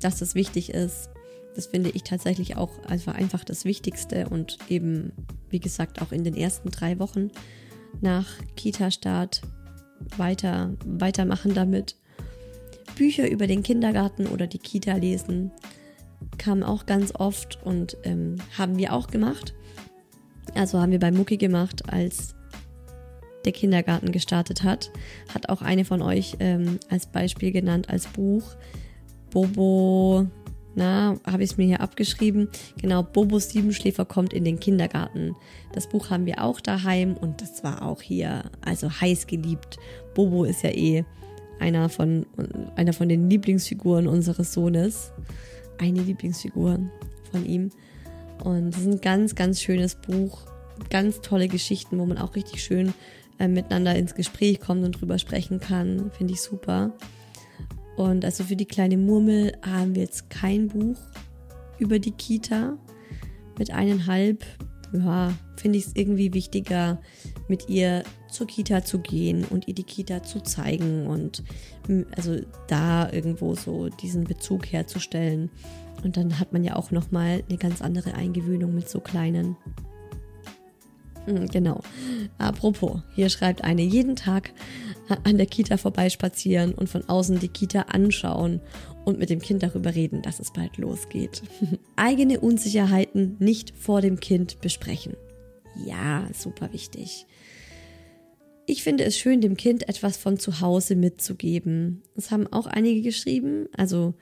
dass 0.00 0.18
das 0.18 0.34
wichtig 0.34 0.70
ist. 0.70 1.10
Das 1.54 1.66
finde 1.66 1.90
ich 1.90 2.02
tatsächlich 2.02 2.56
auch 2.56 2.84
einfach, 2.84 3.14
einfach 3.14 3.44
das 3.44 3.64
Wichtigste 3.64 4.28
und 4.28 4.58
eben, 4.68 5.12
wie 5.50 5.60
gesagt, 5.60 6.00
auch 6.00 6.10
in 6.10 6.24
den 6.24 6.36
ersten 6.36 6.70
drei 6.70 6.98
Wochen 6.98 7.30
nach 8.00 8.26
Kita-Start 8.56 9.42
weiter, 10.16 10.74
weitermachen 10.84 11.54
damit. 11.54 11.96
Bücher 12.96 13.28
über 13.28 13.46
den 13.46 13.62
Kindergarten 13.62 14.26
oder 14.26 14.46
die 14.46 14.58
Kita 14.58 14.94
lesen 14.94 15.50
kam 16.38 16.62
auch 16.62 16.86
ganz 16.86 17.12
oft 17.14 17.58
und 17.64 17.96
ähm, 18.04 18.36
haben 18.56 18.78
wir 18.78 18.92
auch 18.92 19.08
gemacht. 19.08 19.54
Also 20.54 20.80
haben 20.80 20.92
wir 20.92 20.98
bei 20.98 21.10
Mucki 21.10 21.36
gemacht, 21.36 21.92
als 21.92 22.34
der 23.44 23.52
Kindergarten 23.52 24.12
gestartet 24.12 24.62
hat. 24.62 24.90
Hat 25.34 25.48
auch 25.48 25.62
eine 25.62 25.84
von 25.84 26.02
euch 26.02 26.36
ähm, 26.40 26.78
als 26.88 27.06
Beispiel 27.06 27.52
genannt, 27.52 27.88
als 27.90 28.06
Buch. 28.06 28.56
Bobo, 29.30 30.26
na, 30.74 31.16
habe 31.26 31.44
ich 31.44 31.52
es 31.52 31.56
mir 31.56 31.66
hier 31.66 31.80
abgeschrieben. 31.80 32.48
Genau, 32.80 33.02
Bobo 33.02 33.38
Siebenschläfer 33.38 34.04
kommt 34.04 34.32
in 34.32 34.44
den 34.44 34.58
Kindergarten. 34.58 35.36
Das 35.72 35.88
Buch 35.88 36.10
haben 36.10 36.26
wir 36.26 36.42
auch 36.42 36.60
daheim 36.60 37.16
und 37.16 37.40
das 37.40 37.62
war 37.62 37.82
auch 37.82 38.02
hier, 38.02 38.50
also 38.64 38.90
heiß 38.90 39.26
geliebt. 39.26 39.78
Bobo 40.14 40.44
ist 40.44 40.62
ja 40.62 40.70
eh 40.70 41.04
einer 41.60 41.88
von, 41.88 42.26
einer 42.76 42.92
von 42.92 43.08
den 43.08 43.30
Lieblingsfiguren 43.30 44.08
unseres 44.08 44.52
Sohnes. 44.52 45.12
Eine 45.78 46.02
Lieblingsfigur 46.02 46.80
von 47.30 47.46
ihm. 47.46 47.70
Und 48.42 48.74
es 48.74 48.80
ist 48.80 48.86
ein 48.86 49.00
ganz, 49.00 49.34
ganz 49.34 49.60
schönes 49.60 49.94
Buch. 49.94 50.42
Ganz 50.90 51.20
tolle 51.20 51.48
Geschichten, 51.48 51.98
wo 51.98 52.06
man 52.06 52.18
auch 52.18 52.34
richtig 52.34 52.62
schön 52.62 52.92
äh, 53.38 53.48
miteinander 53.48 53.94
ins 53.94 54.14
Gespräch 54.14 54.60
kommt 54.60 54.84
und 54.84 55.00
drüber 55.00 55.18
sprechen 55.18 55.60
kann. 55.60 56.10
Finde 56.16 56.34
ich 56.34 56.42
super. 56.42 56.92
Und 57.96 58.24
also 58.24 58.44
für 58.44 58.56
die 58.56 58.66
kleine 58.66 58.96
Murmel 58.96 59.52
haben 59.62 59.94
wir 59.94 60.02
jetzt 60.02 60.30
kein 60.30 60.68
Buch 60.68 60.98
über 61.78 61.98
die 61.98 62.10
Kita. 62.10 62.76
Mit 63.58 63.70
eineinhalb, 63.70 64.44
ja, 64.92 65.32
finde 65.56 65.78
ich 65.78 65.86
es 65.86 65.92
irgendwie 65.94 66.34
wichtiger, 66.34 67.00
mit 67.48 67.68
ihr 67.68 68.02
zur 68.28 68.48
Kita 68.48 68.84
zu 68.84 68.98
gehen 68.98 69.44
und 69.44 69.68
ihr 69.68 69.74
die 69.74 69.84
Kita 69.84 70.24
zu 70.24 70.40
zeigen 70.40 71.06
und 71.06 71.44
also 72.16 72.40
da 72.66 73.10
irgendwo 73.12 73.54
so 73.54 73.88
diesen 73.88 74.24
Bezug 74.24 74.72
herzustellen. 74.72 75.50
Und 76.02 76.16
dann 76.16 76.38
hat 76.40 76.52
man 76.52 76.64
ja 76.64 76.74
auch 76.74 76.90
nochmal 76.90 77.44
eine 77.48 77.58
ganz 77.58 77.80
andere 77.80 78.14
Eingewöhnung 78.14 78.74
mit 78.74 78.88
so 78.88 78.98
kleinen. 78.98 79.56
Hm, 81.26 81.48
genau. 81.48 81.80
Apropos, 82.38 83.00
hier 83.14 83.28
schreibt 83.28 83.64
eine 83.64 83.82
jeden 83.82 84.16
Tag 84.16 84.52
an 85.24 85.36
der 85.36 85.46
Kita 85.46 85.76
vorbeispazieren 85.76 86.74
und 86.74 86.88
von 86.88 87.08
außen 87.08 87.38
die 87.38 87.48
Kita 87.48 87.82
anschauen 87.82 88.60
und 89.04 89.18
mit 89.18 89.30
dem 89.30 89.40
Kind 89.40 89.62
darüber 89.62 89.94
reden, 89.94 90.22
dass 90.22 90.40
es 90.40 90.52
bald 90.52 90.78
losgeht. 90.78 91.42
Eigene 91.96 92.40
Unsicherheiten 92.40 93.36
nicht 93.38 93.74
vor 93.76 94.00
dem 94.00 94.20
Kind 94.20 94.60
besprechen. 94.60 95.14
Ja, 95.84 96.28
super 96.32 96.72
wichtig. 96.72 97.26
Ich 98.66 98.82
finde 98.82 99.04
es 99.04 99.18
schön, 99.18 99.40
dem 99.40 99.56
Kind 99.56 99.88
etwas 99.88 100.16
von 100.16 100.38
zu 100.38 100.60
Hause 100.60 100.96
mitzugeben. 100.96 102.02
Das 102.14 102.30
haben 102.30 102.46
auch 102.46 102.66
einige 102.66 103.02
geschrieben. 103.02 103.68
Also 103.76 104.14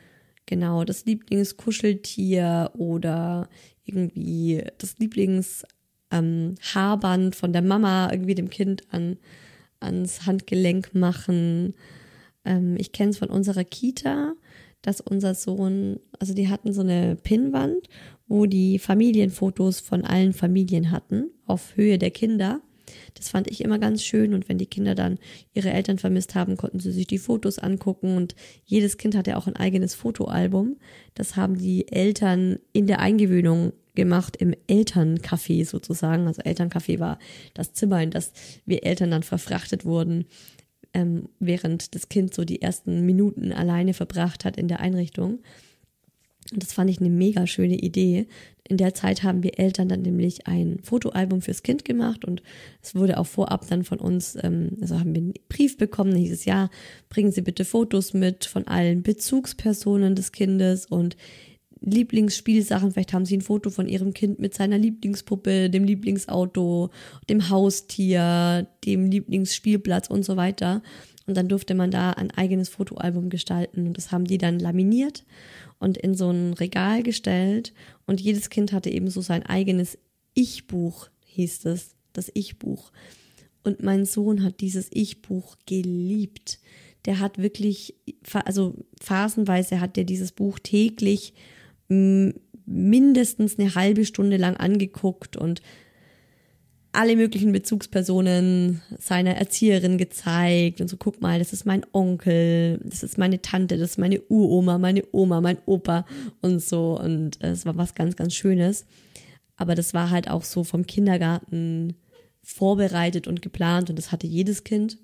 genau, 0.47 0.85
das 0.85 1.05
Lieblingskuscheltier 1.05 2.73
oder 2.75 3.49
irgendwie 3.85 4.65
das 4.79 4.99
Lieblings 4.99 5.65
ähm, 6.13 6.55
Haarband 6.75 7.35
von 7.35 7.53
der 7.53 7.63
Mama 7.63 8.11
irgendwie 8.13 8.35
dem 8.35 8.51
Kind 8.51 8.83
an, 8.93 9.17
ans 9.81 10.27
Handgelenk 10.27 10.95
machen. 10.95 11.75
Ähm, 12.45 12.77
ich 12.79 12.93
kenne 12.93 13.11
es 13.11 13.19
von 13.19 13.31
unserer 13.31 13.65
Kita, 13.65 14.35
dass 14.83 15.01
unser 15.01 15.35
Sohn, 15.35 15.99
also 16.19 16.35
die 16.35 16.49
hatten 16.49 16.73
so 16.73 16.83
eine 16.83 17.17
Pinnwand, 17.17 17.89
wo 18.27 18.47
die 18.47 18.79
Familienfotos 18.79 19.81
von 19.81 20.05
allen 20.05 20.33
Familien 20.33 20.91
hatten, 20.91 21.31
auf 21.47 21.77
Höhe 21.77 21.99
der 21.99 22.11
Kinder. 22.11 22.61
Das 23.15 23.29
fand 23.29 23.49
ich 23.51 23.63
immer 23.63 23.79
ganz 23.79 24.03
schön 24.03 24.35
und 24.35 24.49
wenn 24.49 24.59
die 24.59 24.67
Kinder 24.67 24.95
dann 24.95 25.19
ihre 25.55 25.71
Eltern 25.71 25.99
vermisst 25.99 26.35
haben, 26.35 26.57
konnten 26.57 26.81
sie 26.81 26.93
sich 26.93 27.07
die 27.07 27.19
Fotos 27.19 27.59
angucken 27.59 28.17
und 28.17 28.35
jedes 28.65 28.99
Kind 28.99 29.15
hatte 29.17 29.37
auch 29.37 29.47
ein 29.47 29.57
eigenes 29.57 29.95
Fotoalbum. 29.95 30.77
Das 31.15 31.37
haben 31.37 31.57
die 31.57 31.89
Eltern 31.89 32.59
in 32.73 32.87
der 32.87 32.99
Eingewöhnung 32.99 33.73
gemacht 33.95 34.37
im 34.37 34.55
Elterncafé 34.69 35.65
sozusagen. 35.65 36.27
Also 36.27 36.43
Elterncafé 36.43 36.99
war 36.99 37.19
das 37.55 37.73
Zimmer, 37.73 38.03
in 38.03 38.11
das 38.11 38.33
wir 38.67 38.85
Eltern 38.85 39.11
dann 39.11 39.23
verfrachtet 39.23 39.85
wurden, 39.85 40.27
ähm, 40.95 41.29
während 41.39 41.95
das 41.95 42.09
Kind 42.09 42.35
so 42.35 42.45
die 42.45 42.63
ersten 42.63 43.05
Minuten 43.05 43.53
alleine 43.53 43.95
verbracht 43.95 44.45
hat 44.45 44.57
in 44.57 44.69
der 44.69 44.81
Einrichtung. 44.81 45.41
Und 46.53 46.63
das 46.63 46.73
fand 46.73 46.91
ich 46.91 47.01
eine 47.01 47.11
mega 47.11 47.47
schöne 47.47 47.77
Idee. 47.77 48.27
In 48.69 48.77
der 48.77 48.95
Zeit 48.95 49.23
haben 49.23 49.43
wir 49.43 49.59
Eltern 49.59 49.89
dann 49.89 50.03
nämlich 50.03 50.47
ein 50.47 50.79
Fotoalbum 50.83 51.41
fürs 51.41 51.63
Kind 51.63 51.85
gemacht 51.85 52.25
und 52.25 52.43
es 52.81 52.95
wurde 52.95 53.19
auch 53.19 53.27
vorab 53.27 53.67
dann 53.69 53.85
von 53.85 53.99
uns, 53.99 54.37
ähm, 54.43 54.77
also 54.81 54.99
haben 54.99 55.15
wir 55.15 55.23
einen 55.23 55.35
Brief 55.49 55.77
bekommen, 55.77 56.15
dieses 56.15 56.45
Jahr 56.45 56.71
bringen 57.09 57.33
Sie 57.33 57.43
bitte 57.43 57.65
Fotos 57.65 58.15
mit 58.15 58.45
von 58.45 58.67
allen 58.67 59.03
Bezugspersonen 59.03 60.15
des 60.15 60.33
Kindes 60.33 60.87
und 60.87 61.17
Lieblingsspielsachen. 61.85 62.93
Vielleicht 62.93 63.13
haben 63.13 63.25
sie 63.25 63.37
ein 63.37 63.43
Foto 63.43 63.71
von 63.71 63.89
ihrem 63.89 64.15
Kind 64.15 64.39
mit 64.39 64.55
seiner 64.55 64.79
Lieblingspuppe, 64.79 65.71
dem 65.71 65.85
Lieblingsauto, 65.85 66.91
dem 67.29 67.49
Haustier, 67.49 68.67
dem 68.85 69.11
Lieblingsspielplatz 69.11 70.09
und 70.09 70.25
so 70.25 70.37
weiter. 70.37 70.83
Und 71.27 71.37
dann 71.37 71.49
durfte 71.49 71.75
man 71.75 71.91
da 71.91 72.11
ein 72.11 72.31
eigenes 72.31 72.69
Fotoalbum 72.69 73.31
gestalten. 73.31 73.87
Und 73.87 73.97
das 73.97 74.11
haben 74.11 74.25
die 74.25 74.39
dann 74.39 74.59
laminiert 74.59 75.25
und 75.79 75.99
in 75.99 76.15
so 76.15 76.31
ein 76.31 76.53
Regal 76.55 77.03
gestellt. 77.03 77.73
Und 78.07 78.21
jedes 78.21 78.51
Kind 78.51 78.73
hatte 78.73 78.91
eben 78.91 79.11
so 79.11 79.21
sein 79.21 79.45
eigenes 79.45 79.99
Ich-Buch, 80.35 81.09
hieß 81.27 81.67
es, 81.67 81.95
das 82.13 82.31
Ich-Buch. 82.35 82.93
Und 83.65 83.83
mein 83.83 84.05
Sohn 84.05 84.43
hat 84.43 84.61
dieses 84.61 84.89
Ich-Buch 84.93 85.57
geliebt. 85.67 86.59
Der 87.05 87.19
hat 87.19 87.39
wirklich, 87.39 87.95
also 88.33 88.75
phasenweise 89.01 89.81
hat 89.81 89.97
der 89.97 90.05
dieses 90.05 90.33
Buch 90.33 90.59
täglich 90.61 91.35
mindestens 91.89 93.59
eine 93.59 93.75
halbe 93.75 94.05
Stunde 94.05 94.37
lang 94.37 94.57
angeguckt 94.57 95.37
und 95.37 95.63
alle 96.93 97.17
möglichen 97.17 97.53
Bezugspersonen 97.53 98.83
seiner 98.99 99.35
Erzieherin 99.37 99.97
gezeigt 99.97 100.83
und 100.83 100.89
so, 100.89 100.99
guck 100.99 101.23
mal, 101.23 101.39
das 101.39 101.55
ist 101.55 101.65
mein 101.65 101.87
Onkel, 101.93 102.81
das 102.85 103.03
ist 103.03 103.17
meine 103.17 103.41
Tante, 103.41 103.79
das 103.79 103.93
ist 103.93 103.99
meine 103.99 104.21
Uroma, 104.29 104.77
meine 104.77 105.03
Oma, 105.11 105.41
mein 105.41 105.57
Opa 105.65 106.05
und 106.43 106.63
so. 106.63 106.99
Und 107.01 107.43
es 107.43 107.65
war 107.65 107.79
was 107.79 107.95
ganz, 107.95 108.15
ganz 108.15 108.35
Schönes. 108.35 108.85
Aber 109.57 109.75
das 109.75 109.95
war 109.95 110.11
halt 110.11 110.29
auch 110.29 110.45
so 110.45 110.65
vom 110.65 110.87
Kindergarten 110.87 111.95
vorbereitet 112.43 113.27
und 113.27 113.41
geplant 113.41 113.89
und 113.89 113.97
das 113.97 114.13
hatte 114.13 114.27
jedes 114.27 114.65
Kind. 114.65 114.99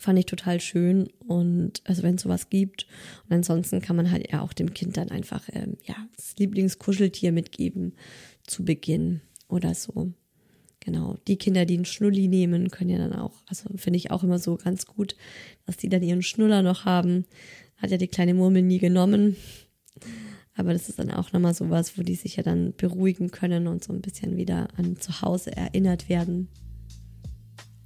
Fand 0.00 0.18
ich 0.18 0.26
total 0.26 0.60
schön 0.60 1.08
und 1.26 1.82
also 1.84 2.02
wenn 2.02 2.16
es 2.16 2.22
sowas 2.22 2.50
gibt. 2.50 2.86
Und 3.28 3.36
ansonsten 3.36 3.80
kann 3.80 3.96
man 3.96 4.10
halt 4.10 4.30
ja 4.30 4.42
auch 4.42 4.52
dem 4.52 4.74
Kind 4.74 4.96
dann 4.96 5.10
einfach 5.10 5.42
ähm, 5.52 5.76
ja, 5.84 5.94
das 6.16 6.34
Lieblingskuscheltier 6.38 7.32
mitgeben 7.32 7.94
zu 8.46 8.64
Beginn 8.64 9.20
oder 9.48 9.74
so. 9.74 10.12
Genau. 10.80 11.16
Die 11.26 11.38
Kinder, 11.38 11.64
die 11.64 11.74
einen 11.74 11.86
Schnulli 11.86 12.28
nehmen, 12.28 12.70
können 12.70 12.90
ja 12.90 12.98
dann 12.98 13.14
auch, 13.14 13.42
also 13.46 13.70
finde 13.76 13.96
ich 13.96 14.10
auch 14.10 14.22
immer 14.22 14.38
so 14.38 14.56
ganz 14.56 14.84
gut, 14.84 15.16
dass 15.64 15.78
die 15.78 15.88
dann 15.88 16.02
ihren 16.02 16.22
Schnuller 16.22 16.62
noch 16.62 16.84
haben. 16.84 17.24
Hat 17.76 17.90
ja 17.90 17.96
die 17.96 18.08
kleine 18.08 18.34
Murmel 18.34 18.62
nie 18.62 18.78
genommen. 18.78 19.36
Aber 20.56 20.72
das 20.72 20.88
ist 20.88 20.98
dann 20.98 21.10
auch 21.10 21.32
nochmal 21.32 21.54
sowas, 21.54 21.98
wo 21.98 22.02
die 22.02 22.14
sich 22.14 22.36
ja 22.36 22.42
dann 22.42 22.74
beruhigen 22.76 23.30
können 23.30 23.66
und 23.66 23.82
so 23.82 23.92
ein 23.92 24.02
bisschen 24.02 24.36
wieder 24.36 24.68
an 24.76 24.96
zu 24.96 25.22
Hause 25.22 25.56
erinnert 25.56 26.08
werden. 26.08 26.48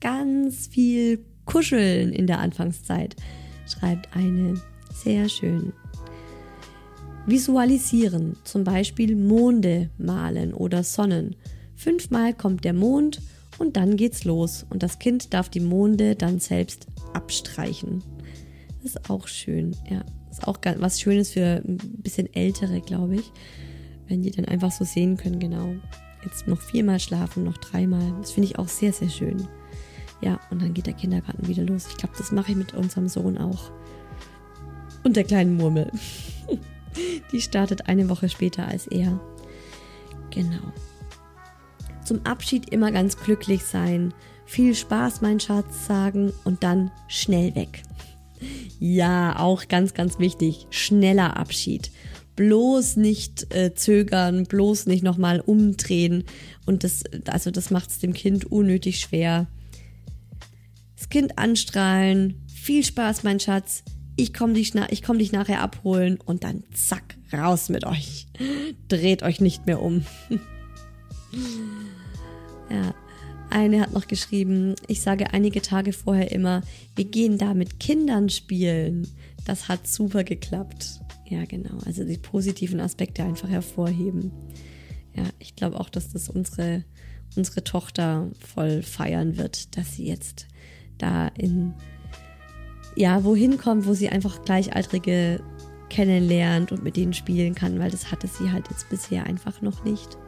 Ganz 0.01 0.67
viel 0.67 1.25
Kuscheln 1.49 2.13
in 2.13 2.27
der 2.27 2.41
Anfangszeit, 2.41 3.17
schreibt 3.67 4.15
eine. 4.15 4.61
Sehr 4.93 5.29
schön. 5.31 5.73
Visualisieren, 7.27 8.37
zum 8.45 8.65
Beispiel 8.65 9.17
Monde 9.17 9.89
malen 9.97 10.53
oder 10.53 10.83
Sonnen. 10.83 11.37
Fünfmal 11.75 12.35
kommt 12.35 12.65
der 12.65 12.75
Mond 12.75 13.23
und 13.59 13.77
dann 13.77 13.97
geht's 13.97 14.25
los 14.25 14.67
und 14.69 14.83
das 14.83 14.99
Kind 14.99 15.33
darf 15.33 15.49
die 15.49 15.61
Monde 15.61 16.17
dann 16.17 16.39
selbst 16.39 16.87
abstreichen. 17.15 18.03
Das 18.83 18.93
ist 18.93 19.11
auch 19.11 19.27
schön, 19.27 19.75
ja. 19.91 20.05
Das 20.29 20.41
ist 20.41 20.47
auch 20.47 20.59
was 20.79 21.01
Schönes 21.01 21.31
für 21.31 21.63
ein 21.67 21.79
bisschen 22.03 22.33
ältere, 22.35 22.83
glaube 22.83 23.17
ich. 23.17 23.33
Wenn 24.07 24.23
die 24.23 24.31
dann 24.31 24.45
einfach 24.45 24.71
so 24.71 24.85
sehen 24.85 25.17
können, 25.17 25.39
genau. 25.39 25.75
Jetzt 26.25 26.47
noch 26.47 26.61
viermal 26.61 27.01
schlafen, 27.01 27.45
noch 27.45 27.57
dreimal. 27.57 28.15
Das 28.21 28.33
finde 28.33 28.49
ich 28.49 28.59
auch 28.59 28.69
sehr, 28.69 28.93
sehr 28.93 29.09
schön. 29.09 29.49
Ja, 30.21 30.41
und 30.51 30.61
dann 30.61 30.75
geht 30.75 30.87
der 30.87 30.95
Kindergarten 30.95 31.47
wieder 31.47 31.63
los. 31.65 31.87
Ich 31.89 31.97
glaube, 31.97 32.15
das 32.19 32.33
mache 32.33 32.53
ich 32.53 32.57
mit 32.57 32.75
unserem 32.75 33.09
Sohn 33.09 33.39
auch. 33.39 33.71
und 35.05 35.17
der 35.17 35.25
kleinen 35.25 35.57
Murmel. 35.57 35.91
Die 37.33 37.41
startet 37.41 37.89
eine 37.89 38.09
Woche 38.09 38.29
später 38.29 38.67
als 38.67 38.87
er. 38.87 39.21
Genau. 40.31 40.73
Zum 42.05 42.25
Abschied 42.25 42.71
immer 42.71 42.91
ganz 42.91 43.17
glücklich 43.17 43.65
sein, 43.65 44.15
viel 44.47 44.75
Spaß, 44.75 45.21
mein 45.21 45.41
Schatz, 45.41 45.87
sagen 45.87 46.33
und 46.45 46.65
dann 46.65 46.91
schnell 47.07 47.55
weg. 47.55 47.83
Ja, 48.81 49.39
auch 49.39 49.69
ganz, 49.69 49.95
ganz 49.95 50.19
wichtig, 50.19 50.67
schneller 50.71 51.37
Abschied. 51.37 51.91
Bloß 52.37 52.97
nicht 52.97 53.53
äh, 53.55 53.75
zögern, 53.75 54.45
bloß 54.45 54.87
nicht 54.87 55.03
nochmal 55.03 55.41
umdrehen. 55.41 56.25
Und 56.67 56.85
das, 56.85 57.03
also 57.27 57.51
das 57.51 57.71
macht 57.71 57.91
es 57.91 57.99
dem 57.99 58.13
Kind 58.13 58.51
unnötig 58.51 59.01
schwer. 59.01 59.49
Das 60.99 61.09
Kind 61.11 61.39
anstrahlen, 61.39 62.43
viel 62.53 62.85
Spaß, 62.85 63.23
mein 63.23 63.39
Schatz. 63.39 63.85
Ich 64.17 64.35
komme 64.35 64.55
dich, 64.55 64.75
ich 64.91 65.05
komm 65.05 65.21
dich 65.21 65.31
nachher 65.31 65.63
abholen 65.63 66.19
und 66.19 66.43
dann 66.43 66.65
zack, 66.75 67.17
raus 67.33 67.69
mit 67.69 67.87
euch. 67.87 68.27
Dreht 68.89 69.23
euch 69.23 69.41
nicht 69.41 69.65
mehr 69.67 69.81
um. 69.81 70.05
ja. 72.69 72.93
Eine 73.49 73.81
hat 73.81 73.93
noch 73.93 74.09
geschrieben, 74.09 74.75
ich 74.89 75.01
sage 75.01 75.33
einige 75.33 75.63
Tage 75.63 75.93
vorher 75.93 76.33
immer, 76.33 76.63
wir 76.97 77.05
gehen 77.05 77.39
da 77.39 77.55
mit 77.55 77.79
Kindern 77.79 78.29
spielen. 78.29 79.07
Das 79.47 79.69
hat 79.69 79.87
super 79.87 80.25
geklappt. 80.25 81.01
Ja, 81.29 81.45
genau. 81.45 81.79
Also 81.87 82.03
die 82.05 82.19
positiven 82.19 82.81
Aspekte 82.81 83.23
einfach 83.23 83.49
hervorheben. 83.49 84.33
Ja, 85.15 85.23
ich 85.39 85.55
glaube 85.55 85.79
auch, 85.79 85.91
dass 85.91 86.11
das 86.11 86.29
unsere, 86.29 86.85
unsere 87.37 87.63
Tochter 87.63 88.31
voll 88.41 88.83
feiern 88.83 89.37
wird, 89.37 89.77
dass 89.77 89.95
sie 89.95 90.07
jetzt 90.07 90.49
da 90.99 91.29
in, 91.37 91.75
ja, 92.97 93.25
wohin 93.25 93.59
kommt, 93.59 93.87
wo 93.87 93.95
sie 93.95 94.09
einfach 94.09 94.43
Gleichaltrige 94.45 95.41
kennenlernt 95.89 96.73
und 96.73 96.83
mit 96.83 96.97
denen 96.97 97.15
spielen 97.15 97.55
kann, 97.55 97.79
weil 97.79 97.91
das 97.91 98.11
hatte 98.11 98.27
sie 98.27 98.53
halt 98.53 98.69
jetzt 98.71 98.89
bisher 98.91 99.25
einfach 99.25 99.63
noch 99.63 99.85
nicht. 99.85 100.19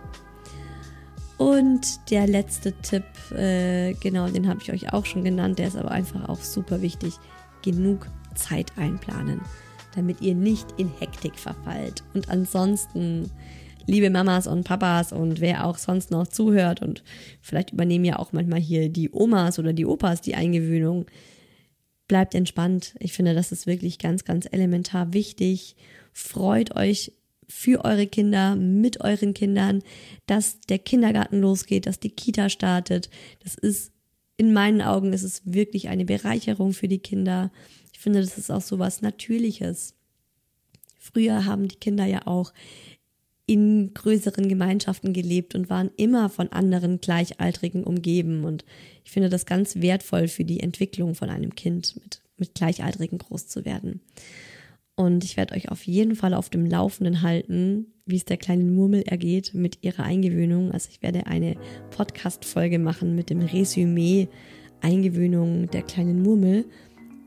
Und 1.41 2.11
der 2.11 2.27
letzte 2.27 2.73
Tipp, 2.83 3.05
äh, 3.33 3.95
genau, 3.95 4.29
den 4.29 4.47
habe 4.47 4.61
ich 4.63 4.73
euch 4.73 4.93
auch 4.93 5.07
schon 5.07 5.25
genannt, 5.25 5.59
der 5.59 5.69
ist 5.69 5.77
aber 5.77 5.91
einfach 5.91 6.29
auch 6.29 6.43
super 6.43 6.83
wichtig. 6.83 7.15
Genug 7.63 8.09
Zeit 8.35 8.77
einplanen, 8.77 9.41
damit 9.95 10.21
ihr 10.21 10.35
nicht 10.35 10.67
in 10.77 10.91
Hektik 10.99 11.39
verfallt. 11.39 12.05
Und 12.13 12.29
ansonsten, 12.29 13.31
liebe 13.91 14.09
Mamas 14.09 14.47
und 14.47 14.65
Papas 14.65 15.13
und 15.13 15.41
wer 15.41 15.67
auch 15.67 15.77
sonst 15.77 16.11
noch 16.11 16.29
zuhört 16.29 16.81
und 16.81 17.03
vielleicht 17.43 17.73
übernehmen 17.73 18.05
ja 18.05 18.19
auch 18.19 18.33
manchmal 18.33 18.61
hier 18.61 18.89
die 18.89 19.11
Omas 19.13 19.59
oder 19.59 19.73
die 19.73 19.85
Opas 19.85 20.21
die 20.21 20.37
Eingewöhnung. 20.37 21.07
Bleibt 22.07 22.35
entspannt. 22.35 22.95
Ich 23.01 23.13
finde, 23.13 23.35
das 23.35 23.53
ist 23.53 23.67
wirklich 23.67 23.99
ganz, 23.99 24.25
ganz 24.25 24.47
elementar 24.51 25.13
wichtig. 25.13 25.77
Freut 26.13 26.77
euch 26.77 27.13
für 27.49 27.85
eure 27.85 28.07
Kinder, 28.07 28.55
mit 28.55 29.01
euren 29.01 29.35
Kindern, 29.35 29.83
dass 30.27 30.61
der 30.61 30.79
Kindergarten 30.79 31.41
losgeht, 31.41 31.87
dass 31.87 31.99
die 31.99 32.11
Kita 32.11 32.49
startet. 32.49 33.11
Das 33.43 33.57
ist 33.57 33.93
in 34.37 34.53
meinen 34.53 34.83
Augen 34.83 35.13
ist 35.13 35.25
es 35.25 35.43
wirklich 35.45 35.89
eine 35.89 36.05
Bereicherung 36.05 36.73
für 36.73 36.89
die 36.89 37.01
Kinder. 37.01 37.51
Ich 37.93 37.99
finde, 37.99 38.21
das 38.21 38.39
ist 38.39 38.51
auch 38.51 38.63
so 38.63 38.79
was 38.79 39.03
Natürliches. 39.03 39.95
Früher 40.99 41.45
haben 41.45 41.67
die 41.67 41.77
Kinder 41.77 42.07
ja 42.07 42.27
auch 42.27 42.53
in 43.51 43.93
größeren 43.95 44.49
Gemeinschaften 44.49 45.13
gelebt 45.13 45.57
und 45.57 45.69
waren 45.69 45.91
immer 45.97 46.29
von 46.29 46.53
anderen 46.53 47.01
Gleichaltrigen 47.01 47.83
umgeben. 47.83 48.45
Und 48.45 48.65
ich 49.05 49.11
finde 49.11 49.29
das 49.29 49.45
ganz 49.45 49.75
wertvoll 49.75 50.29
für 50.29 50.45
die 50.45 50.61
Entwicklung 50.61 51.17
von 51.17 51.31
einem 51.31 51.57
Kind, 51.57 51.97
mit, 52.01 52.23
mit 52.37 52.55
Gleichaltrigen 52.55 53.19
groß 53.19 53.49
zu 53.49 53.65
werden. 53.65 54.03
Und 54.95 55.25
ich 55.25 55.37
werde 55.37 55.57
euch 55.57 55.69
auf 55.69 55.85
jeden 55.85 56.15
Fall 56.15 56.33
auf 56.33 56.49
dem 56.49 56.65
Laufenden 56.65 57.23
halten, 57.23 57.87
wie 58.07 58.19
es 58.19 58.25
der 58.25 58.37
kleinen 58.37 58.73
Murmel 58.73 59.03
ergeht 59.03 59.53
mit 59.53 59.79
ihrer 59.83 60.05
Eingewöhnung. 60.05 60.71
Also 60.71 60.89
ich 60.93 61.03
werde 61.03 61.27
eine 61.27 61.57
Podcast-Folge 61.91 62.79
machen 62.79 63.17
mit 63.17 63.31
dem 63.31 63.41
Resümee 63.41 64.29
Eingewöhnung 64.81 65.69
der 65.71 65.83
kleinen 65.83 66.23
Murmel. 66.23 66.67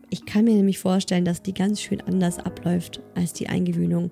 Ich 0.09 0.25
kann 0.25 0.45
mir 0.45 0.53
nämlich 0.53 0.79
vorstellen, 0.79 1.25
dass 1.25 1.43
die 1.43 1.53
ganz 1.53 1.81
schön 1.81 1.99
anders 1.99 2.39
abläuft 2.39 3.01
als 3.13 3.33
die 3.33 3.49
Eingewöhnung 3.49 4.11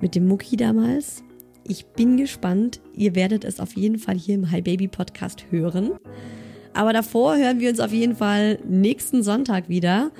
mit 0.00 0.14
dem 0.14 0.26
Mucki 0.26 0.56
damals. 0.56 1.22
Ich 1.70 1.86
bin 1.86 2.16
gespannt. 2.16 2.80
Ihr 2.96 3.14
werdet 3.14 3.44
es 3.44 3.60
auf 3.60 3.76
jeden 3.76 4.00
Fall 4.00 4.16
hier 4.16 4.34
im 4.34 4.50
Hi 4.50 4.60
Baby 4.60 4.88
Podcast 4.88 5.44
hören. 5.52 5.92
Aber 6.74 6.92
davor 6.92 7.36
hören 7.36 7.60
wir 7.60 7.70
uns 7.70 7.78
auf 7.78 7.92
jeden 7.92 8.16
Fall 8.16 8.58
nächsten 8.68 9.22
Sonntag 9.22 9.68
wieder 9.68 10.10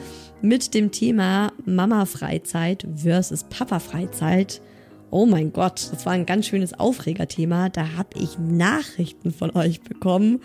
mit 0.42 0.74
dem 0.74 0.92
Thema 0.92 1.52
Mama-Freizeit 1.64 2.86
versus 2.94 3.42
Papa-Freizeit. 3.50 4.62
Oh 5.10 5.26
mein 5.26 5.52
Gott, 5.52 5.88
das 5.90 6.06
war 6.06 6.12
ein 6.12 6.24
ganz 6.24 6.46
schönes 6.46 6.78
Aufregerthema. 6.78 7.68
Da 7.68 7.96
habe 7.96 8.10
ich 8.20 8.38
Nachrichten 8.38 9.32
von 9.32 9.50
euch 9.50 9.80
bekommen. 9.80 10.38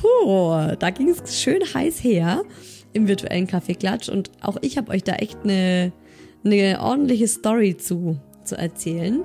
Puh, 0.00 0.74
da 0.78 0.88
ging 0.88 1.10
es 1.10 1.42
schön 1.42 1.60
heiß 1.62 2.02
her 2.02 2.40
im 2.94 3.06
virtuellen 3.06 3.46
Kaffeeklatsch 3.46 4.08
und 4.08 4.30
auch 4.40 4.56
ich 4.62 4.78
habe 4.78 4.92
euch 4.92 5.04
da 5.04 5.12
echt 5.16 5.40
eine, 5.44 5.92
eine 6.42 6.80
ordentliche 6.80 7.28
Story 7.28 7.76
zu, 7.76 8.18
zu 8.44 8.56
erzählen. 8.56 9.22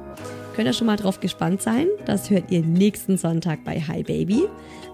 Könnt 0.55 0.67
ihr 0.67 0.73
schon 0.73 0.87
mal 0.87 0.97
drauf 0.97 1.19
gespannt 1.19 1.63
sein. 1.63 1.87
Das 2.05 2.29
hört 2.29 2.51
ihr 2.51 2.61
nächsten 2.61 3.17
Sonntag 3.17 3.63
bei 3.63 3.81
Hi 3.81 4.03
Baby. 4.03 4.43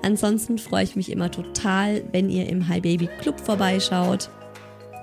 Ansonsten 0.03 0.57
freue 0.57 0.85
ich 0.85 0.95
mich 0.95 1.11
immer 1.11 1.29
total, 1.29 2.01
wenn 2.13 2.29
ihr 2.29 2.47
im 2.47 2.69
Hi 2.69 2.79
Baby 2.79 3.09
Club 3.21 3.39
vorbeischaut. 3.39 4.29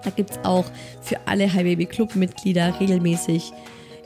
Da 0.03 0.11
gibt 0.11 0.31
es 0.31 0.39
auch 0.45 0.65
für 1.03 1.19
alle 1.27 1.53
Hi 1.53 1.63
Baby 1.63 1.85
Club 1.85 2.17
Mitglieder 2.17 2.81
regelmäßig 2.81 3.53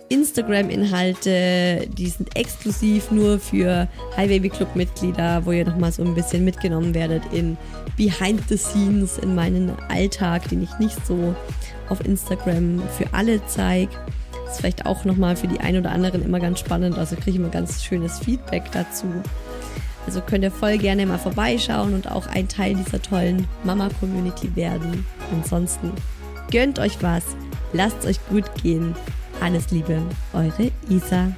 Instagram-Inhalte, 0.09 1.88
die 1.96 2.09
sind 2.09 2.36
exklusiv 2.36 3.12
nur 3.12 3.38
für 3.38 3.86
Hi 4.16 4.26
Baby 4.26 4.48
Club 4.48 4.74
Mitglieder, 4.74 5.46
wo 5.46 5.53
ihr 5.53 5.64
nochmal 5.64 5.92
so 5.92 6.03
ein 6.03 6.16
bisschen 6.16 6.44
mitgenommen 6.44 6.94
werdet 6.94 7.22
in 7.32 7.57
Behind 7.96 8.42
the 8.48 8.57
Scenes, 8.57 9.18
in 9.18 9.36
meinen 9.36 9.70
Alltag, 9.88 10.48
den 10.48 10.64
ich 10.64 10.78
nicht 10.80 11.07
so 11.07 11.32
auf 11.88 12.05
Instagram 12.05 12.82
für 12.98 13.07
alle 13.14 13.40
zeige. 13.46 13.92
Ist 14.51 14.59
vielleicht 14.59 14.84
auch 14.84 15.05
nochmal 15.05 15.36
für 15.36 15.46
die 15.46 15.61
ein 15.61 15.76
oder 15.76 15.92
anderen 15.92 16.24
immer 16.24 16.40
ganz 16.40 16.59
spannend, 16.59 16.98
also 16.98 17.14
kriege 17.14 17.30
ich 17.30 17.36
immer 17.36 17.51
ganz 17.51 17.84
schönes 17.84 18.18
Feedback 18.18 18.64
dazu. 18.72 19.07
Also 20.07 20.20
könnt 20.22 20.42
ihr 20.42 20.51
voll 20.51 20.76
gerne 20.76 21.07
mal 21.07 21.18
vorbeischauen 21.18 21.94
und 21.94 22.11
auch 22.11 22.26
ein 22.26 22.48
Teil 22.48 22.74
dieser 22.74 23.01
tollen 23.01 23.46
Mama-Community 23.62 24.57
werden. 24.57 25.07
Ansonsten 25.32 25.92
gönnt 26.51 26.80
euch 26.80 27.01
was, 27.01 27.24
lasst 27.72 28.05
euch 28.07 28.18
gut 28.28 28.44
gehen. 28.61 28.94
Alles 29.40 29.70
Liebe, 29.70 30.03
eure 30.32 30.72
Isa. 30.88 31.28